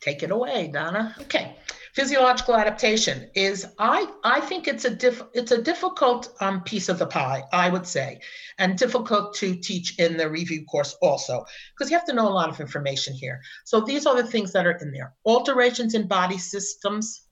Take 0.00 0.22
it 0.22 0.30
away, 0.30 0.68
Donna. 0.72 1.14
Okay 1.22 1.56
physiological 1.94 2.56
adaptation 2.56 3.30
is 3.34 3.66
I 3.78 4.06
I 4.24 4.40
think 4.40 4.68
it's 4.68 4.84
a 4.84 4.90
diff, 4.90 5.22
it's 5.34 5.52
a 5.52 5.62
difficult 5.62 6.32
um, 6.40 6.62
piece 6.62 6.88
of 6.88 6.98
the 6.98 7.06
pie 7.06 7.42
I 7.52 7.68
would 7.68 7.86
say, 7.86 8.20
and 8.58 8.78
difficult 8.78 9.34
to 9.36 9.56
teach 9.56 9.98
in 9.98 10.16
the 10.16 10.28
review 10.28 10.64
course 10.64 10.96
also 11.02 11.44
because 11.74 11.90
you 11.90 11.96
have 11.96 12.06
to 12.06 12.14
know 12.14 12.28
a 12.28 12.30
lot 12.30 12.48
of 12.48 12.60
information 12.60 13.14
here. 13.14 13.40
So 13.64 13.80
these 13.80 14.06
are 14.06 14.16
the 14.16 14.28
things 14.28 14.52
that 14.52 14.66
are 14.66 14.78
in 14.78 14.92
there: 14.92 15.14
alterations 15.24 15.94
in 15.94 16.06
body 16.06 16.38
systems, 16.38 17.22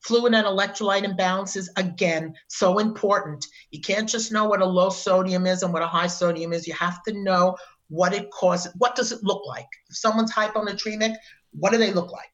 fluid 0.00 0.34
and 0.34 0.46
electrolyte 0.46 1.04
imbalances. 1.04 1.68
Again, 1.76 2.34
so 2.48 2.78
important. 2.78 3.44
You 3.70 3.80
can't 3.80 4.08
just 4.08 4.32
know 4.32 4.46
what 4.46 4.62
a 4.62 4.66
low 4.66 4.90
sodium 4.90 5.46
is 5.46 5.62
and 5.62 5.72
what 5.72 5.82
a 5.82 5.86
high 5.86 6.06
sodium 6.06 6.52
is. 6.52 6.66
You 6.66 6.74
have 6.74 7.02
to 7.04 7.12
know 7.12 7.56
what 7.88 8.14
it 8.14 8.30
causes. 8.30 8.72
What 8.78 8.96
does 8.96 9.12
it 9.12 9.22
look 9.22 9.46
like? 9.46 9.68
If 9.88 9.96
someone's 9.96 10.32
hyponatremic, 10.32 11.14
what 11.52 11.72
do 11.72 11.78
they 11.78 11.92
look 11.92 12.12
like? 12.12 12.30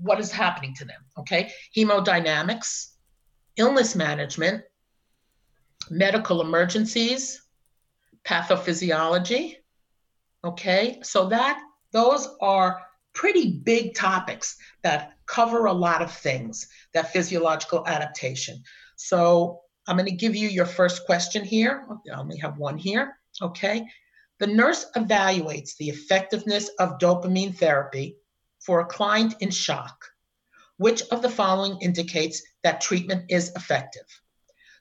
What 0.00 0.20
is 0.20 0.30
happening 0.30 0.74
to 0.76 0.84
them. 0.84 1.00
Okay. 1.18 1.50
Hemodynamics, 1.76 2.92
illness 3.56 3.94
management, 3.94 4.62
medical 5.90 6.40
emergencies, 6.40 7.42
pathophysiology. 8.24 9.56
Okay. 10.44 10.98
So 11.02 11.28
that 11.28 11.60
those 11.92 12.28
are 12.40 12.82
pretty 13.14 13.50
big 13.50 13.94
topics 13.94 14.56
that 14.82 15.12
cover 15.26 15.66
a 15.66 15.72
lot 15.72 16.02
of 16.02 16.12
things, 16.12 16.68
that 16.92 17.12
physiological 17.12 17.86
adaptation. 17.86 18.62
So 18.96 19.60
I'm 19.86 19.96
going 19.96 20.08
to 20.08 20.14
give 20.14 20.36
you 20.36 20.48
your 20.48 20.66
first 20.66 21.06
question 21.06 21.44
here. 21.44 21.86
I 22.12 22.18
only 22.18 22.38
have 22.38 22.58
one 22.58 22.76
here. 22.76 23.18
Okay. 23.40 23.86
The 24.38 24.46
nurse 24.46 24.86
evaluates 24.96 25.76
the 25.78 25.88
effectiveness 25.88 26.68
of 26.78 26.98
dopamine 26.98 27.56
therapy 27.56 28.16
for 28.66 28.80
a 28.80 28.86
client 28.86 29.36
in 29.40 29.50
shock, 29.50 30.04
which 30.76 31.02
of 31.12 31.22
the 31.22 31.30
following 31.30 31.78
indicates 31.80 32.42
that 32.64 32.80
treatment 32.80 33.24
is 33.30 33.52
effective? 33.54 34.06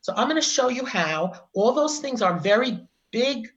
So 0.02 0.14
I'm 0.16 0.28
going 0.28 0.42
to 0.42 0.48
show 0.48 0.70
you 0.70 0.86
how 0.86 1.34
all 1.54 1.72
those 1.74 2.00
things 2.00 2.22
are 2.22 2.40
very 2.40 2.80
big 3.12 3.48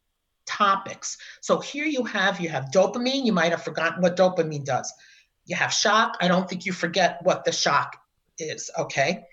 topics. 0.47 1.19
So 1.41 1.59
here 1.59 1.85
you 1.85 2.05
have 2.05 2.41
you 2.41 2.49
have 2.49 2.71
dopamine. 2.71 3.25
You 3.25 3.33
might 3.33 3.51
have 3.51 3.63
forgotten 3.63 4.03
what 4.03 4.17
dopamine 4.17 4.65
does. 4.65 4.93
You 5.47 5.57
have 5.57 5.73
shock. 5.73 6.17
I 6.21 6.29
don't 6.29 6.49
think 6.49 6.65
you 6.65 6.73
forget 6.73 7.19
what 7.23 7.45
the 7.45 7.53
shock 7.53 7.97
is. 8.39 8.71
Okay. 8.79 9.25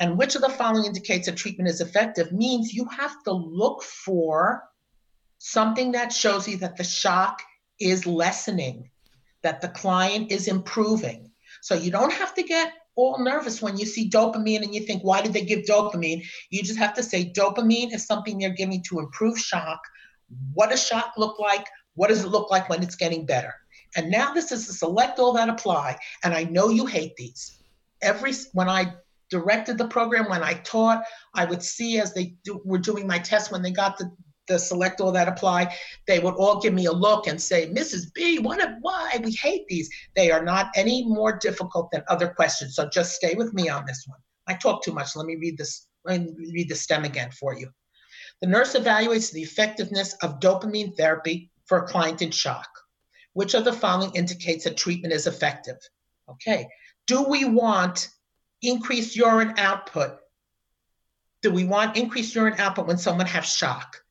And 0.00 0.18
which 0.18 0.34
of 0.34 0.42
the 0.42 0.48
following 0.48 0.86
indicates 0.86 1.26
that 1.26 1.36
treatment 1.36 1.70
is 1.70 1.80
effective 1.80 2.32
means 2.32 2.72
you 2.72 2.86
have 2.86 3.22
to 3.24 3.32
look 3.32 3.82
for 3.82 4.64
something 5.38 5.92
that 5.92 6.12
shows 6.12 6.48
you 6.48 6.56
that 6.58 6.76
the 6.76 6.84
shock 6.84 7.40
is 7.78 8.06
lessening 8.06 8.90
that 9.44 9.60
the 9.60 9.68
client 9.68 10.32
is 10.32 10.48
improving. 10.48 11.30
So 11.62 11.74
you 11.74 11.92
don't 11.92 12.12
have 12.12 12.34
to 12.34 12.42
get 12.42 12.72
all 12.96 13.22
nervous 13.22 13.62
when 13.62 13.76
you 13.76 13.86
see 13.86 14.10
dopamine 14.10 14.62
and 14.62 14.74
you 14.74 14.80
think, 14.80 15.02
why 15.02 15.22
did 15.22 15.32
they 15.32 15.44
give 15.44 15.60
dopamine? 15.66 16.24
You 16.50 16.62
just 16.62 16.78
have 16.78 16.94
to 16.94 17.02
say 17.02 17.32
dopamine 17.32 17.94
is 17.94 18.06
something 18.06 18.38
they're 18.38 18.50
giving 18.50 18.82
to 18.88 18.98
improve 18.98 19.38
shock. 19.38 19.80
What 20.54 20.70
does 20.70 20.84
shock 20.84 21.14
look 21.16 21.38
like? 21.38 21.66
What 21.94 22.08
does 22.08 22.24
it 22.24 22.28
look 22.28 22.50
like 22.50 22.68
when 22.68 22.82
it's 22.82 22.96
getting 22.96 23.24
better? 23.24 23.54
And 23.96 24.10
now 24.10 24.32
this 24.32 24.50
is 24.50 24.66
to 24.66 24.72
select 24.72 25.18
all 25.18 25.32
that 25.34 25.48
apply. 25.48 25.98
And 26.24 26.34
I 26.34 26.44
know 26.44 26.70
you 26.70 26.86
hate 26.86 27.14
these. 27.16 27.62
Every 28.02 28.32
when 28.52 28.68
I 28.68 28.94
directed 29.30 29.78
the 29.78 29.88
program, 29.88 30.28
when 30.28 30.42
I 30.42 30.54
taught, 30.54 31.04
I 31.34 31.44
would 31.44 31.62
see 31.62 31.98
as 31.98 32.12
they 32.12 32.34
do, 32.44 32.60
were 32.64 32.78
doing 32.78 33.06
my 33.06 33.18
test 33.18 33.52
when 33.52 33.62
they 33.62 33.70
got 33.70 33.98
the 33.98 34.10
the 34.46 34.58
select 34.58 35.00
all 35.00 35.12
that 35.12 35.28
apply, 35.28 35.74
they 36.06 36.18
would 36.18 36.34
all 36.34 36.60
give 36.60 36.74
me 36.74 36.86
a 36.86 36.92
look 36.92 37.26
and 37.26 37.40
say, 37.40 37.68
Mrs. 37.68 38.12
B, 38.12 38.38
what 38.38 38.60
why 38.80 39.18
we 39.22 39.32
hate 39.32 39.66
these. 39.68 39.88
They 40.14 40.30
are 40.30 40.44
not 40.44 40.70
any 40.76 41.06
more 41.06 41.38
difficult 41.38 41.90
than 41.90 42.02
other 42.08 42.28
questions. 42.28 42.76
So 42.76 42.88
just 42.88 43.14
stay 43.14 43.34
with 43.34 43.54
me 43.54 43.68
on 43.68 43.84
this 43.86 44.04
one. 44.06 44.18
I 44.46 44.54
talk 44.54 44.82
too 44.82 44.92
much. 44.92 45.16
Let 45.16 45.26
me 45.26 45.36
read 45.36 45.56
this, 45.56 45.86
let 46.04 46.20
me 46.20 46.32
read 46.52 46.68
the 46.68 46.74
stem 46.74 47.04
again 47.04 47.30
for 47.30 47.54
you. 47.54 47.70
The 48.40 48.48
nurse 48.48 48.74
evaluates 48.74 49.32
the 49.32 49.42
effectiveness 49.42 50.14
of 50.22 50.40
dopamine 50.40 50.96
therapy 50.96 51.50
for 51.66 51.78
a 51.78 51.86
client 51.86 52.20
in 52.20 52.30
shock. 52.30 52.68
Which 53.32 53.54
of 53.54 53.64
the 53.64 53.72
following 53.72 54.14
indicates 54.14 54.64
that 54.64 54.76
treatment 54.76 55.14
is 55.14 55.26
effective? 55.26 55.76
Okay. 56.28 56.68
Do 57.06 57.22
we 57.24 57.44
want 57.44 58.08
increased 58.62 59.16
urine 59.16 59.54
output? 59.58 60.18
Do 61.42 61.50
we 61.50 61.64
want 61.64 61.96
increased 61.96 62.34
urine 62.34 62.58
output 62.58 62.86
when 62.86 62.98
someone 62.98 63.26
has 63.26 63.46
shock? 63.46 64.03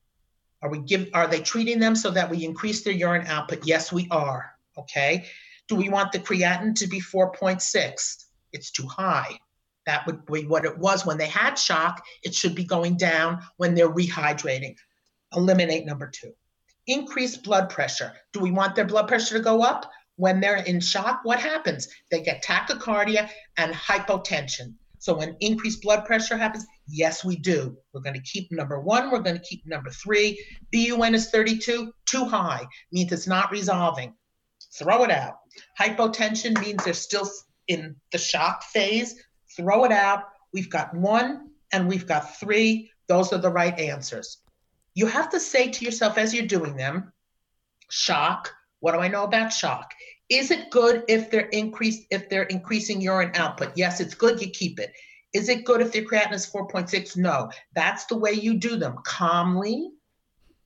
Are 0.64 0.70
we 0.70 0.80
give 0.80 1.10
are 1.14 1.28
they 1.28 1.42
treating 1.42 1.78
them 1.78 1.94
so 1.94 2.10
that 2.12 2.30
we 2.32 2.46
increase 2.46 2.84
their 2.84 2.94
urine 2.94 3.28
output? 3.28 3.68
Yes, 3.68 3.92
we 3.92 4.08
are. 4.10 4.50
Okay. 4.78 5.26
Do 5.68 5.76
we 5.76 5.90
want 5.90 6.14
the 6.14 6.20
creatinine 6.20 6.76
to 6.76 6.88
be 6.88 7.02
4.6? 7.02 8.26
It's 8.54 8.72
too 8.72 8.88
high. 8.88 9.38
That 9.86 10.06
would 10.08 10.26
be 10.26 10.46
what 10.46 10.64
it 10.64 10.78
was 10.78 11.06
when 11.06 11.18
they 11.18 11.28
had 11.28 11.56
shock. 11.56 12.02
It 12.24 12.34
should 12.34 12.56
be 12.56 12.64
going 12.64 12.96
down 12.96 13.42
when 13.58 13.76
they're 13.76 13.92
rehydrating. 13.92 14.76
Eliminate 15.36 15.86
number 15.86 16.08
two. 16.08 16.32
Increased 16.88 17.44
blood 17.44 17.70
pressure. 17.70 18.14
Do 18.32 18.40
we 18.40 18.52
want 18.52 18.76
their 18.76 18.86
blood 18.86 19.10
pressure 19.10 19.38
to 19.38 19.44
go 19.44 19.64
up? 19.64 19.92
When 20.16 20.40
they're 20.40 20.58
in 20.58 20.80
shock, 20.80 21.22
what 21.24 21.40
happens? 21.40 21.90
They 22.10 22.22
get 22.22 22.44
tachycardia 22.44 23.30
and 23.58 23.74
hypotension. 23.74 24.76
So 25.04 25.14
when 25.14 25.36
increased 25.42 25.82
blood 25.82 26.06
pressure 26.06 26.38
happens, 26.38 26.66
yes, 26.88 27.26
we 27.26 27.36
do. 27.36 27.76
We're 27.92 28.00
going 28.00 28.16
to 28.16 28.22
keep 28.22 28.50
number 28.54 28.80
one. 28.80 29.12
We're 29.12 29.20
going 29.20 29.36
to 29.36 29.44
keep 29.44 29.68
number 29.68 29.90
three. 29.90 30.42
BUN 30.72 31.14
is 31.14 31.30
32, 31.30 31.92
too 32.06 32.24
high, 32.24 32.66
means 32.90 33.12
it's 33.12 33.28
not 33.28 33.52
resolving. 33.52 34.14
Throw 34.80 35.04
it 35.04 35.12
out. 35.12 35.40
Hypotension 35.78 36.58
means 36.62 36.86
they're 36.86 36.94
still 36.94 37.30
in 37.68 37.98
the 38.14 38.18
shock 38.18 38.64
phase. 38.64 39.22
Throw 39.58 39.84
it 39.84 39.92
out. 39.92 40.24
We've 40.54 40.70
got 40.70 40.96
one 40.96 41.50
and 41.74 41.90
we've 41.90 42.08
got 42.08 42.38
three. 42.40 42.90
Those 43.10 43.34
are 43.34 43.40
the 43.40 43.52
right 43.52 43.78
answers. 43.78 44.38
You 44.94 45.08
have 45.08 45.30
to 45.32 45.40
say 45.42 45.70
to 45.70 45.84
yourself 45.84 46.18
as 46.18 46.34
you're 46.34 46.48
doing 46.48 46.78
them, 46.78 47.12
shock. 47.90 48.54
What 48.80 48.94
do 48.94 49.00
I 49.00 49.10
know 49.10 49.26
about 49.26 49.52
shock? 49.52 49.92
Is 50.30 50.52
it 50.52 50.70
good 50.70 51.04
if 51.08 51.30
they're 51.30 51.50
increased 51.50 52.08
if 52.10 52.30
they're 52.30 52.44
increasing 52.44 53.02
urine 53.02 53.32
output? 53.36 53.74
Yes, 53.76 54.00
it's 54.00 54.16
good. 54.16 54.42
You 54.42 54.50
keep 54.50 54.80
it. 54.80 54.94
Is 55.34 55.50
it 55.50 55.66
good 55.66 55.82
if 55.82 55.92
their 55.92 56.04
creatinine 56.04 56.34
is 56.34 56.50
4.6? 56.50 57.18
No. 57.18 57.50
That's 57.76 58.06
the 58.06 58.18
way 58.18 58.32
you 58.32 58.54
do 58.56 58.78
them 58.78 59.00
calmly 59.04 59.92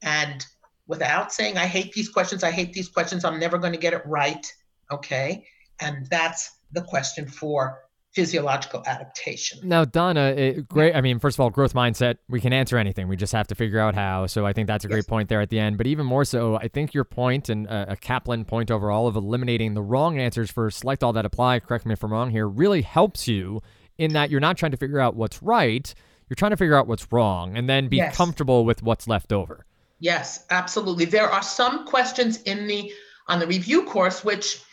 and 0.01 0.45
without 0.87 1.33
saying, 1.33 1.57
I 1.57 1.65
hate 1.65 1.93
these 1.93 2.09
questions, 2.09 2.43
I 2.43 2.51
hate 2.51 2.73
these 2.73 2.89
questions, 2.89 3.25
I'm 3.25 3.39
never 3.39 3.57
going 3.57 3.73
to 3.73 3.79
get 3.79 3.93
it 3.93 4.05
right. 4.05 4.45
Okay. 4.91 5.45
And 5.79 6.07
that's 6.09 6.59
the 6.71 6.81
question 6.81 7.27
for 7.27 7.79
physiological 8.17 8.81
adaptation. 8.87 9.59
Now, 9.61 9.85
Donna, 9.85 10.29
it, 10.29 10.67
great. 10.67 10.95
I 10.95 11.01
mean, 11.01 11.19
first 11.19 11.37
of 11.37 11.39
all, 11.39 11.51
growth 11.51 11.75
mindset, 11.75 12.17
we 12.27 12.41
can 12.41 12.51
answer 12.51 12.75
anything. 12.75 13.07
We 13.07 13.15
just 13.15 13.31
have 13.31 13.45
to 13.49 13.53
figure 13.53 13.79
out 13.79 13.93
how. 13.93 14.25
So 14.25 14.43
I 14.43 14.53
think 14.53 14.65
that's 14.65 14.83
a 14.85 14.87
great 14.87 15.05
point 15.05 15.29
there 15.29 15.39
at 15.39 15.51
the 15.51 15.59
end. 15.59 15.77
But 15.77 15.85
even 15.85 16.07
more 16.07 16.25
so, 16.25 16.55
I 16.55 16.67
think 16.67 16.95
your 16.95 17.03
point 17.03 17.47
and 17.47 17.67
a, 17.67 17.91
a 17.91 17.95
Kaplan 17.95 18.45
point 18.45 18.71
overall 18.71 19.05
of 19.05 19.15
eliminating 19.15 19.75
the 19.75 19.83
wrong 19.83 20.17
answers 20.17 20.49
for 20.49 20.71
select 20.71 21.03
all 21.03 21.13
that 21.13 21.27
apply, 21.27 21.59
correct 21.59 21.85
me 21.85 21.93
if 21.93 22.03
I'm 22.03 22.11
wrong 22.11 22.31
here, 22.31 22.47
really 22.47 22.81
helps 22.81 23.27
you 23.27 23.61
in 23.99 24.13
that 24.13 24.31
you're 24.31 24.39
not 24.39 24.57
trying 24.57 24.71
to 24.71 24.77
figure 24.77 24.99
out 24.99 25.15
what's 25.15 25.43
right. 25.43 25.93
You're 26.27 26.35
trying 26.35 26.51
to 26.51 26.57
figure 26.57 26.75
out 26.75 26.87
what's 26.87 27.11
wrong 27.11 27.55
and 27.55 27.69
then 27.69 27.87
be 27.87 27.97
yes. 27.97 28.17
comfortable 28.17 28.65
with 28.65 28.81
what's 28.81 29.07
left 29.07 29.31
over. 29.31 29.63
Yes, 29.99 30.43
absolutely. 30.49 31.05
There 31.05 31.29
are 31.29 31.43
some 31.43 31.85
questions 31.85 32.41
in 32.43 32.65
the 32.65 32.91
on 33.27 33.37
the 33.37 33.45
review 33.45 33.83
course 33.83 34.23
which 34.23 34.63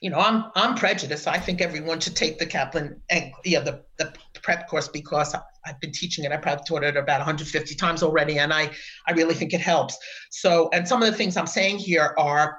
you 0.00 0.08
know, 0.08 0.18
I'm 0.18 0.46
I'm 0.54 0.74
prejudiced. 0.76 1.28
I 1.28 1.38
think 1.38 1.60
everyone 1.60 2.00
should 2.00 2.16
take 2.16 2.38
the 2.38 2.46
Kaplan 2.46 3.00
and 3.10 3.32
yeah, 3.44 3.60
the, 3.60 3.84
the 3.98 4.12
prep 4.42 4.66
course 4.66 4.88
because 4.88 5.34
I've 5.66 5.80
been 5.80 5.92
teaching 5.92 6.24
it. 6.24 6.32
I 6.32 6.38
probably 6.38 6.64
taught 6.66 6.84
it 6.84 6.96
about 6.96 7.18
150 7.18 7.74
times 7.74 8.02
already, 8.02 8.38
and 8.38 8.52
I 8.52 8.70
I 9.06 9.12
really 9.12 9.34
think 9.34 9.52
it 9.52 9.60
helps. 9.60 9.98
So, 10.30 10.70
and 10.72 10.88
some 10.88 11.02
of 11.02 11.10
the 11.10 11.16
things 11.16 11.36
I'm 11.36 11.46
saying 11.46 11.78
here 11.78 12.14
are, 12.16 12.58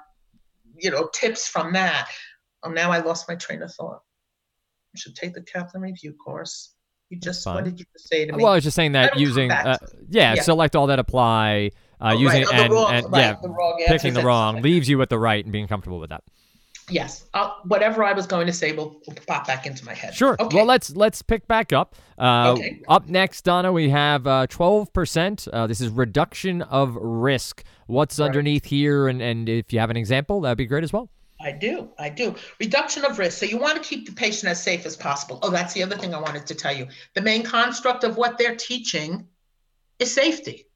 you 0.77 0.91
know, 0.91 1.09
tips 1.13 1.47
from 1.47 1.73
that. 1.73 2.09
Oh, 2.63 2.69
now 2.69 2.91
I 2.91 2.99
lost 2.99 3.27
my 3.27 3.35
train 3.35 3.63
of 3.63 3.73
thought. 3.73 4.01
You 4.93 4.99
should 4.99 5.15
take 5.15 5.33
the 5.33 5.41
Kaplan 5.41 5.81
review 5.81 6.13
course. 6.13 6.75
You 7.09 7.19
just 7.19 7.45
what 7.47 7.63
did 7.63 7.79
you 7.79 7.85
say 7.97 8.25
to 8.25 8.33
me? 8.33 8.43
Well, 8.43 8.53
I 8.53 8.55
was 8.55 8.63
just 8.63 8.75
saying 8.75 8.91
that 8.91 9.17
using 9.19 9.51
uh, 9.51 9.77
yeah, 10.09 10.35
yeah, 10.35 10.41
select 10.43 10.75
all 10.75 10.87
that 10.87 10.99
apply. 10.99 11.71
Uh, 11.99 12.13
oh, 12.15 12.19
using 12.19 12.43
right. 12.45 12.53
and, 12.53 12.73
wrong, 12.73 12.93
and 12.93 13.11
right, 13.11 13.19
yeah, 13.19 13.35
the 13.41 13.83
picking 13.87 14.13
the 14.13 14.23
wrong 14.23 14.61
leaves 14.61 14.89
you 14.89 14.97
with 14.97 15.09
the 15.09 15.19
right 15.19 15.43
and 15.43 15.51
being 15.51 15.67
comfortable 15.67 15.99
with 15.99 16.09
that 16.09 16.23
yes 16.91 17.25
I'll, 17.33 17.59
whatever 17.65 18.03
i 18.03 18.13
was 18.13 18.27
going 18.27 18.47
to 18.47 18.53
say 18.53 18.71
will, 18.73 19.01
will, 19.07 19.15
pop 19.27 19.47
back 19.47 19.65
into 19.65 19.85
my 19.85 19.93
head 19.93 20.13
sure 20.13 20.35
okay. 20.39 20.55
well 20.55 20.65
let's 20.65 20.95
let's 20.95 21.21
pick 21.21 21.47
back 21.47 21.73
up 21.73 21.95
uh, 22.17 22.51
okay. 22.51 22.81
up 22.87 23.07
next 23.07 23.43
donna 23.43 23.71
we 23.71 23.89
have 23.89 24.27
uh, 24.27 24.47
12% 24.47 25.47
uh, 25.51 25.67
this 25.67 25.81
is 25.81 25.89
reduction 25.89 26.61
of 26.63 26.95
risk 26.95 27.63
what's 27.87 28.19
right. 28.19 28.25
underneath 28.25 28.65
here 28.65 29.07
and, 29.07 29.21
and 29.21 29.49
if 29.49 29.73
you 29.73 29.79
have 29.79 29.89
an 29.89 29.97
example 29.97 30.41
that'd 30.41 30.57
be 30.57 30.65
great 30.65 30.83
as 30.83 30.93
well 30.93 31.09
I 31.43 31.51
do. 31.51 31.89
I 31.97 32.09
do. 32.09 32.35
Reduction 32.59 33.03
of 33.03 33.17
risk. 33.17 33.39
So 33.39 33.45
you 33.45 33.57
want 33.57 33.81
to 33.81 33.87
keep 33.87 34.05
the 34.05 34.13
patient 34.13 34.49
as 34.51 34.61
safe 34.61 34.85
as 34.85 34.95
possible. 34.95 35.39
Oh, 35.41 35.49
that's 35.49 35.73
the 35.73 35.83
other 35.83 35.97
thing 35.97 36.13
I 36.13 36.19
wanted 36.19 36.45
to 36.47 36.55
tell 36.55 36.75
you. 36.75 36.87
The 37.15 37.21
main 37.21 37.43
construct 37.43 38.03
of 38.03 38.17
what 38.17 38.37
they're 38.37 38.55
teaching 38.55 39.27
is 39.99 40.13
safety. 40.13 40.67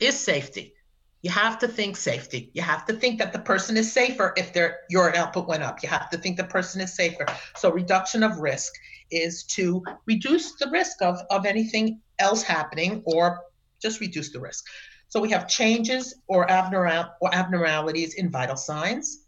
Is 0.00 0.18
safety. 0.18 0.74
You 1.22 1.30
have 1.30 1.58
to 1.60 1.68
think 1.68 1.96
safety. 1.96 2.50
You 2.52 2.62
have 2.62 2.84
to 2.86 2.94
think 2.94 3.18
that 3.20 3.32
the 3.32 3.38
person 3.38 3.76
is 3.76 3.92
safer 3.92 4.34
if 4.36 4.52
their 4.52 4.80
urine 4.90 5.14
output 5.14 5.46
went 5.46 5.62
up. 5.62 5.82
You 5.82 5.88
have 5.88 6.10
to 6.10 6.18
think 6.18 6.36
the 6.36 6.44
person 6.44 6.80
is 6.80 6.96
safer. 6.96 7.26
So 7.56 7.70
reduction 7.70 8.24
of 8.24 8.38
risk 8.38 8.72
is 9.12 9.44
to 9.44 9.84
reduce 10.06 10.56
the 10.56 10.68
risk 10.70 11.00
of, 11.00 11.18
of 11.30 11.46
anything 11.46 12.00
else 12.18 12.42
happening 12.42 13.02
or 13.06 13.40
just 13.80 14.00
reduce 14.00 14.32
the 14.32 14.40
risk. 14.40 14.64
So 15.08 15.20
we 15.20 15.30
have 15.30 15.46
changes 15.46 16.14
or, 16.26 16.50
abnormal, 16.50 17.04
or 17.20 17.34
abnormalities 17.34 18.14
in 18.14 18.30
vital 18.30 18.56
signs. 18.56 19.26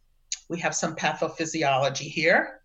We 0.48 0.58
have 0.60 0.74
some 0.74 0.96
pathophysiology 0.96 2.10
here. 2.10 2.60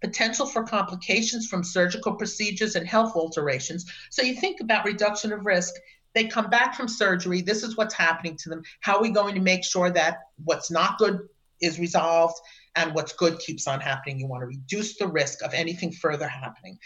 Potential 0.00 0.46
for 0.46 0.64
complications 0.64 1.48
from 1.48 1.64
surgical 1.64 2.14
procedures 2.14 2.74
and 2.74 2.86
health 2.86 3.16
alterations. 3.16 3.84
So 4.10 4.22
you 4.22 4.34
think 4.34 4.60
about 4.60 4.84
reduction 4.84 5.32
of 5.32 5.44
risk 5.44 5.74
they 6.14 6.24
come 6.24 6.50
back 6.50 6.74
from 6.74 6.88
surgery. 6.88 7.40
This 7.40 7.62
is 7.62 7.76
what's 7.76 7.94
happening 7.94 8.36
to 8.42 8.48
them. 8.48 8.62
How 8.80 8.96
are 8.96 9.02
we 9.02 9.10
going 9.10 9.34
to 9.34 9.40
make 9.40 9.64
sure 9.64 9.90
that 9.90 10.18
what's 10.44 10.70
not 10.70 10.98
good 10.98 11.20
is 11.60 11.78
resolved 11.78 12.36
and 12.76 12.94
what's 12.94 13.12
good 13.12 13.38
keeps 13.38 13.66
on 13.66 13.80
happening? 13.80 14.18
You 14.18 14.26
want 14.26 14.42
to 14.42 14.46
reduce 14.46 14.96
the 14.96 15.06
risk 15.06 15.42
of 15.44 15.54
anything 15.54 15.92
further 15.92 16.28
happening. 16.28 16.78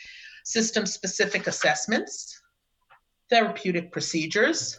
System 0.44 0.84
specific 0.84 1.46
assessments, 1.46 2.40
therapeutic 3.30 3.92
procedures, 3.92 4.78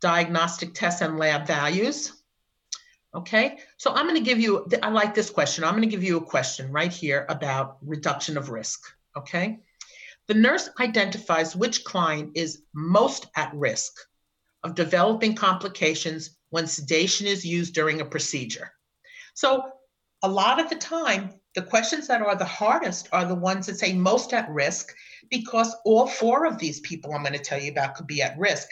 diagnostic 0.00 0.74
tests 0.74 1.00
and 1.00 1.18
lab 1.18 1.46
values. 1.46 2.12
Okay, 3.14 3.58
so 3.78 3.94
I'm 3.94 4.06
going 4.06 4.16
to 4.16 4.20
give 4.20 4.38
you, 4.38 4.66
I 4.82 4.90
like 4.90 5.14
this 5.14 5.30
question. 5.30 5.64
I'm 5.64 5.70
going 5.70 5.82
to 5.82 5.88
give 5.88 6.04
you 6.04 6.18
a 6.18 6.24
question 6.24 6.70
right 6.70 6.92
here 6.92 7.24
about 7.30 7.78
reduction 7.80 8.36
of 8.36 8.50
risk. 8.50 8.80
Okay, 9.16 9.60
the 10.28 10.34
nurse 10.34 10.68
identifies 10.80 11.54
which 11.54 11.84
client 11.84 12.32
is 12.34 12.62
most 12.74 13.26
at 13.36 13.54
risk 13.54 13.92
of 14.64 14.74
developing 14.74 15.34
complications 15.34 16.36
when 16.50 16.66
sedation 16.66 17.26
is 17.26 17.44
used 17.44 17.74
during 17.74 18.00
a 18.00 18.04
procedure. 18.04 18.72
So, 19.34 19.70
a 20.22 20.28
lot 20.28 20.58
of 20.58 20.68
the 20.68 20.76
time, 20.76 21.34
the 21.54 21.62
questions 21.62 22.08
that 22.08 22.22
are 22.22 22.34
the 22.34 22.44
hardest 22.44 23.08
are 23.12 23.24
the 23.24 23.34
ones 23.34 23.66
that 23.66 23.78
say 23.78 23.92
most 23.92 24.32
at 24.32 24.50
risk 24.50 24.92
because 25.30 25.74
all 25.84 26.06
four 26.06 26.46
of 26.46 26.58
these 26.58 26.80
people 26.80 27.12
I'm 27.12 27.22
going 27.22 27.34
to 27.34 27.38
tell 27.38 27.60
you 27.60 27.70
about 27.70 27.94
could 27.94 28.06
be 28.06 28.22
at 28.22 28.38
risk. 28.38 28.66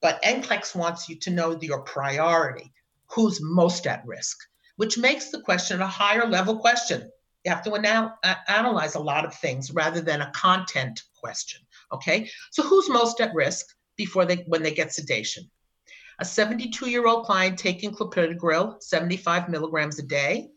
But 0.00 0.22
NCLEX 0.22 0.74
wants 0.74 1.08
you 1.08 1.16
to 1.20 1.30
know 1.30 1.58
your 1.60 1.80
priority 1.82 2.72
who's 3.06 3.40
most 3.40 3.86
at 3.86 4.06
risk, 4.06 4.36
which 4.76 4.98
makes 4.98 5.30
the 5.30 5.40
question 5.40 5.80
a 5.80 5.86
higher 5.86 6.26
level 6.26 6.58
question. 6.58 7.10
You 7.44 7.50
have 7.52 7.62
to 7.64 7.76
anal- 7.76 8.16
analyze 8.48 8.94
a 8.94 9.00
lot 9.00 9.24
of 9.24 9.34
things 9.34 9.70
rather 9.70 10.00
than 10.00 10.22
a 10.22 10.30
content 10.30 11.02
question. 11.14 11.60
Okay, 11.92 12.30
so 12.50 12.62
who's 12.62 12.88
most 12.88 13.20
at 13.20 13.34
risk 13.34 13.66
before 13.96 14.24
they 14.24 14.44
when 14.46 14.62
they 14.62 14.72
get 14.72 14.92
sedation? 14.92 15.50
A 16.18 16.24
72 16.24 16.88
year 16.88 17.06
old 17.06 17.26
client 17.26 17.58
taking 17.58 17.92
clopidogrel 17.92 18.82
75 18.82 19.48
milligrams 19.48 19.98
a 19.98 20.02
day. 20.02 20.48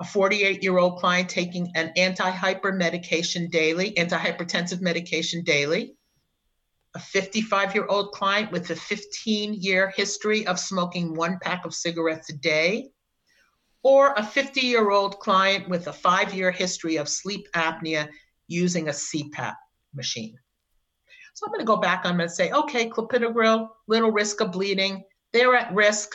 A 0.00 0.04
48 0.04 0.62
year 0.62 0.78
old 0.78 0.98
client 0.98 1.28
taking 1.28 1.70
an 1.74 1.92
anti-hyper 1.96 2.72
medication 2.72 3.50
daily, 3.50 3.92
antihypertensive 3.92 4.80
medication 4.80 5.44
daily. 5.44 5.94
A 6.94 6.98
55 6.98 7.74
year 7.74 7.86
old 7.86 8.12
client 8.12 8.50
with 8.50 8.70
a 8.70 8.76
15 8.76 9.54
year 9.54 9.92
history 9.94 10.46
of 10.46 10.58
smoking 10.58 11.14
one 11.14 11.38
pack 11.42 11.66
of 11.66 11.74
cigarettes 11.74 12.30
a 12.30 12.36
day 12.36 12.90
or 13.82 14.14
a 14.14 14.22
50 14.22 14.60
year 14.60 14.90
old 14.90 15.18
client 15.20 15.68
with 15.68 15.86
a 15.86 15.92
five 15.92 16.34
year 16.34 16.50
history 16.50 16.96
of 16.96 17.08
sleep 17.08 17.48
apnea 17.54 18.08
using 18.46 18.88
a 18.88 18.92
CPAP 18.92 19.54
machine. 19.94 20.36
So 21.34 21.46
I'm 21.46 21.52
going 21.52 21.60
to 21.60 21.66
go 21.66 21.76
back. 21.76 22.04
I'm 22.04 22.16
going 22.16 22.28
to 22.28 22.34
say, 22.34 22.50
okay, 22.50 22.90
clopidogrel, 22.90 23.68
little 23.86 24.10
risk 24.10 24.40
of 24.40 24.52
bleeding. 24.52 25.04
They're 25.32 25.54
at 25.54 25.72
risk, 25.72 26.10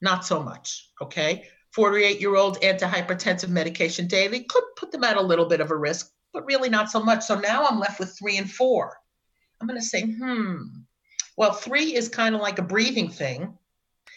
not 0.00 0.24
so 0.24 0.42
much. 0.42 0.90
Okay. 1.00 1.44
48 1.72 2.20
year 2.20 2.34
old 2.34 2.60
antihypertensive 2.62 3.48
medication 3.48 4.08
daily 4.08 4.44
could 4.44 4.64
put 4.76 4.90
them 4.90 5.04
at 5.04 5.16
a 5.16 5.22
little 5.22 5.46
bit 5.46 5.60
of 5.60 5.70
a 5.70 5.76
risk, 5.76 6.10
but 6.32 6.44
really 6.44 6.68
not 6.68 6.90
so 6.90 7.00
much. 7.00 7.22
So 7.22 7.38
now 7.38 7.66
I'm 7.66 7.78
left 7.78 8.00
with 8.00 8.16
three 8.18 8.38
and 8.38 8.50
four. 8.50 8.96
I'm 9.60 9.68
going 9.68 9.78
to 9.78 9.86
say, 9.86 10.02
hmm, 10.02 10.62
well, 11.36 11.52
three 11.52 11.94
is 11.94 12.08
kind 12.08 12.34
of 12.34 12.40
like 12.40 12.58
a 12.58 12.62
breathing 12.62 13.10
thing. 13.10 13.56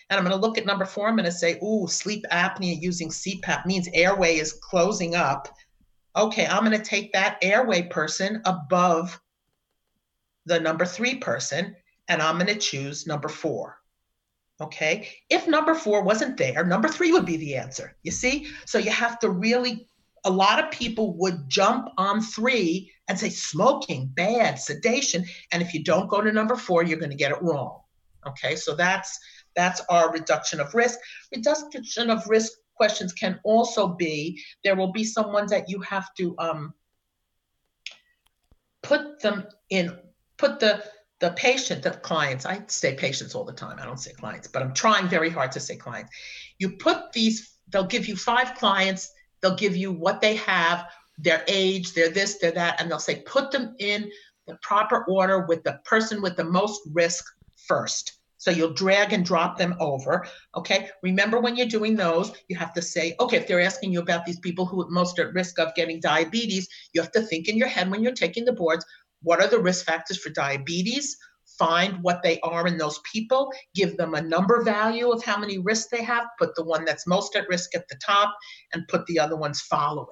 And 0.10 0.18
I'm 0.18 0.26
going 0.26 0.36
to 0.36 0.42
look 0.42 0.58
at 0.58 0.66
number 0.66 0.86
four. 0.86 1.08
I'm 1.08 1.16
going 1.16 1.26
to 1.26 1.32
say, 1.32 1.60
ooh, 1.64 1.88
sleep 1.88 2.26
apnea 2.32 2.80
using 2.80 3.10
CPAP 3.10 3.66
means 3.66 3.88
airway 3.94 4.36
is 4.36 4.54
closing 4.54 5.16
up. 5.16 5.48
Okay, 6.16 6.46
I'm 6.46 6.64
going 6.64 6.78
to 6.78 6.84
take 6.84 7.14
that 7.14 7.38
airway 7.42 7.84
person 7.84 8.42
above 8.46 9.20
the 10.46 10.60
number 10.60 10.86
three 10.86 11.16
person, 11.16 11.76
and 12.08 12.22
I'm 12.22 12.36
going 12.36 12.48
to 12.48 12.56
choose 12.56 13.08
number 13.08 13.30
four. 13.30 13.80
Okay, 14.62 15.10
if 15.30 15.48
number 15.48 15.74
four 15.74 16.04
wasn't 16.04 16.38
there, 16.38 16.64
number 16.64 16.88
three 16.88 17.12
would 17.12 17.26
be 17.26 17.38
the 17.38 17.56
answer. 17.56 17.96
You 18.04 18.12
see? 18.12 18.48
So 18.66 18.78
you 18.78 18.92
have 18.92 19.18
to 19.20 19.30
really, 19.30 19.90
a 20.26 20.30
lot 20.30 20.64
of 20.64 20.70
people 20.70 21.18
would 21.18 21.50
jump 21.50 21.90
on 21.98 22.22
three 22.22 22.92
and 23.08 23.18
say 23.18 23.30
smoking, 23.30 24.12
bad, 24.14 24.60
sedation. 24.60 25.26
And 25.52 25.64
if 25.64 25.74
you 25.74 25.84
don't 25.84 26.08
go 26.08 26.22
to 26.22 26.32
number 26.32 26.56
four, 26.56 26.84
you're 26.84 27.00
going 27.00 27.10
to 27.10 27.18
get 27.18 27.32
it 27.32 27.42
wrong. 27.42 27.80
Okay, 28.28 28.56
so 28.56 28.76
that's 28.76 29.20
that's 29.56 29.82
our 29.90 30.12
reduction 30.12 30.60
of 30.60 30.74
risk. 30.74 31.00
Reduction 31.36 32.10
of 32.10 32.28
risk 32.28 32.54
questions 32.76 33.14
can 33.14 33.40
also 33.44 33.88
be 33.88 34.42
there 34.64 34.76
will 34.76 34.92
be 34.92 35.04
some 35.04 35.32
ones 35.32 35.52
that 35.52 35.70
you 35.70 35.80
have 35.82 36.14
to 36.16 36.36
um, 36.40 36.74
put 38.82 39.22
them 39.22 39.46
in, 39.70 39.98
put 40.38 40.60
the 40.60 40.84
the 41.24 41.32
patient, 41.32 41.84
the 41.84 41.92
clients, 41.92 42.46
I 42.46 42.62
say 42.68 42.96
patients 42.96 43.34
all 43.34 43.46
the 43.46 43.54
time. 43.54 43.80
I 43.80 43.86
don't 43.86 44.00
say 44.00 44.12
clients, 44.12 44.46
but 44.46 44.62
I'm 44.62 44.74
trying 44.74 45.08
very 45.08 45.30
hard 45.30 45.54
to 45.54 45.60
say 45.62 45.78
clients. 45.78 46.12
You 46.60 46.72
put 46.72 47.14
these, 47.14 47.60
they'll 47.70 47.86
give 47.86 48.10
you 48.10 48.18
five 48.18 48.56
clients, 48.56 49.10
they'll 49.42 49.56
give 49.56 49.78
you 49.78 49.94
what 49.94 50.20
they 50.20 50.36
have, 50.36 50.86
their 51.18 51.46
age, 51.48 51.94
their 51.94 52.10
this, 52.10 52.40
their 52.40 52.52
that, 52.52 52.82
and 52.82 52.92
they'll 52.92 53.00
say 53.00 53.22
put 53.26 53.52
them 53.52 53.74
in 53.80 54.12
the 54.48 54.58
proper 54.62 55.06
order 55.06 55.46
with 55.46 55.64
the 55.64 55.80
person 55.86 56.22
with 56.22 56.36
the 56.36 56.44
most 56.44 56.82
risk 56.92 57.24
first. 57.56 58.20
So 58.44 58.52
you'll 58.52 58.74
drag 58.74 59.14
and 59.14 59.26
drop 59.26 59.58
them 59.58 59.74
over. 59.80 60.28
Okay. 60.58 60.90
Remember 61.02 61.40
when 61.40 61.56
you're 61.56 61.66
doing 61.66 61.96
those, 61.96 62.34
you 62.50 62.58
have 62.58 62.74
to 62.74 62.82
say, 62.82 63.16
okay, 63.22 63.38
if 63.38 63.48
they're 63.48 63.62
asking 63.62 63.94
you 63.94 64.02
about 64.02 64.26
these 64.26 64.42
people 64.42 64.66
who 64.66 64.82
are 64.82 64.90
most 64.90 65.18
at 65.18 65.32
risk 65.32 65.60
of 65.60 65.74
getting 65.76 66.02
diabetes, 66.02 66.68
you 66.92 67.00
have 67.00 67.14
to 67.14 67.22
think 67.22 67.48
in 67.48 67.56
your 67.56 67.70
head 67.70 67.90
when 67.90 68.04
you're 68.04 68.12
taking 68.12 68.44
the 68.44 68.52
boards, 68.52 68.86
what 69.22 69.42
are 69.42 69.48
the 69.48 69.60
risk 69.60 69.86
factors 69.86 70.18
for 70.18 70.30
diabetes, 70.30 71.16
find 71.58 72.04
what 72.04 72.22
they 72.22 72.38
are 72.42 72.68
in 72.68 72.78
those 72.78 73.00
people, 73.10 73.50
give 73.76 73.96
them 73.96 74.14
a 74.14 74.22
number 74.22 74.62
value 74.62 75.10
of 75.10 75.24
how 75.24 75.38
many 75.38 75.58
risks 75.58 75.88
they 75.90 76.04
have, 76.04 76.26
put 76.38 76.54
the 76.56 76.66
one 76.66 76.84
that's 76.84 77.08
most 77.08 77.38
at 77.38 77.48
risk 77.48 77.74
at 77.76 77.88
the 77.88 77.96
top, 78.06 78.36
and 78.74 78.86
put 78.90 79.06
the 79.06 79.20
other 79.20 79.38
ones 79.38 79.62
following. 79.62 80.10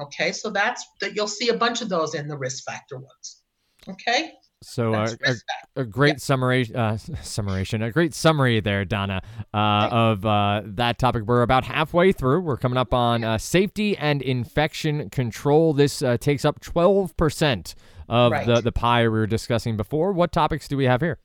Okay, 0.00 0.32
so 0.32 0.48
that's 0.48 0.82
that 1.02 1.14
you'll 1.14 1.28
see 1.28 1.50
a 1.50 1.58
bunch 1.58 1.82
of 1.82 1.90
those 1.90 2.14
in 2.14 2.28
the 2.28 2.38
risk 2.38 2.64
factor 2.64 2.96
ones. 2.96 3.42
Okay. 3.86 4.32
So 4.64 4.94
uh, 4.94 5.08
a, 5.24 5.80
a, 5.80 5.84
great 5.84 6.14
yep. 6.14 6.20
summary, 6.20 6.70
uh, 6.74 6.96
summation, 7.22 7.82
a 7.82 7.90
great 7.90 8.14
summary 8.14 8.60
there, 8.60 8.84
Donna, 8.84 9.22
uh, 9.52 9.88
of 9.90 10.24
uh, 10.24 10.62
that 10.64 10.98
topic. 10.98 11.24
We're 11.24 11.42
about 11.42 11.64
halfway 11.64 12.12
through. 12.12 12.40
We're 12.40 12.56
coming 12.56 12.78
up 12.78 12.94
on 12.94 13.24
uh, 13.24 13.38
safety 13.38 13.96
and 13.96 14.22
infection 14.22 15.10
control. 15.10 15.72
This 15.72 16.02
uh, 16.02 16.16
takes 16.16 16.44
up 16.44 16.60
12% 16.60 17.74
of 18.08 18.32
right. 18.32 18.46
the, 18.46 18.60
the 18.60 18.72
pie 18.72 19.02
we 19.02 19.08
were 19.08 19.26
discussing 19.26 19.76
before. 19.76 20.12
What 20.12 20.32
topics 20.32 20.68
do 20.68 20.76
we 20.76 20.84
have 20.84 21.00
here? 21.00 21.18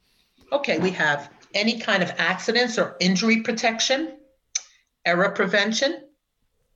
Okay, 0.52 0.80
we 0.80 0.92
have 0.92 1.32
any 1.54 1.80
kind 1.80 2.04
of 2.04 2.12
accidents 2.18 2.78
or 2.78 2.96
injury 3.00 3.42
protection, 3.42 4.18
error 5.06 5.30
prevention. 5.30 6.04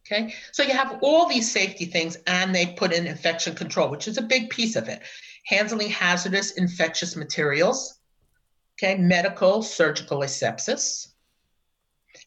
Okay, 0.06 0.34
so 0.52 0.63
you 0.63 0.73
have 0.73 0.99
all 1.02 1.30
these 1.30 1.49
safety 1.49 1.86
things, 1.86 2.17
and 2.28 2.54
they 2.54 2.65
put 2.65 2.91
in 2.91 3.08
infection 3.08 3.56
control, 3.56 3.89
which 3.89 4.08
is 4.08 4.17
a 4.17 4.21
big 4.21 4.49
piece 4.49 4.76
of 4.76 4.89
it. 4.89 5.02
Handling 5.45 5.89
hazardous 5.89 6.51
infectious 6.51 7.15
materials, 7.15 7.99
okay, 8.75 8.97
medical, 8.97 9.62
surgical 9.62 10.19
asepsis, 10.19 11.10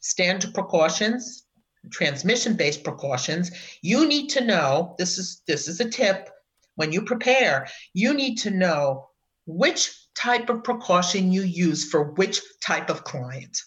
standard 0.01 0.53
precautions, 0.53 1.47
transmission-based 1.91 2.85
precautions. 2.85 3.51
You 3.83 4.07
need 4.07 4.29
to 4.31 4.45
know 4.45 4.95
this 4.99 5.19
is 5.19 5.43
this 5.47 5.69
is 5.69 5.81
a 5.81 5.89
tip 5.89 6.31
when 6.75 6.93
you 6.93 7.03
prepare, 7.03 7.69
you 7.95 8.15
need 8.15 8.37
to 8.37 8.51
know 8.51 9.09
which 9.47 9.93
type 10.15 10.49
of 10.51 10.65
precaution 10.65 11.33
you 11.33 11.43
use 11.43 11.91
for 11.91 12.13
which 12.13 12.41
type 12.61 12.91
of 12.91 13.05
client. 13.05 13.59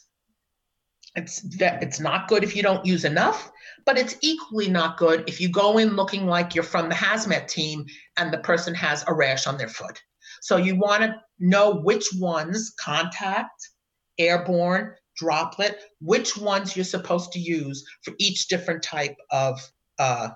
It's 1.19 1.43
it's 1.59 1.99
not 1.99 2.29
good 2.29 2.43
if 2.45 2.55
you 2.55 2.63
don't 2.63 2.85
use 2.85 3.03
enough, 3.03 3.51
but 3.85 3.97
it's 3.97 4.15
equally 4.21 4.69
not 4.69 4.97
good 4.97 5.27
if 5.27 5.41
you 5.41 5.49
go 5.49 5.77
in 5.77 5.97
looking 5.97 6.25
like 6.25 6.55
you're 6.55 6.63
from 6.63 6.87
the 6.87 6.95
hazmat 6.95 7.47
team 7.47 7.85
and 8.15 8.31
the 8.31 8.37
person 8.37 8.73
has 8.73 9.03
a 9.05 9.13
rash 9.13 9.45
on 9.45 9.57
their 9.57 9.67
foot. 9.67 10.01
So 10.41 10.55
you 10.55 10.77
want 10.77 11.03
to 11.03 11.15
know 11.39 11.75
which 11.75 12.05
ones 12.15 12.73
contact, 12.79 13.69
airborne, 14.17 14.93
droplet, 15.17 15.81
which 15.99 16.37
ones 16.37 16.75
you're 16.75 16.85
supposed 16.85 17.33
to 17.33 17.39
use 17.39 17.85
for 18.03 18.13
each 18.17 18.47
different 18.47 18.81
type 18.81 19.17
of 19.29 19.59
uh, 19.99 20.29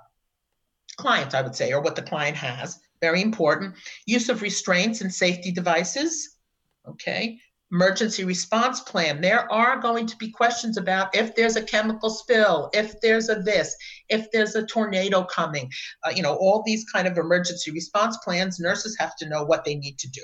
client, 0.97 1.33
I 1.33 1.41
would 1.41 1.55
say, 1.55 1.71
or 1.71 1.81
what 1.81 1.95
the 1.95 2.01
client 2.01 2.35
has. 2.35 2.79
Very 2.99 3.21
important. 3.21 3.75
Use 4.05 4.27
of 4.27 4.41
restraints 4.41 4.99
and 4.99 5.13
safety 5.13 5.51
devices. 5.51 6.37
Okay. 6.85 7.39
Emergency 7.73 8.23
response 8.23 8.81
plan. 8.81 9.19
There 9.19 9.51
are 9.51 9.79
going 9.79 10.05
to 10.05 10.15
be 10.17 10.29
questions 10.29 10.77
about 10.77 11.15
if 11.15 11.35
there's 11.35 11.55
a 11.55 11.63
chemical 11.63 12.11
spill, 12.11 12.69
if 12.71 13.01
there's 13.01 13.29
a 13.29 13.35
this, 13.35 13.75
if 14.09 14.29
there's 14.31 14.53
a 14.53 14.63
tornado 14.65 15.23
coming. 15.23 15.71
Uh, 16.03 16.11
you 16.15 16.21
know, 16.21 16.35
all 16.35 16.61
these 16.63 16.85
kind 16.93 17.07
of 17.07 17.17
emergency 17.17 17.71
response 17.71 18.15
plans, 18.17 18.59
nurses 18.59 18.95
have 18.99 19.15
to 19.15 19.27
know 19.27 19.43
what 19.43 19.65
they 19.65 19.73
need 19.73 19.97
to 19.97 20.09
do. 20.11 20.21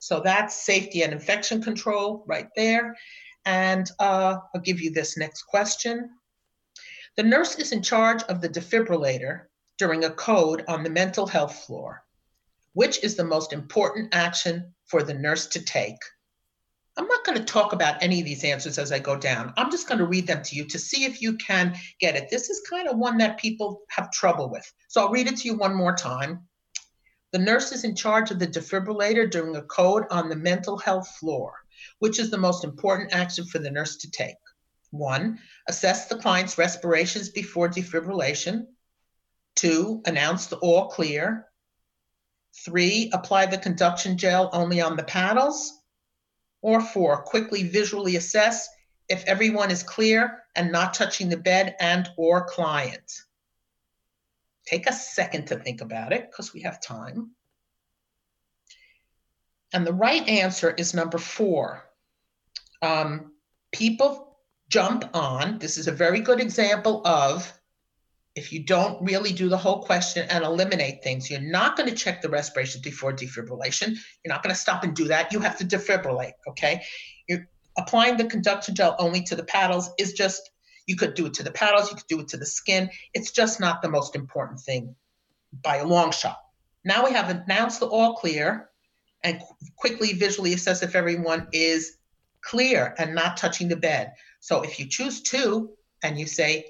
So 0.00 0.20
that's 0.20 0.66
safety 0.66 1.02
and 1.02 1.12
infection 1.12 1.62
control 1.62 2.24
right 2.26 2.48
there. 2.56 2.96
And 3.46 3.88
uh, 4.00 4.38
I'll 4.54 4.60
give 4.60 4.80
you 4.80 4.90
this 4.90 5.16
next 5.16 5.44
question. 5.44 6.10
The 7.16 7.22
nurse 7.22 7.54
is 7.54 7.70
in 7.70 7.82
charge 7.82 8.24
of 8.24 8.40
the 8.40 8.48
defibrillator 8.48 9.42
during 9.78 10.04
a 10.04 10.10
code 10.10 10.64
on 10.66 10.82
the 10.82 10.90
mental 10.90 11.26
health 11.26 11.54
floor. 11.66 12.02
Which 12.72 13.04
is 13.04 13.14
the 13.14 13.24
most 13.24 13.52
important 13.52 14.12
action 14.12 14.74
for 14.86 15.04
the 15.04 15.14
nurse 15.14 15.46
to 15.48 15.60
take? 15.64 15.98
I'm 16.96 17.08
not 17.08 17.24
going 17.24 17.38
to 17.38 17.44
talk 17.44 17.72
about 17.72 18.02
any 18.02 18.20
of 18.20 18.24
these 18.24 18.44
answers 18.44 18.78
as 18.78 18.92
I 18.92 19.00
go 19.00 19.16
down. 19.16 19.52
I'm 19.56 19.70
just 19.70 19.88
going 19.88 19.98
to 19.98 20.06
read 20.06 20.26
them 20.26 20.42
to 20.44 20.56
you 20.56 20.64
to 20.66 20.78
see 20.78 21.04
if 21.04 21.20
you 21.20 21.36
can 21.38 21.74
get 21.98 22.14
it. 22.14 22.30
This 22.30 22.50
is 22.50 22.62
kind 22.70 22.88
of 22.88 22.98
one 22.98 23.18
that 23.18 23.38
people 23.38 23.82
have 23.88 24.12
trouble 24.12 24.48
with. 24.48 24.70
So 24.88 25.00
I'll 25.00 25.10
read 25.10 25.26
it 25.26 25.36
to 25.38 25.48
you 25.48 25.54
one 25.54 25.74
more 25.74 25.94
time. 25.94 26.46
The 27.32 27.38
nurse 27.38 27.72
is 27.72 27.82
in 27.82 27.96
charge 27.96 28.30
of 28.30 28.38
the 28.38 28.46
defibrillator 28.46 29.28
during 29.28 29.56
a 29.56 29.62
code 29.62 30.04
on 30.10 30.28
the 30.28 30.36
mental 30.36 30.78
health 30.78 31.08
floor. 31.18 31.54
Which 31.98 32.20
is 32.20 32.30
the 32.30 32.38
most 32.38 32.62
important 32.62 33.12
action 33.12 33.44
for 33.44 33.58
the 33.58 33.70
nurse 33.70 33.96
to 33.98 34.10
take? 34.10 34.36
One, 34.90 35.40
assess 35.68 36.06
the 36.06 36.16
client's 36.16 36.56
respirations 36.56 37.28
before 37.28 37.68
defibrillation. 37.68 38.66
Two, 39.56 40.00
announce 40.06 40.46
the 40.46 40.56
all 40.58 40.88
clear. 40.88 41.48
Three, 42.64 43.10
apply 43.12 43.46
the 43.46 43.58
conduction 43.58 44.16
gel 44.16 44.48
only 44.52 44.80
on 44.80 44.96
the 44.96 45.02
paddles. 45.02 45.72
Or 46.64 46.80
four, 46.80 47.18
quickly 47.18 47.64
visually 47.68 48.16
assess 48.16 48.70
if 49.10 49.22
everyone 49.26 49.70
is 49.70 49.82
clear 49.82 50.44
and 50.56 50.72
not 50.72 50.94
touching 50.94 51.28
the 51.28 51.36
bed 51.36 51.76
and 51.78 52.08
or 52.16 52.46
client. 52.46 53.12
Take 54.64 54.88
a 54.88 54.92
second 54.94 55.48
to 55.48 55.56
think 55.56 55.82
about 55.82 56.14
it 56.14 56.30
because 56.30 56.54
we 56.54 56.62
have 56.62 56.80
time. 56.80 57.32
And 59.74 59.86
the 59.86 59.92
right 59.92 60.26
answer 60.26 60.70
is 60.70 60.94
number 60.94 61.18
four. 61.18 61.84
Um, 62.80 63.32
people 63.70 64.38
jump 64.70 65.04
on, 65.12 65.58
this 65.58 65.76
is 65.76 65.86
a 65.86 65.92
very 65.92 66.20
good 66.20 66.40
example 66.40 67.06
of 67.06 67.52
if 68.34 68.52
you 68.52 68.64
don't 68.64 69.00
really 69.02 69.32
do 69.32 69.48
the 69.48 69.56
whole 69.56 69.82
question 69.82 70.26
and 70.28 70.44
eliminate 70.44 71.02
things, 71.04 71.30
you're 71.30 71.40
not 71.40 71.76
going 71.76 71.88
to 71.88 71.94
check 71.94 72.20
the 72.20 72.28
respiration 72.28 72.80
before 72.82 73.12
defibrillation. 73.12 73.96
You're 74.24 74.34
not 74.34 74.42
going 74.42 74.54
to 74.54 74.60
stop 74.60 74.82
and 74.82 74.94
do 74.94 75.06
that. 75.08 75.32
You 75.32 75.38
have 75.40 75.56
to 75.58 75.64
defibrillate, 75.64 76.32
okay? 76.48 76.82
You're 77.28 77.46
applying 77.78 78.16
the 78.16 78.24
conduction 78.24 78.74
gel 78.74 78.96
only 78.98 79.22
to 79.24 79.36
the 79.36 79.44
paddles 79.44 79.90
is 79.98 80.14
just, 80.14 80.50
you 80.86 80.96
could 80.96 81.14
do 81.14 81.26
it 81.26 81.34
to 81.34 81.44
the 81.44 81.52
paddles, 81.52 81.90
you 81.90 81.96
could 81.96 82.08
do 82.08 82.20
it 82.20 82.28
to 82.28 82.36
the 82.36 82.46
skin. 82.46 82.90
It's 83.14 83.30
just 83.30 83.60
not 83.60 83.82
the 83.82 83.88
most 83.88 84.16
important 84.16 84.60
thing 84.60 84.96
by 85.62 85.76
a 85.76 85.86
long 85.86 86.10
shot. 86.10 86.38
Now 86.84 87.04
we 87.04 87.12
have 87.12 87.30
announced 87.30 87.80
the 87.80 87.86
all 87.86 88.14
clear 88.14 88.68
and 89.22 89.40
quickly 89.76 90.12
visually 90.12 90.52
assess 90.52 90.82
if 90.82 90.96
everyone 90.96 91.46
is 91.52 91.98
clear 92.42 92.94
and 92.98 93.14
not 93.14 93.36
touching 93.36 93.68
the 93.68 93.76
bed. 93.76 94.12
So 94.40 94.62
if 94.62 94.78
you 94.78 94.86
choose 94.86 95.22
two 95.22 95.70
and 96.02 96.18
you 96.18 96.26
say 96.26 96.66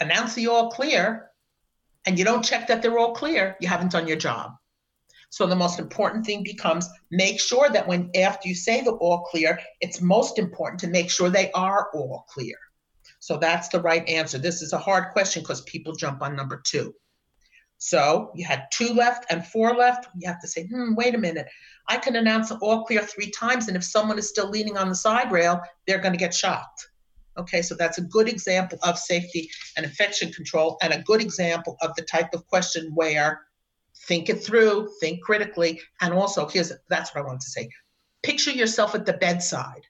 announce 0.00 0.34
the 0.34 0.48
all 0.48 0.70
clear 0.70 1.30
and 2.06 2.18
you 2.18 2.24
don't 2.24 2.44
check 2.44 2.66
that 2.68 2.82
they're 2.82 2.98
all 2.98 3.14
clear, 3.14 3.56
you 3.60 3.68
haven't 3.68 3.92
done 3.92 4.06
your 4.06 4.16
job. 4.16 4.52
So 5.30 5.46
the 5.46 5.56
most 5.56 5.78
important 5.78 6.24
thing 6.24 6.42
becomes 6.42 6.88
make 7.10 7.38
sure 7.38 7.68
that 7.68 7.86
when 7.86 8.10
after 8.16 8.48
you 8.48 8.54
say 8.54 8.80
the 8.80 8.92
all 8.92 9.20
clear, 9.22 9.58
it's 9.80 10.00
most 10.00 10.38
important 10.38 10.80
to 10.80 10.86
make 10.86 11.10
sure 11.10 11.28
they 11.28 11.50
are 11.52 11.90
all 11.92 12.24
clear. 12.28 12.56
So 13.20 13.36
that's 13.36 13.68
the 13.68 13.80
right 13.80 14.08
answer. 14.08 14.38
This 14.38 14.62
is 14.62 14.72
a 14.72 14.78
hard 14.78 15.12
question 15.12 15.42
because 15.42 15.60
people 15.62 15.94
jump 15.94 16.22
on 16.22 16.34
number 16.34 16.62
two. 16.64 16.94
So 17.78 18.32
you 18.34 18.44
had 18.44 18.68
two 18.72 18.92
left 18.92 19.26
and 19.30 19.46
four 19.46 19.74
left. 19.74 20.08
You 20.16 20.28
have 20.28 20.40
to 20.40 20.48
say, 20.48 20.66
hmm, 20.66 20.94
wait 20.94 21.14
a 21.14 21.18
minute. 21.18 21.46
I 21.88 21.96
can 21.96 22.16
announce 22.16 22.50
all 22.50 22.84
clear 22.84 23.02
three 23.02 23.30
times, 23.30 23.68
and 23.68 23.76
if 23.76 23.84
someone 23.84 24.18
is 24.18 24.28
still 24.28 24.50
leaning 24.50 24.76
on 24.76 24.88
the 24.88 24.94
side 24.94 25.30
rail, 25.30 25.60
they're 25.86 26.00
going 26.00 26.12
to 26.12 26.18
get 26.18 26.34
shocked. 26.34 26.88
Okay, 27.38 27.62
so 27.62 27.74
that's 27.74 27.98
a 27.98 28.02
good 28.02 28.28
example 28.28 28.78
of 28.82 28.98
safety 28.98 29.48
and 29.76 29.86
infection 29.86 30.32
control, 30.32 30.76
and 30.82 30.92
a 30.92 31.02
good 31.02 31.20
example 31.20 31.76
of 31.82 31.94
the 31.94 32.02
type 32.02 32.34
of 32.34 32.46
question 32.46 32.90
where 32.94 33.42
think 34.06 34.28
it 34.28 34.42
through, 34.42 34.90
think 35.00 35.22
critically, 35.22 35.80
and 36.00 36.12
also 36.12 36.48
here's 36.48 36.72
that's 36.88 37.14
what 37.14 37.22
I 37.22 37.26
wanted 37.26 37.42
to 37.42 37.50
say. 37.50 37.68
Picture 38.22 38.50
yourself 38.50 38.94
at 38.94 39.06
the 39.06 39.12
bedside. 39.14 39.82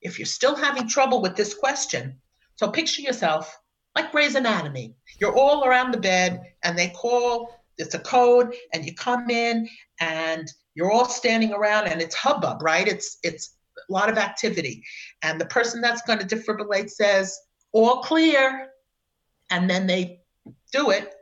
If 0.00 0.18
you're 0.18 0.26
still 0.26 0.56
having 0.56 0.88
trouble 0.88 1.20
with 1.20 1.36
this 1.36 1.54
question, 1.54 2.18
so 2.56 2.70
picture 2.70 3.02
yourself 3.02 3.58
like 3.94 4.12
Grey's 4.12 4.34
Anatomy. 4.34 4.94
You're 5.20 5.36
all 5.36 5.64
around 5.64 5.92
the 5.92 6.00
bed, 6.00 6.40
and 6.62 6.78
they 6.78 6.88
call. 6.88 7.54
It's 7.76 7.94
a 7.94 7.98
code, 7.98 8.54
and 8.72 8.84
you 8.84 8.94
come 8.94 9.28
in, 9.30 9.68
and 10.00 10.50
you're 10.74 10.92
all 10.92 11.08
standing 11.08 11.52
around, 11.52 11.88
and 11.88 12.00
it's 12.00 12.14
hubbub, 12.14 12.62
right? 12.62 12.86
It's 12.86 13.18
it's 13.22 13.56
lot 13.88 14.08
of 14.08 14.18
activity. 14.18 14.82
And 15.22 15.40
the 15.40 15.46
person 15.46 15.80
that's 15.80 16.02
going 16.02 16.18
to 16.18 16.26
defibrillate 16.26 16.90
says, 16.90 17.38
all 17.72 18.02
clear. 18.02 18.68
And 19.50 19.68
then 19.68 19.86
they 19.86 20.20
do 20.72 20.90
it. 20.90 21.14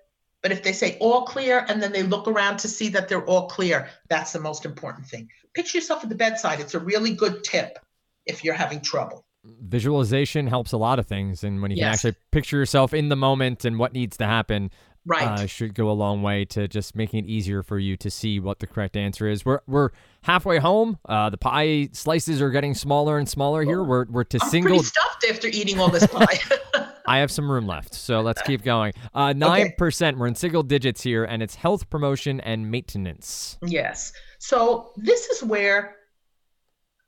But 0.42 0.50
if 0.50 0.62
they 0.62 0.72
say 0.72 0.96
all 0.98 1.22
clear 1.22 1.64
and 1.68 1.82
then 1.82 1.92
they 1.92 2.02
look 2.02 2.26
around 2.26 2.58
to 2.58 2.68
see 2.68 2.88
that 2.90 3.08
they're 3.08 3.24
all 3.26 3.48
clear, 3.48 3.88
that's 4.08 4.32
the 4.32 4.40
most 4.40 4.64
important 4.64 5.06
thing. 5.06 5.28
Picture 5.54 5.78
yourself 5.78 6.02
at 6.02 6.08
the 6.08 6.16
bedside. 6.16 6.58
It's 6.58 6.74
a 6.74 6.80
really 6.80 7.14
good 7.14 7.44
tip 7.44 7.78
if 8.26 8.42
you're 8.42 8.54
having 8.54 8.80
trouble. 8.80 9.24
Visualization 9.44 10.46
helps 10.46 10.72
a 10.72 10.76
lot 10.76 10.98
of 10.98 11.06
things. 11.06 11.44
And 11.44 11.62
when 11.62 11.70
you 11.70 11.76
yes. 11.76 12.02
can 12.02 12.10
actually 12.10 12.20
picture 12.30 12.56
yourself 12.56 12.92
in 12.92 13.08
the 13.08 13.16
moment 13.16 13.64
and 13.64 13.78
what 13.78 13.92
needs 13.92 14.16
to 14.18 14.26
happen, 14.26 14.70
right 15.04 15.40
uh, 15.40 15.46
should 15.46 15.74
go 15.74 15.90
a 15.90 15.92
long 15.92 16.22
way 16.22 16.44
to 16.44 16.68
just 16.68 16.94
making 16.94 17.24
it 17.24 17.28
easier 17.28 17.62
for 17.62 17.78
you 17.78 17.96
to 17.96 18.10
see 18.10 18.38
what 18.38 18.58
the 18.60 18.66
correct 18.66 18.96
answer 18.96 19.28
is 19.28 19.44
we're 19.44 19.60
we're 19.66 19.90
halfway 20.22 20.58
home 20.58 20.98
uh, 21.08 21.28
the 21.30 21.38
pie 21.38 21.88
slices 21.92 22.40
are 22.40 22.50
getting 22.50 22.74
smaller 22.74 23.18
and 23.18 23.28
smaller 23.28 23.62
here 23.62 23.82
we're 23.82 24.04
we're 24.06 24.24
to 24.24 24.38
I'm 24.42 24.48
single 24.48 24.76
pretty 24.76 24.84
stuffed 24.84 25.26
after 25.28 25.48
eating 25.48 25.78
all 25.80 25.88
this 25.88 26.06
pie 26.06 26.38
I 27.06 27.18
have 27.18 27.30
some 27.30 27.50
room 27.50 27.66
left, 27.66 27.94
so 27.94 28.20
let's 28.20 28.42
keep 28.46 28.62
going. 28.62 28.92
Uh, 29.14 29.32
nine 29.32 29.66
okay. 29.66 29.74
percent. 29.76 30.18
We're 30.18 30.28
in 30.28 30.34
single 30.34 30.62
digits 30.62 31.02
here, 31.02 31.24
and 31.24 31.42
it's 31.42 31.54
health 31.54 31.90
promotion 31.90 32.40
and 32.40 32.70
maintenance. 32.70 33.58
Yes. 33.60 34.12
So 34.38 34.92
this 34.96 35.26
is 35.26 35.42
where 35.42 35.96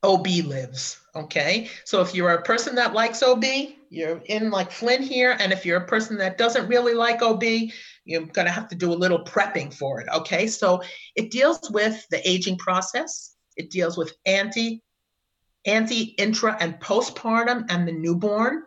OB 0.02 0.26
lives. 0.44 1.00
Okay. 1.16 1.68
So 1.84 2.00
if 2.00 2.14
you're 2.14 2.30
a 2.30 2.42
person 2.42 2.74
that 2.76 2.92
likes 2.92 3.22
OB, 3.22 3.44
you're 3.94 4.22
in 4.26 4.50
like 4.50 4.72
Flynn 4.72 5.02
here. 5.02 5.36
And 5.38 5.52
if 5.52 5.64
you're 5.64 5.78
a 5.78 5.86
person 5.86 6.18
that 6.18 6.38
doesn't 6.38 6.68
really 6.68 6.94
like 6.94 7.22
OB, 7.22 7.42
you're 8.04 8.26
going 8.26 8.46
to 8.46 8.52
have 8.52 8.68
to 8.68 8.74
do 8.74 8.92
a 8.92 8.94
little 8.94 9.24
prepping 9.24 9.72
for 9.72 10.00
it. 10.00 10.08
Okay. 10.12 10.46
So 10.46 10.82
it 11.14 11.30
deals 11.30 11.70
with 11.70 12.06
the 12.10 12.28
aging 12.28 12.58
process, 12.58 13.36
it 13.56 13.70
deals 13.70 13.96
with 13.96 14.12
ante, 14.26 14.82
ante, 15.64 16.14
intra, 16.18 16.56
and 16.60 16.80
postpartum 16.80 17.66
and 17.68 17.86
the 17.86 17.92
newborn 17.92 18.64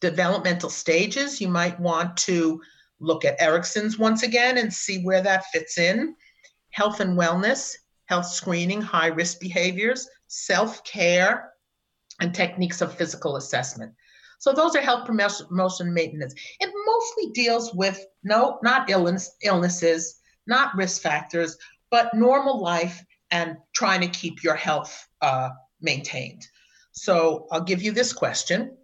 developmental 0.00 0.70
stages. 0.70 1.40
You 1.40 1.48
might 1.48 1.78
want 1.78 2.16
to 2.18 2.60
look 3.00 3.24
at 3.24 3.40
Erikson's 3.40 3.98
once 3.98 4.22
again 4.22 4.58
and 4.58 4.72
see 4.72 5.02
where 5.02 5.22
that 5.22 5.44
fits 5.52 5.78
in. 5.78 6.14
Health 6.70 7.00
and 7.00 7.18
wellness, 7.18 7.74
health 8.06 8.26
screening, 8.26 8.80
high 8.80 9.08
risk 9.08 9.40
behaviors, 9.40 10.08
self 10.26 10.82
care, 10.84 11.52
and 12.20 12.34
techniques 12.34 12.80
of 12.80 12.94
physical 12.94 13.36
assessment. 13.36 13.92
So 14.38 14.52
those 14.52 14.76
are 14.76 14.80
health 14.80 15.04
promotion 15.06 15.92
maintenance. 15.92 16.34
It 16.60 16.72
mostly 16.86 17.32
deals 17.32 17.74
with 17.74 18.04
no, 18.22 18.58
not 18.62 18.88
illness, 18.88 19.32
illnesses, 19.42 20.20
not 20.46 20.76
risk 20.76 21.02
factors, 21.02 21.56
but 21.90 22.14
normal 22.14 22.60
life 22.60 23.04
and 23.30 23.56
trying 23.74 24.00
to 24.00 24.08
keep 24.08 24.42
your 24.42 24.54
health 24.54 25.06
uh, 25.20 25.50
maintained. 25.80 26.46
So 26.92 27.46
I'll 27.50 27.60
give 27.62 27.82
you 27.82 27.92
this 27.92 28.12
question. 28.12 28.76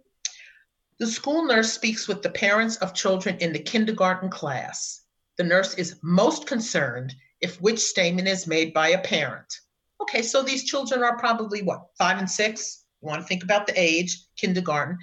The 0.99 1.07
school 1.07 1.45
nurse 1.45 1.73
speaks 1.73 2.07
with 2.07 2.21
the 2.21 2.29
parents 2.29 2.77
of 2.77 2.93
children 2.93 3.37
in 3.39 3.51
the 3.51 3.59
kindergarten 3.59 4.29
class. 4.29 5.01
The 5.37 5.43
nurse 5.43 5.73
is 5.75 5.99
most 6.01 6.47
concerned 6.47 7.13
if 7.41 7.59
which 7.59 7.79
statement 7.79 8.27
is 8.27 8.47
made 8.47 8.73
by 8.73 8.89
a 8.89 9.01
parent. 9.01 9.53
Okay, 10.01 10.21
so 10.21 10.41
these 10.41 10.63
children 10.63 11.03
are 11.03 11.17
probably 11.17 11.63
what, 11.63 11.87
five 11.97 12.17
and 12.17 12.29
six? 12.29 12.85
You 13.01 13.09
want 13.09 13.21
to 13.21 13.27
think 13.27 13.43
about 13.43 13.67
the 13.67 13.73
age, 13.79 14.17
kindergarten, 14.37 14.97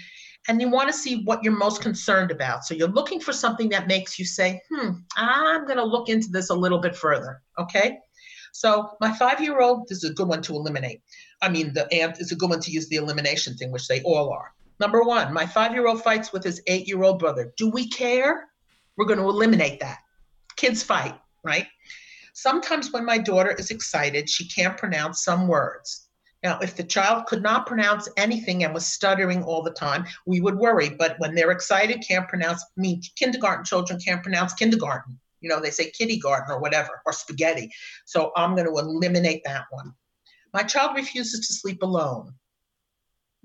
and 0.49 0.61
you 0.61 0.69
want 0.69 0.89
to 0.89 0.93
see 0.93 1.23
what 1.25 1.43
you're 1.43 1.57
most 1.57 1.83
concerned 1.83 2.31
about. 2.31 2.65
So 2.65 2.75
you're 2.75 2.89
looking 2.89 3.21
for 3.21 3.33
something 3.33 3.69
that 3.71 3.87
makes 3.87 4.19
you 4.19 4.25
say, 4.25 4.61
hmm, 4.71 4.91
I'm 5.17 5.65
going 5.67 5.77
to 5.77 5.85
look 5.85 6.09
into 6.09 6.29
this 6.29 6.51
a 6.51 6.55
little 6.55 6.81
bit 6.81 6.97
further. 6.97 7.41
Okay, 7.59 7.99
so 8.53 8.91
my 9.01 9.13
five 9.13 9.41
year 9.41 9.61
old, 9.61 9.89
this 9.89 10.05
is 10.05 10.11
a 10.11 10.15
good 10.15 10.29
one 10.29 10.43
to 10.43 10.55
eliminate. 10.55 11.03
I 11.41 11.49
mean, 11.49 11.73
the 11.73 11.93
ant 11.93 12.21
is 12.21 12.33
a 12.33 12.37
good 12.37 12.51
one 12.51 12.61
to 12.61 12.71
use 12.71 12.89
the 12.89 12.97
elimination 12.97 13.57
thing, 13.57 13.73
which 13.73 13.89
they 13.89 14.03
all 14.03 14.31
are. 14.31 14.53
Number 14.79 15.03
one, 15.03 15.33
my 15.33 15.47
five 15.47 15.73
year 15.73 15.87
old 15.87 16.03
fights 16.03 16.33
with 16.33 16.45
his 16.45 16.63
eight 16.67 16.87
year 16.87 17.03
old 17.03 17.19
brother. 17.19 17.53
Do 17.57 17.71
we 17.71 17.89
care? 17.89 18.49
We're 18.97 19.07
going 19.07 19.19
to 19.19 19.29
eliminate 19.29 19.81
that. 19.81 19.99
Kids 20.57 20.83
fight, 20.83 21.19
right? 21.43 21.67
Sometimes 22.35 22.93
when 22.93 23.05
my 23.05 23.19
daughter 23.19 23.53
is 23.53 23.71
excited, 23.71 24.29
she 24.29 24.49
can't 24.49 24.77
pronounce 24.77 25.25
some 25.25 25.49
words. 25.49 26.09
Now, 26.43 26.59
if 26.59 26.77
the 26.77 26.83
child 26.83 27.27
could 27.27 27.43
not 27.43 27.67
pronounce 27.67 28.09
anything 28.17 28.65
and 28.65 28.75
was 28.75 28.85
stuttering 28.85 29.45
all 29.45 29.63
the 29.63 29.71
time, 29.71 30.05
we 30.27 30.41
would 30.41 30.57
worry. 30.57 30.91
But 30.91 31.19
when 31.19 31.35
they're 31.35 31.53
excited, 31.53 32.05
can't 32.07 32.29
pronounce, 32.29 32.63
I 32.63 32.81
mean, 32.81 33.01
kindergarten 33.17 33.65
children 33.65 34.01
can't 34.01 34.23
pronounce 34.23 34.53
kindergarten. 34.55 35.19
You 35.41 35.49
know, 35.49 35.61
they 35.61 35.71
say 35.71 35.91
kitty 35.91 36.19
garden 36.19 36.51
or 36.51 36.61
whatever, 36.61 37.01
or 37.07 37.13
spaghetti. 37.13 37.71
So 38.05 38.33
I'm 38.37 38.55
going 38.57 38.67
to 38.67 38.79
eliminate 38.79 39.43
that 39.45 39.65
one. 39.71 39.93
My 40.53 40.63
child 40.63 40.97
refuses 40.97 41.47
to 41.47 41.55
sleep 41.55 41.83
alone. 41.83 42.35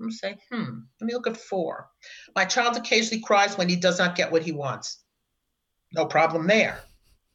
I'm 0.00 0.10
say, 0.12 0.36
hmm, 0.50 0.80
let 1.00 1.06
me 1.06 1.12
look 1.12 1.26
at 1.26 1.36
four. 1.36 1.88
My 2.36 2.44
child 2.44 2.76
occasionally 2.76 3.22
cries 3.22 3.58
when 3.58 3.68
he 3.68 3.76
does 3.76 3.98
not 3.98 4.14
get 4.14 4.30
what 4.30 4.42
he 4.42 4.52
wants. 4.52 4.98
No 5.92 6.06
problem 6.06 6.46
there. 6.46 6.80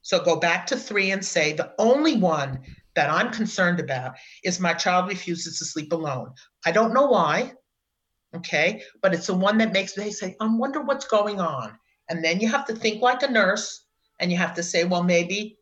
So 0.02 0.24
go 0.24 0.38
back 0.38 0.68
to 0.68 0.78
three 0.78 1.12
and 1.12 1.24
say, 1.24 1.54
the 1.54 1.74
only 1.78 2.18
one 2.18 2.60
that 2.96 3.10
I'm 3.10 3.32
concerned 3.32 3.80
about 3.80 4.14
is 4.44 4.60
my 4.60 4.74
child 4.74 5.10
refuses 5.10 5.58
to 5.60 5.66
sleep 5.66 5.92
alone. 5.94 6.32
I 6.66 6.72
don't 6.72 6.94
know 6.94 7.08
why, 7.08 7.54
okay, 8.36 8.84
but 9.02 9.14
it's 9.14 9.28
the 9.28 9.34
one 9.34 9.58
that 9.60 9.74
makes 9.74 9.98
me 9.98 10.12
say, 10.12 10.36
I 10.40 10.48
wonder 10.48 10.82
what's 10.82 11.08
going 11.08 11.40
on. 11.40 11.78
And 12.10 12.24
then 12.24 12.40
you 12.40 12.48
have 12.50 12.66
to 12.68 12.76
think 12.76 13.02
like 13.02 13.24
a 13.24 13.32
nurse 13.32 13.86
and 14.20 14.32
you 14.32 14.38
have 14.38 14.54
to 14.56 14.64
say, 14.64 14.84
well, 14.84 15.04
maybe 15.04 15.58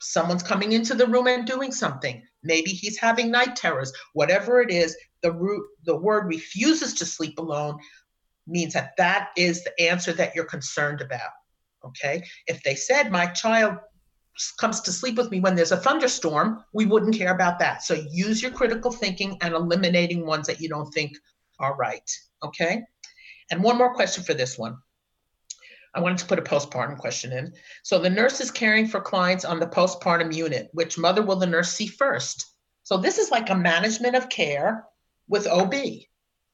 someone's 0.00 0.42
coming 0.42 0.72
into 0.72 0.94
the 0.94 1.06
room 1.06 1.26
and 1.26 1.46
doing 1.46 1.72
something. 1.72 2.22
Maybe 2.42 2.70
he's 2.70 2.98
having 2.98 3.30
night 3.30 3.56
terrors. 3.56 3.92
Whatever 4.12 4.60
it 4.60 4.70
is, 4.70 4.96
the 5.22 5.32
root, 5.32 5.66
the 5.84 5.96
word 5.96 6.26
refuses 6.26 6.94
to 6.94 7.04
sleep 7.04 7.38
alone 7.38 7.78
means 8.46 8.72
that 8.74 8.96
that 8.96 9.30
is 9.36 9.64
the 9.64 9.80
answer 9.80 10.12
that 10.12 10.34
you're 10.34 10.44
concerned 10.44 11.00
about. 11.00 11.30
Okay. 11.84 12.22
If 12.46 12.62
they 12.62 12.74
said 12.74 13.10
my 13.10 13.26
child 13.26 13.78
comes 14.58 14.80
to 14.82 14.92
sleep 14.92 15.16
with 15.16 15.30
me 15.30 15.40
when 15.40 15.54
there's 15.54 15.72
a 15.72 15.76
thunderstorm, 15.76 16.64
we 16.72 16.86
wouldn't 16.86 17.16
care 17.16 17.34
about 17.34 17.58
that. 17.58 17.82
So 17.82 17.94
use 18.10 18.42
your 18.42 18.52
critical 18.52 18.90
thinking 18.90 19.36
and 19.40 19.54
eliminating 19.54 20.24
ones 20.24 20.46
that 20.46 20.60
you 20.60 20.68
don't 20.68 20.90
think 20.92 21.12
are 21.58 21.76
right. 21.76 22.08
Okay. 22.42 22.82
And 23.50 23.62
one 23.62 23.78
more 23.78 23.94
question 23.94 24.22
for 24.22 24.34
this 24.34 24.58
one. 24.58 24.76
I 25.94 26.00
wanted 26.00 26.18
to 26.18 26.26
put 26.26 26.38
a 26.38 26.42
postpartum 26.42 26.98
question 26.98 27.32
in. 27.32 27.52
So 27.82 27.98
the 27.98 28.10
nurse 28.10 28.40
is 28.40 28.50
caring 28.50 28.86
for 28.86 29.00
clients 29.00 29.44
on 29.44 29.58
the 29.58 29.66
postpartum 29.66 30.32
unit. 30.32 30.68
Which 30.72 30.98
mother 30.98 31.22
will 31.22 31.36
the 31.36 31.46
nurse 31.46 31.72
see 31.72 31.88
first? 31.88 32.46
So 32.84 32.96
this 32.96 33.18
is 33.18 33.30
like 33.30 33.50
a 33.50 33.54
management 33.54 34.14
of 34.14 34.28
care 34.28 34.84
with 35.28 35.46
OB. 35.46 35.74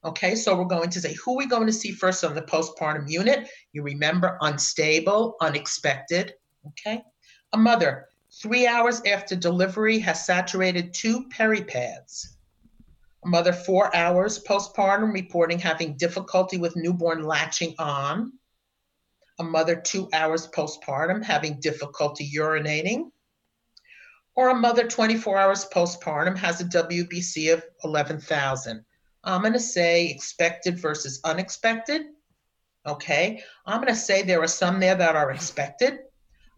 Okay, 0.05 0.35
so 0.35 0.57
we're 0.57 0.65
going 0.65 0.91
to 0.91 1.01
say 1.01 1.15
who 1.15 1.33
are 1.33 1.39
we 1.39 1.47
going 1.47 1.67
to 1.67 1.73
see 1.73 1.91
first 1.91 2.25
on 2.25 2.35
the 2.35 2.43
postpartum 2.43 3.09
unit? 3.09 3.49
You 3.73 3.83
remember 3.83 4.39
unstable, 4.41 5.37
unexpected. 5.41 6.35
Okay, 6.69 7.03
a 7.55 7.57
mother 7.57 8.09
three 8.43 8.67
hours 8.67 9.01
after 9.07 9.37
delivery 9.37 10.01
has 10.01 10.27
saturated 10.27 10.93
two 10.93 11.29
peripads. 11.29 12.27
A 13.25 13.29
mother 13.29 13.53
four 13.53 13.95
hours 13.95 14.43
postpartum 14.43 15.15
reporting 15.15 15.61
having 15.61 15.97
difficulty 15.97 16.59
with 16.59 16.75
newborn 16.75 17.23
latching 17.23 17.77
on. 17.79 18.33
A 19.39 19.45
mother 19.45 19.77
two 19.77 20.09
hours 20.13 20.49
postpartum 20.49 21.23
having 21.23 21.61
difficulty 21.61 22.29
urinating 22.37 23.13
or 24.35 24.49
a 24.49 24.55
mother 24.55 24.89
24 24.89 25.39
hours 25.39 25.65
postpartum 25.73 26.37
has 26.37 26.61
a 26.61 26.65
WBC 26.65 27.55
of 27.55 27.63
11,000. 27.85 28.85
I'm 29.23 29.43
going 29.43 29.53
to 29.53 29.61
say 29.61 30.09
expected 30.11 30.77
versus 30.77 31.21
unexpected. 31.23 32.03
Okay. 32.85 33.45
I'm 33.65 33.81
going 33.81 33.95
to 33.95 33.99
say 33.99 34.23
there 34.23 34.43
are 34.43 34.49
some 34.49 34.81
there 34.81 34.97
that 34.97 35.15
are 35.15 35.31
expected. 35.31 36.01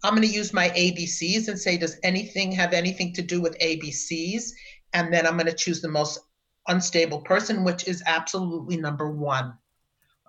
I'm 0.07 0.15
going 0.15 0.23
to 0.23 0.33
use 0.33 0.53
my 0.53 0.69
ABCs 0.69 1.49
and 1.49 1.59
say, 1.59 1.77
does 1.77 1.99
anything 2.05 2.53
have 2.53 2.73
anything 2.73 3.13
to 3.15 3.23
do 3.23 3.41
with 3.41 3.59
ABCs? 3.59 4.53
And 4.93 5.13
then 5.13 5.27
I'm 5.27 5.35
going 5.35 5.47
to 5.47 5.53
choose 5.53 5.81
the 5.81 5.89
most 5.89 6.21
unstable 6.69 7.23
person, 7.23 7.65
which 7.65 7.89
is 7.89 8.05
absolutely 8.07 8.77
number 8.77 9.11
one. 9.11 9.55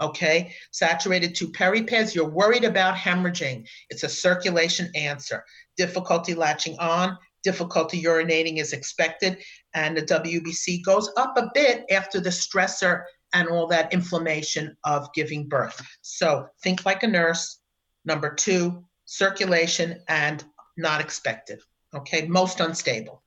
Okay, 0.01 0.51
saturated 0.71 1.36
two 1.36 1.49
peripads. 1.49 2.15
You're 2.15 2.28
worried 2.28 2.63
about 2.63 2.95
hemorrhaging. 2.95 3.67
It's 3.91 4.01
a 4.01 4.09
circulation 4.09 4.89
answer. 4.95 5.43
Difficulty 5.78 6.34
latching 6.34 6.75
on, 6.80 7.15
difficulty 7.43 8.01
urinating 8.01 8.57
is 8.57 8.73
expected, 8.73 9.38
and 9.75 9.95
the 9.95 10.01
WBC 10.01 10.84
goes 10.84 11.11
up 11.17 11.38
a 11.38 11.51
bit 11.53 11.86
after 11.91 12.19
the 12.19 12.30
stressor 12.30 13.03
and 13.34 13.47
all 13.47 13.67
that 13.67 13.93
inflammation 13.93 14.75
of 14.86 15.13
giving 15.13 15.47
birth. 15.47 15.80
So 16.01 16.47
think 16.63 16.84
like 16.84 17.03
a 17.03 17.07
nurse. 17.07 17.59
Number 18.05 18.34
two, 18.34 18.86
circulation 19.08 19.99
and 20.08 20.43
not 20.78 21.01
expected. 21.01 21.60
Okay, 21.95 22.28
most 22.28 22.60
unstable. 22.60 23.24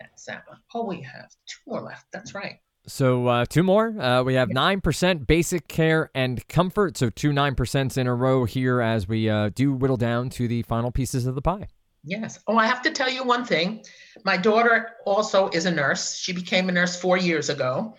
That's 0.00 0.24
that 0.24 0.42
one. 0.48 0.58
Oh, 0.74 0.86
we 0.86 1.00
have 1.02 1.30
two 1.46 1.58
more 1.66 1.82
left. 1.82 2.06
That's 2.12 2.34
right. 2.34 2.58
So 2.86 3.28
uh, 3.28 3.44
two 3.44 3.62
more. 3.62 3.94
Uh, 4.00 4.24
we 4.24 4.34
have 4.34 4.48
nine 4.48 4.80
percent 4.80 5.28
basic 5.28 5.68
care 5.68 6.10
and 6.14 6.46
comfort. 6.48 6.96
So 6.96 7.10
two 7.10 7.32
nine 7.32 7.54
percents 7.54 7.96
in 7.96 8.08
a 8.08 8.14
row 8.14 8.44
here 8.44 8.80
as 8.80 9.06
we 9.06 9.30
uh, 9.30 9.50
do 9.54 9.72
whittle 9.72 9.96
down 9.96 10.30
to 10.30 10.48
the 10.48 10.62
final 10.62 10.90
pieces 10.90 11.26
of 11.26 11.36
the 11.36 11.42
pie. 11.42 11.68
Yes. 12.02 12.40
Oh, 12.48 12.56
I 12.56 12.66
have 12.66 12.82
to 12.82 12.90
tell 12.90 13.08
you 13.08 13.22
one 13.22 13.44
thing. 13.44 13.84
My 14.24 14.36
daughter 14.36 14.90
also 15.06 15.48
is 15.50 15.66
a 15.66 15.70
nurse. 15.70 16.16
She 16.16 16.32
became 16.32 16.68
a 16.68 16.72
nurse 16.72 17.00
four 17.00 17.16
years 17.16 17.48
ago. 17.48 17.94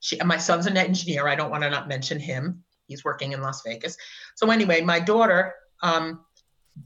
She, 0.00 0.18
and 0.18 0.26
my 0.26 0.38
son's 0.38 0.66
an 0.66 0.76
engineer. 0.76 1.28
I 1.28 1.36
don't 1.36 1.50
want 1.50 1.62
to 1.62 1.70
not 1.70 1.86
mention 1.86 2.18
him. 2.18 2.64
He's 2.88 3.04
working 3.04 3.32
in 3.32 3.40
Las 3.40 3.62
Vegas. 3.62 3.96
So 4.34 4.50
anyway, 4.50 4.80
my 4.80 4.98
daughter 4.98 5.54
um, 5.84 6.24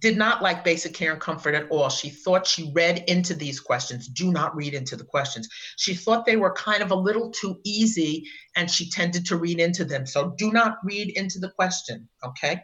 did 0.00 0.18
not 0.18 0.42
like 0.42 0.64
basic 0.64 0.92
care 0.92 1.12
and 1.12 1.20
comfort 1.20 1.54
at 1.54 1.70
all. 1.70 1.88
She 1.88 2.10
thought 2.10 2.46
she 2.46 2.70
read 2.74 3.04
into 3.08 3.34
these 3.34 3.58
questions. 3.58 4.06
Do 4.06 4.30
not 4.30 4.54
read 4.54 4.74
into 4.74 4.96
the 4.96 5.04
questions. 5.04 5.48
She 5.76 5.94
thought 5.94 6.26
they 6.26 6.36
were 6.36 6.52
kind 6.52 6.82
of 6.82 6.90
a 6.90 6.94
little 6.94 7.30
too 7.30 7.58
easy 7.64 8.26
and 8.54 8.70
she 8.70 8.90
tended 8.90 9.24
to 9.26 9.36
read 9.36 9.60
into 9.60 9.86
them. 9.86 10.04
So 10.04 10.34
do 10.36 10.52
not 10.52 10.76
read 10.84 11.16
into 11.16 11.38
the 11.38 11.48
question. 11.50 12.06
Okay. 12.22 12.60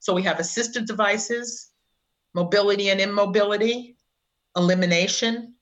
So 0.00 0.12
we 0.12 0.22
have 0.22 0.38
assistive 0.38 0.86
devices, 0.86 1.70
mobility 2.34 2.90
and 2.90 3.00
immobility, 3.00 3.96
elimination, 4.56 5.54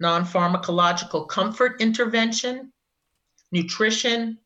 non 0.00 0.24
pharmacological 0.26 1.28
comfort 1.28 1.80
intervention, 1.80 2.72
nutrition, 3.52 4.38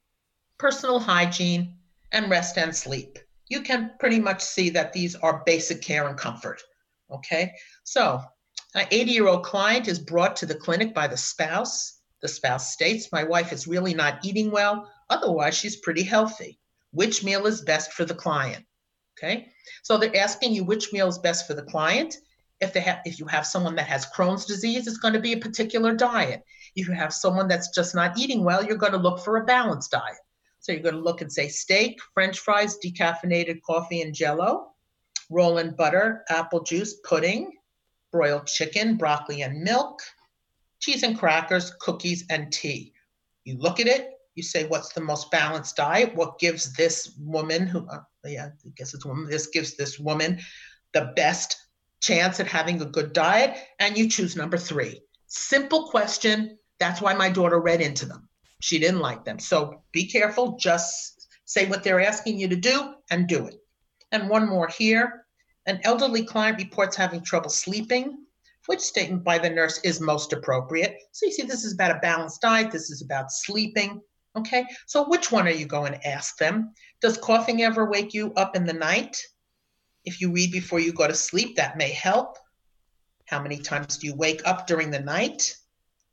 personal 0.57 1.01
hygiene, 1.01 1.79
and 2.13 2.31
rest 2.31 2.59
and 2.59 2.75
sleep. 2.75 3.19
You 3.51 3.63
can 3.63 3.91
pretty 3.99 4.21
much 4.21 4.43
see 4.43 4.71
that 4.71 4.93
these 4.93 5.17
are 5.17 5.43
basic 5.45 5.83
care 5.83 6.07
and 6.09 6.17
comfort. 6.17 6.63
Okay, 7.11 7.53
so 7.83 8.23
an 8.75 8.87
80 8.93 9.11
year 9.11 9.27
old 9.27 9.43
client 9.43 9.89
is 9.89 9.99
brought 9.99 10.37
to 10.37 10.47
the 10.47 10.55
clinic 10.55 10.95
by 10.95 11.09
the 11.09 11.17
spouse. 11.17 11.99
The 12.23 12.29
spouse 12.29 12.73
states, 12.73 13.11
My 13.11 13.25
wife 13.25 13.53
is 13.53 13.67
really 13.67 13.93
not 13.93 14.25
eating 14.25 14.53
well, 14.53 14.89
otherwise, 15.11 15.57
she's 15.57 15.81
pretty 15.81 16.05
healthy. 16.05 16.61
Which 16.93 17.25
meal 17.25 17.47
is 17.47 17.63
best 17.63 17.93
for 17.93 18.05
the 18.05 18.15
client? 18.15 18.65
Okay, 19.19 19.49
so 19.83 19.99
they're 19.99 20.17
asking 20.17 20.55
you 20.55 20.63
which 20.63 20.93
meal 20.93 21.09
is 21.09 21.19
best 21.19 21.49
for 21.49 21.55
the 21.55 21.65
client. 21.65 22.19
If 22.61 22.73
they 22.73 22.81
have, 22.81 23.01
if 23.05 23.19
you 23.19 23.27
have 23.27 23.47
someone 23.47 23.75
that 23.77 23.89
has 23.89 24.07
Crohn's 24.07 24.45
disease, 24.45 24.87
it's 24.87 24.99
going 24.99 25.15
to 25.15 25.21
be 25.21 25.33
a 25.33 25.39
particular 25.39 25.93
diet. 25.93 26.45
If 26.77 26.87
you 26.87 26.95
have 26.95 27.13
someone 27.13 27.49
that's 27.49 27.75
just 27.75 27.97
not 27.97 28.17
eating 28.17 28.45
well, 28.45 28.65
you're 28.65 28.77
going 28.77 28.93
to 28.93 28.99
look 28.99 29.25
for 29.25 29.39
a 29.39 29.45
balanced 29.45 29.91
diet. 29.91 30.19
So 30.61 30.73
you're 30.73 30.83
going 30.83 30.95
to 30.95 31.01
look 31.01 31.23
and 31.23 31.33
say 31.33 31.49
steak, 31.49 31.99
French 32.15 32.39
fries, 32.39 32.79
decaffeinated 32.85 33.61
coffee, 33.63 34.03
and 34.03 34.15
Jello, 34.15 34.73
roll 35.31 35.59
in 35.59 35.75
butter, 35.75 36.23
apple 36.29 36.63
juice, 36.63 36.95
pudding, 37.05 37.53
broiled 38.13 38.47
chicken, 38.47 38.97
broccoli 38.97 39.43
and 39.43 39.63
milk, 39.63 40.03
cheese 40.81 41.03
and 41.03 41.19
crackers, 41.19 41.73
cookies, 41.81 42.25
and 42.31 42.53
tea. 42.53 42.93
You 43.45 43.57
look 43.59 43.81
at 43.81 43.87
it, 43.87 44.11
you 44.35 44.43
say, 44.43 44.67
what's 44.67 44.93
the 44.93 45.01
most 45.01 45.31
balanced 45.31 45.77
diet? 45.77 46.15
What 46.15 46.39
gives 46.39 46.73
this 46.75 47.17
woman, 47.19 47.67
who, 47.67 47.87
uh, 47.89 48.01
yeah, 48.25 48.49
I 48.65 48.69
guess 48.77 48.95
it's 48.95 49.07
woman, 49.07 49.29
this 49.29 49.49
gives 49.49 49.77
this 49.77 49.99
woman 49.99 50.41
the 50.93 51.13
best 51.17 51.57
chance 52.01 52.41
at 52.41 52.47
having 52.47 52.81
a 52.81 52.87
good 52.87 53.13
diet? 53.13 53.57
And 53.79 53.97
you 53.97 54.09
choose 54.09 54.37
number 54.37 54.57
three. 54.57 55.01
Simple 55.27 55.89
question. 55.89 56.59
That's 56.79 57.01
why 57.01 57.15
my 57.15 57.31
daughter 57.31 57.61
read 57.61 57.81
into 57.81 58.07
them. 58.07 58.30
She 58.61 58.79
didn't 58.79 59.01
like 59.01 59.25
them. 59.25 59.39
So 59.39 59.83
be 59.93 60.07
careful. 60.07 60.57
Just 60.59 61.29
say 61.45 61.67
what 61.67 61.83
they're 61.83 62.01
asking 62.01 62.39
you 62.39 62.49
to 62.49 62.57
do 62.57 62.95
and 63.11 63.27
do 63.27 63.47
it. 63.47 63.57
And 64.13 64.29
one 64.29 64.49
more 64.49 64.69
here. 64.69 65.27
An 65.67 65.81
elderly 65.85 66.25
client 66.25 66.59
reports 66.59 66.97
having 66.97 67.23
trouble 67.23 67.51
sleeping 67.51 68.21
which 68.67 68.81
statement 68.81 69.25
by 69.25 69.37
the 69.37 69.51
nurse 69.51 69.81
is 69.83 70.01
most 70.01 70.33
appropriate. 70.33 70.97
So 71.11 71.27
you 71.27 71.33
see, 71.33 71.43
this 71.43 71.65
is 71.65 71.75
about 71.75 71.97
a 71.97 72.01
balanced 72.01 72.41
diet, 72.41 72.71
this 72.71 72.91
is 72.91 73.03
about 73.03 73.33
sleeping. 73.33 74.01
Okay, 74.37 74.65
so 74.87 75.09
which 75.09 75.33
one 75.33 75.49
are 75.49 75.51
you 75.51 75.67
going 75.67 75.93
to 75.93 76.07
ask 76.07 76.37
them? 76.37 76.73
Does 77.01 77.19
coughing 77.19 77.63
ever 77.63 77.91
wake 77.91 78.15
you 78.15 78.33
up 78.35 78.55
in 78.55 78.65
the 78.65 78.73
night? 78.73 79.21
If 80.05 80.21
you 80.21 80.31
read 80.31 80.53
before 80.53 80.79
you 80.79 80.93
go 80.93 81.09
to 81.09 81.15
sleep, 81.15 81.57
that 81.57 81.77
may 81.77 81.91
help. 81.91 82.39
How 83.27 83.43
many 83.43 83.59
times 83.59 83.99
do 83.99 84.07
you 84.07 84.15
wake 84.15 84.41
up 84.45 84.69
during 84.69 84.93
the 84.93 85.01
night? 85.01 85.57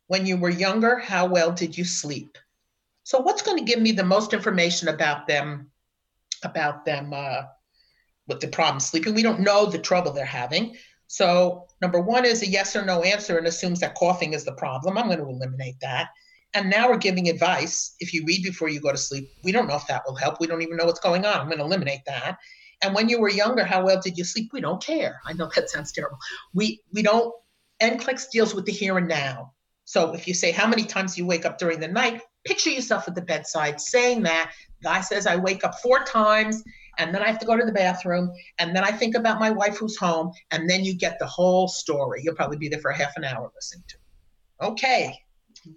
When 0.07 0.25
you 0.25 0.37
were 0.37 0.49
younger, 0.49 0.97
how 0.97 1.25
well 1.25 1.51
did 1.51 1.77
you 1.77 1.85
sleep? 1.85 2.37
So, 3.03 3.19
what's 3.19 3.41
going 3.41 3.57
to 3.57 3.63
give 3.63 3.81
me 3.81 3.91
the 3.91 4.03
most 4.03 4.33
information 4.33 4.87
about 4.87 5.27
them, 5.27 5.71
about 6.43 6.85
them 6.85 7.13
uh, 7.13 7.43
with 8.27 8.39
the 8.39 8.47
problem 8.47 8.79
sleeping? 8.79 9.13
We 9.15 9.23
don't 9.23 9.41
know 9.41 9.65
the 9.65 9.79
trouble 9.79 10.11
they're 10.11 10.25
having. 10.25 10.75
So 11.07 11.67
number 11.81 12.01
one 12.01 12.25
is 12.25 12.43
a 12.43 12.47
yes 12.47 12.75
or 12.75 12.85
no 12.85 13.01
answer 13.01 13.37
and 13.37 13.47
assumes 13.47 13.79
that 13.79 13.95
coughing 13.95 14.33
is 14.33 14.43
the 14.43 14.53
problem. 14.53 14.97
I'm 14.97 15.07
going 15.07 15.19
to 15.19 15.27
eliminate 15.27 15.79
that. 15.81 16.09
And 16.53 16.69
now 16.69 16.89
we're 16.89 16.97
giving 16.97 17.29
advice. 17.29 17.95
If 17.99 18.13
you 18.13 18.25
read 18.25 18.43
before 18.43 18.69
you 18.69 18.79
go 18.79 18.91
to 18.91 18.97
sleep, 18.97 19.29
we 19.43 19.51
don't 19.51 19.67
know 19.67 19.75
if 19.75 19.87
that 19.87 20.03
will 20.05 20.15
help. 20.15 20.39
We 20.39 20.47
don't 20.47 20.61
even 20.61 20.77
know 20.77 20.85
what's 20.85 20.99
going 20.99 21.25
on. 21.25 21.39
I'm 21.39 21.47
going 21.47 21.59
to 21.59 21.65
eliminate 21.65 22.01
that. 22.05 22.37
And 22.83 22.93
when 22.93 23.09
you 23.09 23.19
were 23.19 23.29
younger, 23.29 23.63
how 23.63 23.85
well 23.85 23.99
did 23.99 24.17
you 24.17 24.23
sleep? 24.23 24.51
We 24.53 24.61
don't 24.61 24.83
care. 24.83 25.19
I 25.25 25.33
know 25.33 25.49
that 25.55 25.69
sounds 25.69 25.91
terrible. 25.91 26.17
We 26.53 26.81
we 26.93 27.01
don't. 27.01 27.33
NCLEX 27.81 28.31
deals 28.31 28.55
with 28.55 28.65
the 28.65 28.71
here 28.71 28.97
and 28.97 29.07
now. 29.07 29.53
So 29.87 30.13
if 30.13 30.27
you 30.27 30.33
say 30.33 30.51
how 30.51 30.67
many 30.67 30.83
times 30.83 31.17
you 31.17 31.25
wake 31.25 31.45
up 31.45 31.57
during 31.57 31.79
the 31.79 31.87
night, 31.87 32.21
picture 32.45 32.69
yourself 32.69 33.07
at 33.07 33.15
the 33.15 33.21
bedside 33.21 33.79
saying 33.79 34.21
that. 34.23 34.51
Guy 34.83 34.99
says 34.99 35.25
I 35.25 35.37
wake 35.37 35.63
up 35.63 35.75
four 35.81 36.03
times 36.03 36.61
and 36.99 37.15
then 37.15 37.23
I 37.23 37.27
have 37.27 37.39
to 37.39 37.45
go 37.45 37.55
to 37.55 37.65
the 37.65 37.71
bathroom, 37.71 38.31
and 38.59 38.75
then 38.75 38.83
I 38.83 38.91
think 38.91 39.15
about 39.15 39.39
my 39.39 39.49
wife 39.49 39.77
who's 39.77 39.95
home, 39.95 40.31
and 40.51 40.67
then 40.69 40.83
you 40.83 40.95
get 40.95 41.19
the 41.19 41.27
whole 41.27 41.67
story. 41.67 42.21
You'll 42.23 42.35
probably 42.35 42.57
be 42.57 42.69
there 42.69 42.79
for 42.79 42.91
half 42.91 43.15
an 43.17 43.23
hour 43.23 43.51
listening 43.55 43.83
to 43.87 43.97
it. 43.97 44.67
Okay, 44.67 45.17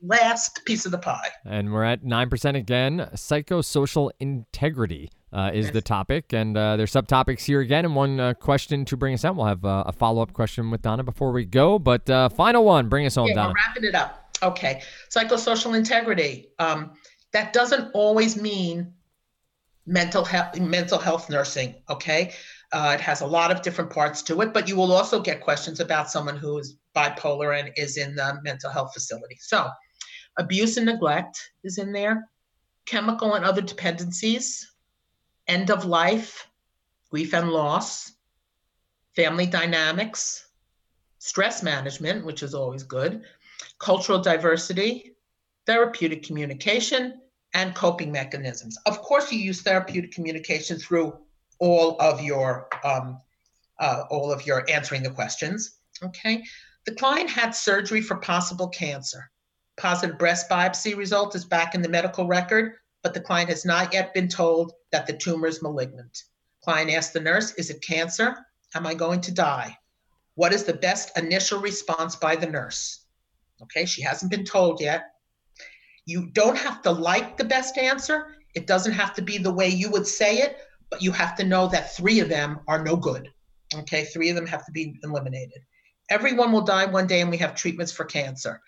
last 0.03 0.65
piece 0.65 0.87
of 0.87 0.93
the 0.93 0.99
pie. 0.99 1.29
And 1.45 1.73
we're 1.73 1.85
at 1.85 2.05
9% 2.05 2.57
again. 2.57 3.09
Psychosocial 3.15 4.11
integrity 4.21 5.11
uh, 5.33 5.51
is 5.53 5.67
yes. 5.67 5.75
the 5.75 5.83
topic. 5.83 6.33
And 6.33 6.57
uh, 6.57 6.77
there's 6.77 6.93
subtopics 6.93 7.43
here 7.43 7.61
again. 7.61 7.85
And 7.85 7.95
one 7.95 8.21
uh, 8.21 8.35
question 8.35 8.85
to 8.87 8.97
bring 8.97 9.15
us 9.15 9.25
out. 9.25 9.37
We'll 9.37 9.47
have 9.47 9.65
uh, 9.65 9.85
a 9.87 9.93
follow 9.93 10.23
up 10.23 10.33
question 10.33 10.71
with 10.71 10.83
Donna 10.83 11.05
before 11.05 11.33
we 11.33 11.45
go. 11.45 11.79
But 11.79 12.09
uh, 12.09 12.29
final 12.29 12.65
one, 12.65 12.89
bring 12.89 13.07
us 13.07 13.15
home, 13.15 13.27
okay, 13.27 13.35
Donna. 13.35 13.49
We're 13.51 13.55
wrapping 13.55 13.85
it 13.85 13.95
up. 13.95 14.37
Okay. 14.43 14.83
Psychosocial 15.11 15.77
integrity. 15.77 16.49
Um, 16.59 16.93
that 17.33 17.53
doesn't 17.53 17.91
always 17.95 18.41
mean 18.41 18.93
mental 19.87 20.25
health 20.25 20.59
mental 20.59 20.99
health 20.99 21.31
nursing 21.31 21.75
okay 21.89 22.33
uh, 22.73 22.93
it 22.95 23.01
has 23.01 23.21
a 23.21 23.27
lot 23.27 23.51
of 23.51 23.63
different 23.63 23.91
parts 23.91 24.23
to 24.23 24.41
it 24.41 24.53
but 24.53 24.69
you 24.69 24.77
will 24.77 24.93
also 24.93 25.21
get 25.21 25.41
questions 25.41 25.81
about 25.81 26.11
someone 26.11 26.37
who 26.37 26.59
is 26.59 26.77
bipolar 26.95 27.59
and 27.59 27.71
is 27.77 27.97
in 27.97 28.15
the 28.15 28.39
mental 28.43 28.71
health 28.71 28.93
facility. 28.93 29.37
So 29.41 29.69
abuse 30.39 30.77
and 30.77 30.87
neglect 30.87 31.39
is 31.65 31.79
in 31.79 31.93
there. 31.93 32.29
Chemical 32.87 33.35
and 33.35 33.45
other 33.45 33.63
dependencies. 33.63 34.73
End 35.47 35.71
of 35.71 35.85
life 35.85 36.47
grief 37.11 37.35
and 37.35 37.51
loss. 37.51 38.13
Family 39.17 39.47
dynamics. 39.47 40.47
Stress 41.19 41.63
management 41.63 42.25
which 42.25 42.43
is 42.43 42.55
always 42.55 42.83
good. 42.83 43.23
Cultural 43.79 44.21
diversity. 44.21 45.17
Therapeutic 45.67 46.23
communication 46.23 47.21
and 47.53 47.75
coping 47.75 48.13
mechanisms. 48.13 48.79
Of 48.87 49.01
course, 49.03 49.33
you 49.33 49.39
use 49.39 49.63
therapeutic 49.63 50.13
communication 50.13 50.79
through 50.79 51.19
all 51.61 51.97
of 52.01 52.21
your 52.23 52.69
um, 52.83 53.21
uh, 53.79 54.05
all 54.11 54.33
of 54.33 54.47
your 54.47 54.69
answering 54.69 55.03
the 55.03 55.11
questions. 55.11 55.79
Okay, 56.03 56.43
the 56.87 56.95
client 56.95 57.31
had 57.31 57.55
surgery 57.55 58.01
for 58.01 58.17
possible 58.17 58.69
cancer. 58.69 59.31
Positive 59.77 60.19
breast 60.19 60.51
biopsy 60.51 60.97
result 60.97 61.35
is 61.35 61.45
back 61.45 61.75
in 61.75 61.83
the 61.83 61.89
medical 61.89 62.27
record, 62.27 62.73
but 63.03 63.15
the 63.15 63.21
client 63.21 63.49
has 63.49 63.65
not 63.65 63.93
yet 63.93 64.13
been 64.13 64.29
told 64.29 64.73
that 64.91 65.07
the 65.07 65.17
tumor 65.17 65.47
is 65.47 65.63
malignant. 65.63 66.25
Client 66.63 66.91
asked 66.91 67.13
the 67.13 67.21
nurse, 67.21 67.53
"Is 67.55 67.71
it 67.71 67.83
cancer? 67.83 68.37
Am 68.75 68.87
I 68.87 68.95
going 68.95 69.21
to 69.23 69.33
die?" 69.33 69.77
What 70.35 70.53
is 70.53 70.65
the 70.65 70.75
best 70.75 71.17
initial 71.19 71.61
response 71.61 72.17
by 72.17 72.37
the 72.37 72.47
nurse? 72.47 73.05
Okay, 73.63 73.85
she 73.85 74.03
hasn't 74.03 74.31
been 74.31 74.45
told 74.45 74.81
yet. 74.81 75.05
You 76.07 76.31
don't 76.31 76.57
have 76.57 76.81
to 76.83 76.91
like 76.91 77.37
the 77.37 77.45
best 77.45 77.77
answer. 77.77 78.37
It 78.55 78.67
doesn't 78.67 78.93
have 78.93 79.15
to 79.15 79.23
be 79.23 79.39
the 79.39 79.53
way 79.53 79.69
you 79.69 79.91
would 79.91 80.07
say 80.07 80.39
it, 80.39 80.57
but 80.91 81.03
you 81.03 81.13
have 81.13 81.37
to 81.37 81.45
know 81.45 81.69
that 81.69 81.95
three 81.95 82.21
of 82.21 82.29
them 82.29 82.61
are 82.69 82.83
no 82.83 82.97
good. 82.97 83.31
Okay, 83.75 84.05
three 84.05 84.29
of 84.29 84.37
them 84.37 84.47
have 84.47 84.67
to 84.67 84.73
be 84.73 84.95
eliminated. 85.05 85.63
Everyone 86.11 86.51
will 86.51 86.63
die 86.63 86.87
one 86.87 87.07
day, 87.07 87.21
and 87.21 87.31
we 87.31 87.37
have 87.39 87.55
treatments 87.55 87.93
for 87.93 88.05
cancer. 88.05 88.61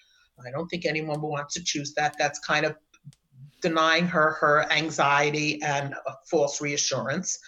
I 0.45 0.51
don't 0.51 0.69
think 0.69 0.87
anyone 0.87 1.21
will 1.21 1.31
want 1.31 1.49
to 1.51 1.63
choose 1.63 1.95
that. 1.95 2.17
That's 2.19 2.39
kind 2.41 2.67
of 2.67 2.77
denying 3.61 4.07
her 4.07 4.33
her 4.33 4.71
anxiety 4.73 5.61
and 5.63 5.95
uh, 5.95 6.13
false 6.31 6.61
reassurance. 6.61 7.39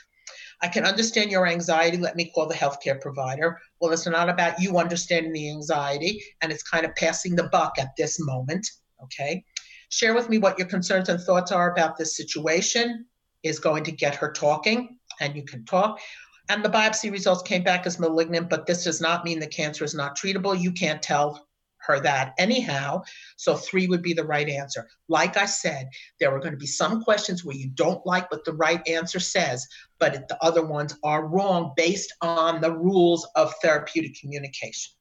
I 0.62 0.68
can 0.68 0.84
understand 0.84 1.30
your 1.30 1.46
anxiety. 1.46 1.96
Let 1.96 2.16
me 2.16 2.30
call 2.32 2.46
the 2.46 2.54
healthcare 2.54 3.00
provider. 3.00 3.58
Well, 3.80 3.92
it's 3.92 4.06
not 4.06 4.28
about 4.28 4.60
you 4.60 4.78
understanding 4.78 5.32
the 5.32 5.50
anxiety, 5.50 6.22
and 6.40 6.52
it's 6.52 6.62
kind 6.62 6.84
of 6.84 6.94
passing 6.94 7.34
the 7.34 7.48
buck 7.50 7.78
at 7.78 7.90
this 7.96 8.18
moment. 8.20 8.68
Okay. 9.02 9.44
Share 9.90 10.14
with 10.14 10.28
me 10.28 10.38
what 10.38 10.58
your 10.58 10.66
concerns 10.66 11.08
and 11.08 11.20
thoughts 11.20 11.52
are 11.52 11.72
about 11.72 11.96
this 11.96 12.16
situation 12.16 13.06
is 13.44 13.60
going 13.60 13.84
to 13.84 13.92
get 13.92 14.16
her 14.16 14.32
talking, 14.32 14.98
and 15.20 15.36
you 15.36 15.44
can 15.44 15.64
talk. 15.64 16.00
And 16.48 16.64
the 16.64 16.68
biopsy 16.68 17.10
results 17.10 17.42
came 17.42 17.62
back 17.62 17.86
as 17.86 17.98
malignant, 18.00 18.50
but 18.50 18.66
this 18.66 18.84
does 18.84 19.00
not 19.00 19.24
mean 19.24 19.38
the 19.38 19.46
cancer 19.46 19.84
is 19.84 19.94
not 19.94 20.18
treatable. 20.18 20.60
You 20.60 20.72
can't 20.72 21.00
tell 21.00 21.46
her 21.86 22.00
that 22.00 22.34
anyhow. 22.38 23.02
So 23.36 23.56
three 23.56 23.86
would 23.86 24.02
be 24.02 24.14
the 24.14 24.24
right 24.24 24.48
answer. 24.48 24.88
Like 25.08 25.36
I 25.36 25.44
said, 25.44 25.88
there 26.18 26.34
are 26.34 26.40
going 26.40 26.52
to 26.52 26.58
be 26.58 26.66
some 26.66 27.02
questions 27.02 27.44
where 27.44 27.56
you 27.56 27.68
don't 27.68 28.04
like 28.06 28.30
what 28.30 28.44
the 28.44 28.54
right 28.54 28.86
answer 28.88 29.20
says, 29.20 29.66
but 29.98 30.28
the 30.28 30.42
other 30.42 30.64
ones 30.64 30.96
are 31.04 31.26
wrong 31.26 31.72
based 31.76 32.12
on 32.22 32.60
the 32.60 32.72
rules 32.72 33.26
of 33.36 33.54
therapeutic 33.62 34.18
communication. 34.18 34.93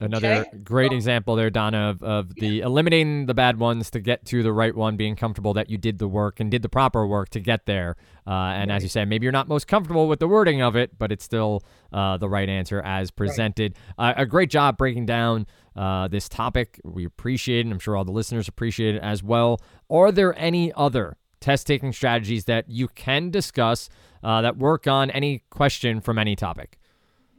Another 0.00 0.32
okay. 0.32 0.58
great 0.64 0.92
example 0.92 1.36
there, 1.36 1.50
Donna, 1.50 1.90
of, 1.90 2.02
of 2.02 2.34
the 2.36 2.46
yeah. 2.46 2.64
eliminating 2.64 3.26
the 3.26 3.34
bad 3.34 3.58
ones 3.58 3.90
to 3.90 4.00
get 4.00 4.24
to 4.26 4.42
the 4.42 4.52
right 4.52 4.74
one, 4.74 4.96
being 4.96 5.14
comfortable 5.14 5.52
that 5.54 5.68
you 5.68 5.76
did 5.76 5.98
the 5.98 6.08
work 6.08 6.40
and 6.40 6.50
did 6.50 6.62
the 6.62 6.70
proper 6.70 7.06
work 7.06 7.28
to 7.30 7.40
get 7.40 7.66
there. 7.66 7.96
Uh, 8.26 8.30
and 8.30 8.70
right. 8.70 8.76
as 8.76 8.82
you 8.82 8.88
said, 8.88 9.08
maybe 9.08 9.24
you're 9.24 9.32
not 9.32 9.46
most 9.46 9.68
comfortable 9.68 10.08
with 10.08 10.18
the 10.18 10.26
wording 10.26 10.62
of 10.62 10.74
it, 10.74 10.98
but 10.98 11.12
it's 11.12 11.22
still 11.22 11.62
uh, 11.92 12.16
the 12.16 12.30
right 12.30 12.48
answer 12.48 12.80
as 12.80 13.10
presented. 13.10 13.76
Right. 13.98 14.10
Uh, 14.16 14.22
a 14.22 14.26
great 14.26 14.48
job 14.48 14.78
breaking 14.78 15.04
down 15.04 15.46
uh, 15.76 16.08
this 16.08 16.30
topic. 16.30 16.80
We 16.82 17.04
appreciate 17.04 17.66
it. 17.66 17.70
I'm 17.70 17.78
sure 17.78 17.94
all 17.94 18.04
the 18.04 18.12
listeners 18.12 18.48
appreciate 18.48 18.94
it 18.94 19.02
as 19.02 19.22
well. 19.22 19.60
Are 19.90 20.10
there 20.10 20.34
any 20.38 20.72
other 20.72 21.18
test 21.40 21.66
taking 21.66 21.92
strategies 21.92 22.46
that 22.46 22.70
you 22.70 22.88
can 22.88 23.30
discuss 23.30 23.90
uh, 24.22 24.40
that 24.40 24.56
work 24.56 24.86
on 24.86 25.10
any 25.10 25.42
question 25.50 26.00
from 26.00 26.18
any 26.18 26.36
topic? 26.36 26.78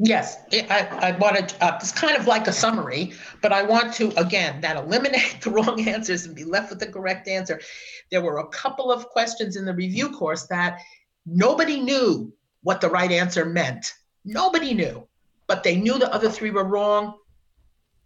Yes, 0.04 0.38
I, 0.52 0.88
I 0.99 1.12
want 1.18 1.49
to, 1.49 1.64
uh, 1.64 1.78
it's 1.80 1.91
kind 1.91 2.18
of 2.18 2.26
like 2.26 2.47
a 2.47 2.52
summary, 2.52 3.14
but 3.43 3.54
I 3.54 3.62
want 3.62 3.93
to, 3.95 4.10
again, 4.20 4.60
that 4.62 4.76
eliminate 4.76 5.41
the 5.41 5.52
wrong 5.52 5.88
answers 5.88 6.26
and 6.26 6.36
be 6.36 6.43
left 6.43 6.72
with 6.72 6.80
the 6.80 6.88
correct 6.88 7.28
answer. 7.28 7.62
There 8.10 8.22
were 8.22 8.39
a 8.39 8.47
couple 8.47 8.91
of 8.91 9.08
questions 9.10 9.58
in 9.58 9.64
the 9.64 9.76
review 9.76 10.10
course 10.10 10.47
that 10.47 10.80
nobody 11.28 11.80
knew 11.80 12.34
what 12.64 12.82
the 12.82 12.89
right 12.89 13.12
answer 13.12 13.45
meant. 13.45 13.93
Nobody 14.26 14.74
knew, 14.74 15.08
but 15.45 15.64
they 15.64 15.76
knew 15.76 15.99
the 15.99 16.12
other 16.12 16.32
three 16.32 16.49
were 16.49 16.64
wrong, 16.64 17.14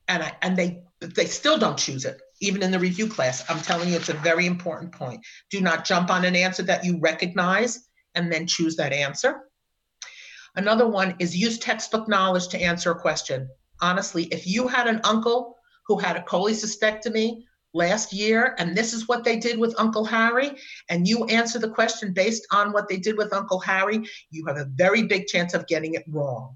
and 0.10 0.22
I, 0.22 0.34
and 0.42 0.58
they 0.58 0.84
they 1.00 1.26
still 1.26 1.58
don't 1.58 1.78
choose 1.78 2.04
it. 2.04 2.20
even 2.42 2.62
in 2.62 2.72
the 2.72 2.80
review 2.80 3.08
class. 3.08 3.44
I'm 3.50 3.62
telling 3.62 3.90
you, 3.90 3.96
it's 3.96 4.10
a 4.10 4.14
very 4.14 4.46
important 4.48 4.92
point. 4.92 5.22
Do 5.50 5.62
not 5.62 5.86
jump 5.86 6.10
on 6.10 6.26
an 6.26 6.36
answer 6.36 6.64
that 6.64 6.84
you 6.84 7.00
recognize 7.00 7.88
and 8.16 8.32
then 8.32 8.48
choose 8.48 8.76
that 8.78 8.92
answer. 8.92 9.42
Another 10.56 10.88
one 10.88 11.16
is 11.20 11.36
use 11.36 11.58
textbook 11.58 12.08
knowledge 12.08 12.48
to 12.50 12.62
answer 12.62 12.92
a 12.92 13.00
question. 13.00 13.50
Honestly, 13.82 14.24
if 14.26 14.48
you 14.48 14.68
had 14.68 14.88
an 14.88 15.02
uncle 15.04 15.58
who 15.86 15.98
had 15.98 16.16
a 16.16 16.22
cholecystectomy 16.22 17.44
last 17.74 18.14
year, 18.14 18.56
and 18.58 18.76
this 18.76 18.94
is 18.94 19.08
what 19.08 19.26
they 19.26 19.36
did 19.38 19.60
with 19.60 19.76
Uncle 19.78 20.06
Harry, 20.06 20.52
and 20.90 21.08
you 21.08 21.26
answer 21.26 21.60
the 21.60 21.70
question 21.70 22.14
based 22.14 22.48
on 22.52 22.72
what 22.72 22.88
they 22.88 22.98
did 22.98 23.18
with 23.18 23.34
Uncle 23.34 23.60
Harry, 23.60 24.02
you 24.32 24.46
have 24.46 24.58
a 24.58 24.70
very 24.76 25.04
big 25.04 25.28
chance 25.28 25.54
of 25.54 25.68
getting 25.68 25.94
it 25.94 26.04
wrong. 26.08 26.56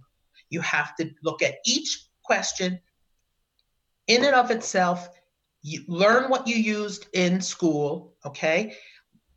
You 0.50 0.62
have 0.62 0.96
to 0.96 1.12
look 1.24 1.42
at 1.42 1.56
each 1.66 2.08
question 2.24 2.80
in 4.08 4.24
and 4.24 4.34
of 4.34 4.50
itself. 4.50 5.10
You 5.62 5.84
learn 5.88 6.30
what 6.30 6.48
you 6.48 6.56
used 6.56 7.08
in 7.12 7.42
school, 7.42 8.16
okay? 8.26 8.74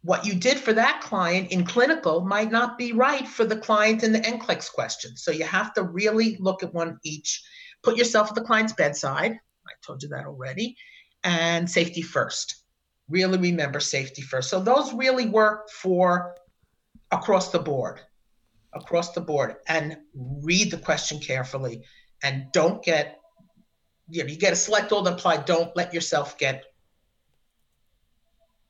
What 0.02 0.26
you 0.26 0.34
did 0.34 0.58
for 0.58 0.72
that 0.72 1.00
client 1.00 1.52
in 1.52 1.64
clinical 1.64 2.22
might 2.22 2.50
not 2.50 2.76
be 2.76 2.92
right 2.92 3.26
for 3.26 3.44
the 3.44 3.56
client 3.56 4.02
in 4.02 4.12
the 4.12 4.18
NCLEX 4.18 4.72
question. 4.72 5.16
So 5.16 5.30
you 5.30 5.44
have 5.44 5.72
to 5.74 5.84
really 5.84 6.36
look 6.40 6.64
at 6.64 6.74
one 6.74 6.98
each. 7.04 7.42
Put 7.84 7.96
yourself 7.96 8.28
at 8.28 8.34
the 8.34 8.42
client's 8.42 8.72
bedside. 8.72 9.32
I 9.32 9.72
told 9.86 10.02
you 10.02 10.08
that 10.08 10.26
already 10.26 10.76
and 11.24 11.70
safety 11.70 12.02
first. 12.02 12.56
Really 13.08 13.38
remember 13.38 13.78
safety 13.78 14.22
first. 14.22 14.50
So 14.50 14.60
those 14.60 14.92
really 14.92 15.28
work 15.28 15.70
for 15.70 16.34
across 17.10 17.52
the 17.52 17.58
board, 17.58 18.00
across 18.72 19.12
the 19.12 19.20
board, 19.20 19.56
and 19.68 19.96
read 20.14 20.70
the 20.70 20.78
question 20.78 21.20
carefully 21.20 21.84
and 22.22 22.46
don't 22.52 22.82
get, 22.82 23.18
you 24.08 24.24
know, 24.24 24.28
you 24.28 24.36
get 24.36 24.50
to 24.50 24.56
select 24.56 24.92
all 24.92 25.02
the 25.02 25.12
apply. 25.12 25.38
Don't 25.38 25.74
let 25.76 25.94
yourself 25.94 26.38
get 26.38 26.64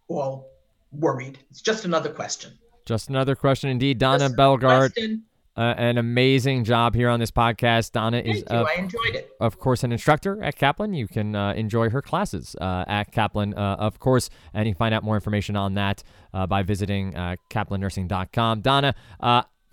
all 0.09 0.52
worried. 0.93 1.39
It's 1.51 1.61
just 1.61 1.85
another 1.85 2.11
question. 2.11 2.53
Just 2.85 3.09
another 3.09 3.35
question, 3.37 3.71
indeed. 3.71 3.99
Donna 3.99 4.29
Belgard. 4.29 4.93
Question 4.93 5.25
uh, 5.57 5.75
an 5.77 5.99
amazing 5.99 6.65
job 6.65 6.95
here 6.95 7.09
on 7.09 7.21
this 7.21 7.31
podcast. 7.31 7.93
Donna 7.93 8.23
Thank 8.23 8.37
is, 8.37 8.45
you. 8.51 8.57
I 8.57 8.75
enjoyed 8.75 9.15
it. 9.15 9.31
Of 9.41 9.59
course, 9.59 9.85
an 9.85 9.93
instructor 9.93 10.43
at 10.43 10.57
Kaplan. 10.57 10.95
You 10.95 11.07
can 11.07 11.35
uh, 11.35 11.53
enjoy 11.53 11.91
her 11.91 12.01
classes 12.01 12.57
uh, 12.61 12.85
at 12.87 13.13
Kaplan, 13.13 13.55
uh, 13.55 13.77
of 13.79 13.99
course, 13.99 14.31
and 14.55 14.67
you 14.67 14.75
can 14.75 14.79
find 14.79 14.95
out 14.95 15.03
more 15.03 15.15
information 15.15 15.57
on 15.57 15.75
that 15.75 16.03
uh, 16.33 16.47
by 16.47 16.63
visiting 16.63 17.15
uh, 17.15 17.37
kaplannursing.com. 17.51 18.63
Donna, 18.63 18.95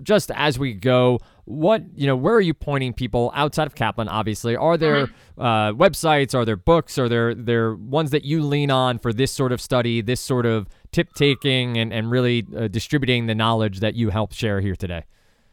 just 0.01 0.31
as 0.31 0.57
we 0.57 0.73
go, 0.73 1.19
what 1.43 1.83
you 1.95 2.07
know, 2.07 2.15
where 2.15 2.35
are 2.35 2.41
you 2.41 2.53
pointing 2.53 2.93
people 2.93 3.31
outside 3.33 3.67
of 3.67 3.75
Kaplan? 3.75 4.07
Obviously, 4.07 4.55
are 4.55 4.77
there 4.77 5.07
mm-hmm. 5.07 5.81
websites? 5.81 6.35
Are 6.35 6.45
there 6.45 6.55
books? 6.55 6.97
Are 6.97 7.09
there 7.09 7.33
there 7.33 7.75
ones 7.75 8.11
that 8.11 8.23
you 8.23 8.43
lean 8.43 8.71
on 8.71 8.99
for 8.99 9.11
this 9.11 9.31
sort 9.31 9.51
of 9.51 9.59
study, 9.59 10.01
this 10.01 10.21
sort 10.21 10.45
of 10.45 10.67
tip 10.91 11.13
taking, 11.13 11.77
and 11.77 11.93
and 11.93 12.11
really 12.11 12.41
distributing 12.41 13.27
the 13.27 13.35
knowledge 13.35 13.79
that 13.79 13.95
you 13.95 14.09
help 14.09 14.33
share 14.33 14.61
here 14.61 14.75
today? 14.75 15.03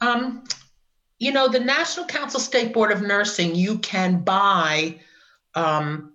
Um, 0.00 0.44
you 1.18 1.32
know, 1.32 1.48
the 1.48 1.60
National 1.60 2.06
Council 2.06 2.40
State 2.40 2.74
Board 2.74 2.92
of 2.92 3.02
Nursing, 3.02 3.54
you 3.54 3.78
can 3.78 4.20
buy 4.20 5.00
um, 5.54 6.12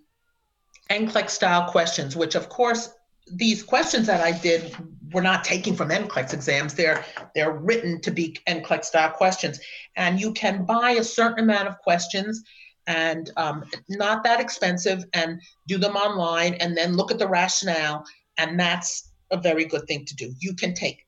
NCLEX 0.90 1.32
style 1.32 1.70
questions, 1.70 2.16
which 2.16 2.36
of 2.36 2.50
course, 2.50 2.94
these 3.34 3.64
questions 3.64 4.08
that 4.08 4.22
I 4.22 4.32
did 4.32 4.76
were 5.14 5.22
not 5.22 5.44
taken 5.44 5.76
from 5.76 5.90
NCLEX 5.90 6.34
exams. 6.34 6.74
They're 6.74 7.04
they're 7.34 7.54
written 7.54 8.02
to 8.02 8.12
be 8.12 8.38
NCLEX 8.48 8.86
style 8.86 9.12
questions, 9.12 9.60
and 9.96 10.20
you 10.20 10.34
can 10.34 10.66
buy 10.66 10.92
a 10.92 11.04
certain 11.04 11.44
amount 11.44 11.68
of 11.68 11.80
questions, 11.80 12.44
and 12.88 13.32
um, 13.38 13.64
not 13.90 14.24
that 14.24 14.40
expensive, 14.40 15.04
and 15.14 15.42
do 15.68 15.78
them 15.78 15.96
online, 15.96 16.56
and 16.56 16.78
then 16.78 16.96
look 16.96 17.12
at 17.12 17.20
the 17.20 17.28
rationale, 17.28 18.06
and 18.38 18.60
that's 18.60 19.11
a 19.32 19.38
very 19.38 19.66
good 19.66 19.88
thing 19.88 20.06
to 20.06 20.16
do. 20.16 20.34
You 20.40 20.54
can 20.54 20.74
take 20.74 21.06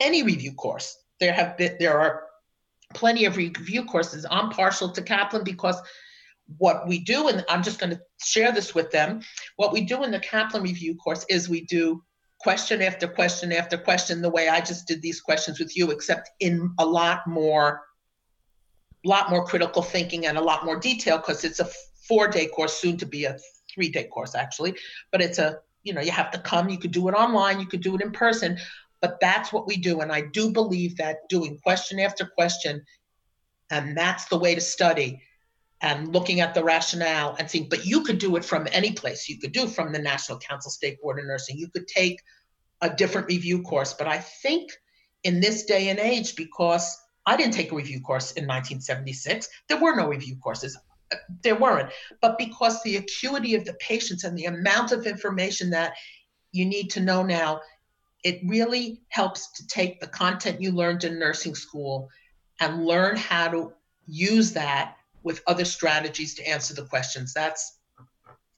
any 0.00 0.22
review 0.22 0.52
course 0.52 0.96
there 1.20 1.32
have 1.32 1.56
been 1.56 1.76
there 1.78 1.98
are 1.98 2.24
plenty 2.94 3.24
of 3.26 3.36
review 3.36 3.84
courses. 3.84 4.24
I'm 4.30 4.50
partial 4.50 4.90
to 4.90 5.02
Kaplan 5.02 5.44
because 5.44 5.80
what 6.56 6.88
we 6.88 7.00
do, 7.00 7.28
and 7.28 7.44
I'm 7.48 7.62
just 7.62 7.78
going 7.78 7.90
to 7.90 8.00
share 8.22 8.52
this 8.52 8.74
with 8.74 8.90
them. 8.90 9.20
What 9.56 9.72
we 9.72 9.82
do 9.82 10.04
in 10.04 10.10
the 10.10 10.20
Kaplan 10.20 10.62
review 10.62 10.94
course 10.94 11.26
is 11.28 11.48
we 11.48 11.64
do 11.66 12.02
question 12.40 12.80
after 12.80 13.06
question 13.06 13.52
after 13.52 13.76
question, 13.76 14.22
the 14.22 14.30
way 14.30 14.48
I 14.48 14.60
just 14.60 14.86
did 14.86 15.02
these 15.02 15.20
questions 15.20 15.58
with 15.58 15.76
you, 15.76 15.90
except 15.90 16.30
in 16.40 16.70
a 16.78 16.86
lot 16.86 17.26
more, 17.26 17.82
lot 19.04 19.28
more 19.28 19.44
critical 19.44 19.82
thinking 19.82 20.26
and 20.26 20.38
a 20.38 20.42
lot 20.42 20.64
more 20.64 20.78
detail 20.78 21.18
because 21.18 21.44
it's 21.44 21.60
a 21.60 21.68
four-day 22.08 22.46
course, 22.46 22.72
soon 22.72 22.96
to 22.96 23.06
be 23.06 23.24
a 23.24 23.36
three-day 23.74 24.04
course 24.04 24.34
actually. 24.34 24.74
But 25.12 25.20
it's 25.20 25.38
a 25.38 25.58
you 25.82 25.92
know 25.92 26.00
you 26.00 26.10
have 26.10 26.30
to 26.32 26.38
come. 26.38 26.68
You 26.68 26.78
could 26.78 26.92
do 26.92 27.08
it 27.08 27.12
online. 27.12 27.60
You 27.60 27.66
could 27.66 27.82
do 27.82 27.94
it 27.94 28.02
in 28.02 28.10
person 28.10 28.58
but 29.00 29.18
that's 29.20 29.52
what 29.52 29.66
we 29.66 29.76
do. 29.76 30.00
And 30.00 30.10
I 30.10 30.22
do 30.22 30.50
believe 30.50 30.96
that 30.96 31.28
doing 31.28 31.58
question 31.62 32.00
after 32.00 32.26
question, 32.26 32.84
and 33.70 33.96
that's 33.96 34.26
the 34.26 34.38
way 34.38 34.54
to 34.54 34.60
study 34.60 35.22
and 35.80 36.12
looking 36.12 36.40
at 36.40 36.54
the 36.54 36.64
rationale 36.64 37.36
and 37.38 37.48
seeing, 37.48 37.68
but 37.68 37.86
you 37.86 38.02
could 38.02 38.18
do 38.18 38.34
it 38.36 38.44
from 38.44 38.66
any 38.72 38.92
place. 38.92 39.28
You 39.28 39.38
could 39.38 39.52
do 39.52 39.68
from 39.68 39.92
the 39.92 39.98
National 39.98 40.38
Council 40.38 40.70
State 40.70 41.00
Board 41.00 41.20
of 41.20 41.26
Nursing. 41.26 41.56
You 41.56 41.68
could 41.68 41.86
take 41.86 42.20
a 42.80 42.90
different 42.90 43.28
review 43.28 43.62
course. 43.62 43.94
But 43.94 44.08
I 44.08 44.18
think 44.18 44.72
in 45.22 45.40
this 45.40 45.64
day 45.64 45.90
and 45.90 46.00
age, 46.00 46.34
because 46.34 46.96
I 47.26 47.36
didn't 47.36 47.54
take 47.54 47.70
a 47.70 47.76
review 47.76 48.00
course 48.00 48.32
in 48.32 48.44
1976, 48.44 49.48
there 49.68 49.80
were 49.80 49.94
no 49.94 50.08
review 50.08 50.36
courses. 50.42 50.76
There 51.42 51.56
weren't. 51.56 51.90
But 52.20 52.38
because 52.38 52.82
the 52.82 52.96
acuity 52.96 53.54
of 53.54 53.64
the 53.64 53.74
patients 53.74 54.24
and 54.24 54.36
the 54.36 54.46
amount 54.46 54.92
of 54.92 55.06
information 55.06 55.70
that 55.70 55.94
you 56.52 56.64
need 56.64 56.90
to 56.90 57.00
know 57.00 57.22
now 57.22 57.60
it 58.24 58.40
really 58.44 59.00
helps 59.08 59.52
to 59.52 59.66
take 59.66 60.00
the 60.00 60.06
content 60.06 60.60
you 60.60 60.72
learned 60.72 61.04
in 61.04 61.18
nursing 61.18 61.54
school 61.54 62.08
and 62.60 62.84
learn 62.84 63.16
how 63.16 63.48
to 63.48 63.72
use 64.06 64.52
that 64.52 64.96
with 65.22 65.42
other 65.46 65.64
strategies 65.64 66.34
to 66.34 66.48
answer 66.48 66.74
the 66.74 66.84
questions. 66.84 67.32
That's, 67.32 67.78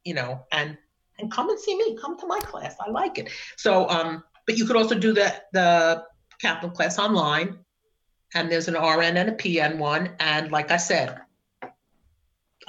you 0.05 0.15
know, 0.15 0.45
and 0.53 0.77
and 1.19 1.31
come 1.31 1.51
and 1.51 1.59
see 1.59 1.77
me. 1.77 1.97
Come 2.01 2.19
to 2.19 2.27
my 2.27 2.41
class. 2.41 2.75
I 2.81 2.91
like 2.91 3.19
it. 3.19 3.31
So, 3.57 3.89
um, 3.89 4.25
but 4.47 4.57
you 4.57 4.65
could 4.65 4.77
also 4.77 4.99
do 4.99 5.13
the 5.13 5.35
the 5.53 6.05
Kaplan 6.41 6.73
class 6.73 6.99
online, 6.99 7.59
and 8.35 8.51
there's 8.51 8.69
an 8.69 8.75
RN 8.75 9.19
and 9.19 9.29
a 9.29 9.33
PN 9.33 9.77
one. 9.77 10.11
And 10.21 10.51
like 10.51 10.71
I 10.71 10.79
said, 10.79 11.21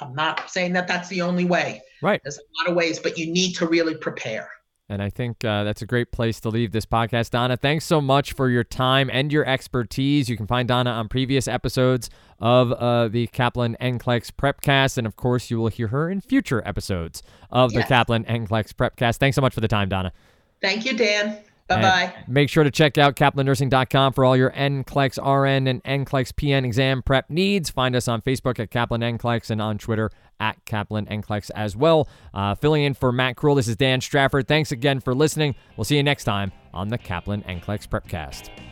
I'm 0.02 0.14
not 0.14 0.50
saying 0.50 0.72
that 0.74 0.88
that's 0.88 1.08
the 1.08 1.22
only 1.22 1.44
way. 1.44 1.82
Right. 2.02 2.20
There's 2.22 2.38
a 2.38 2.42
lot 2.60 2.70
of 2.70 2.76
ways, 2.76 2.98
but 2.98 3.18
you 3.18 3.32
need 3.32 3.54
to 3.54 3.66
really 3.66 3.94
prepare. 3.94 4.48
And 4.88 5.02
I 5.02 5.08
think 5.08 5.42
uh, 5.42 5.64
that's 5.64 5.80
a 5.80 5.86
great 5.86 6.12
place 6.12 6.38
to 6.40 6.50
leave 6.50 6.72
this 6.72 6.84
podcast. 6.84 7.30
Donna, 7.30 7.56
thanks 7.56 7.86
so 7.86 8.00
much 8.00 8.34
for 8.34 8.50
your 8.50 8.64
time 8.64 9.08
and 9.10 9.32
your 9.32 9.46
expertise. 9.46 10.28
You 10.28 10.36
can 10.36 10.46
find 10.46 10.68
Donna 10.68 10.90
on 10.90 11.08
previous 11.08 11.48
episodes 11.48 12.10
of 12.40 12.72
uh, 12.72 13.08
the 13.08 13.26
Kaplan 13.28 13.76
NCLEX 13.80 14.32
Prepcast. 14.32 14.98
And 14.98 15.06
of 15.06 15.16
course, 15.16 15.50
you 15.50 15.58
will 15.58 15.68
hear 15.68 15.86
her 15.88 16.10
in 16.10 16.20
future 16.20 16.62
episodes 16.66 17.22
of 17.50 17.72
yes. 17.72 17.82
the 17.82 17.88
Kaplan 17.88 18.24
NCLEX 18.24 18.74
Prepcast. 18.74 19.16
Thanks 19.16 19.34
so 19.34 19.40
much 19.40 19.54
for 19.54 19.60
the 19.60 19.68
time, 19.68 19.88
Donna. 19.88 20.12
Thank 20.60 20.84
you, 20.84 20.94
Dan. 20.94 21.38
Bye 21.76 21.82
bye. 21.82 22.24
Make 22.28 22.48
sure 22.48 22.64
to 22.64 22.70
check 22.70 22.98
out 22.98 23.16
kaplannursing.com 23.16 24.12
for 24.12 24.24
all 24.24 24.36
your 24.36 24.50
NCLEX 24.50 25.18
RN 25.18 25.66
and 25.66 25.82
NCLEX 25.84 26.32
PN 26.32 26.64
exam 26.64 27.02
prep 27.02 27.30
needs. 27.30 27.70
Find 27.70 27.94
us 27.96 28.08
on 28.08 28.22
Facebook 28.22 28.58
at 28.58 28.70
Kaplan 28.70 29.00
NCLEX 29.00 29.50
and 29.50 29.60
on 29.60 29.78
Twitter 29.78 30.10
at 30.40 30.64
Kaplan 30.64 31.06
NCLEX 31.06 31.50
as 31.54 31.76
well. 31.76 32.08
Uh, 32.34 32.54
filling 32.54 32.82
in 32.84 32.94
for 32.94 33.12
Matt 33.12 33.36
Krul, 33.36 33.56
this 33.56 33.68
is 33.68 33.76
Dan 33.76 34.00
Strafford. 34.00 34.48
Thanks 34.48 34.72
again 34.72 35.00
for 35.00 35.14
listening. 35.14 35.54
We'll 35.76 35.84
see 35.84 35.96
you 35.96 36.02
next 36.02 36.24
time 36.24 36.52
on 36.74 36.88
the 36.88 36.98
Kaplan 36.98 37.42
NCLEX 37.42 37.88
Prepcast. 37.88 38.71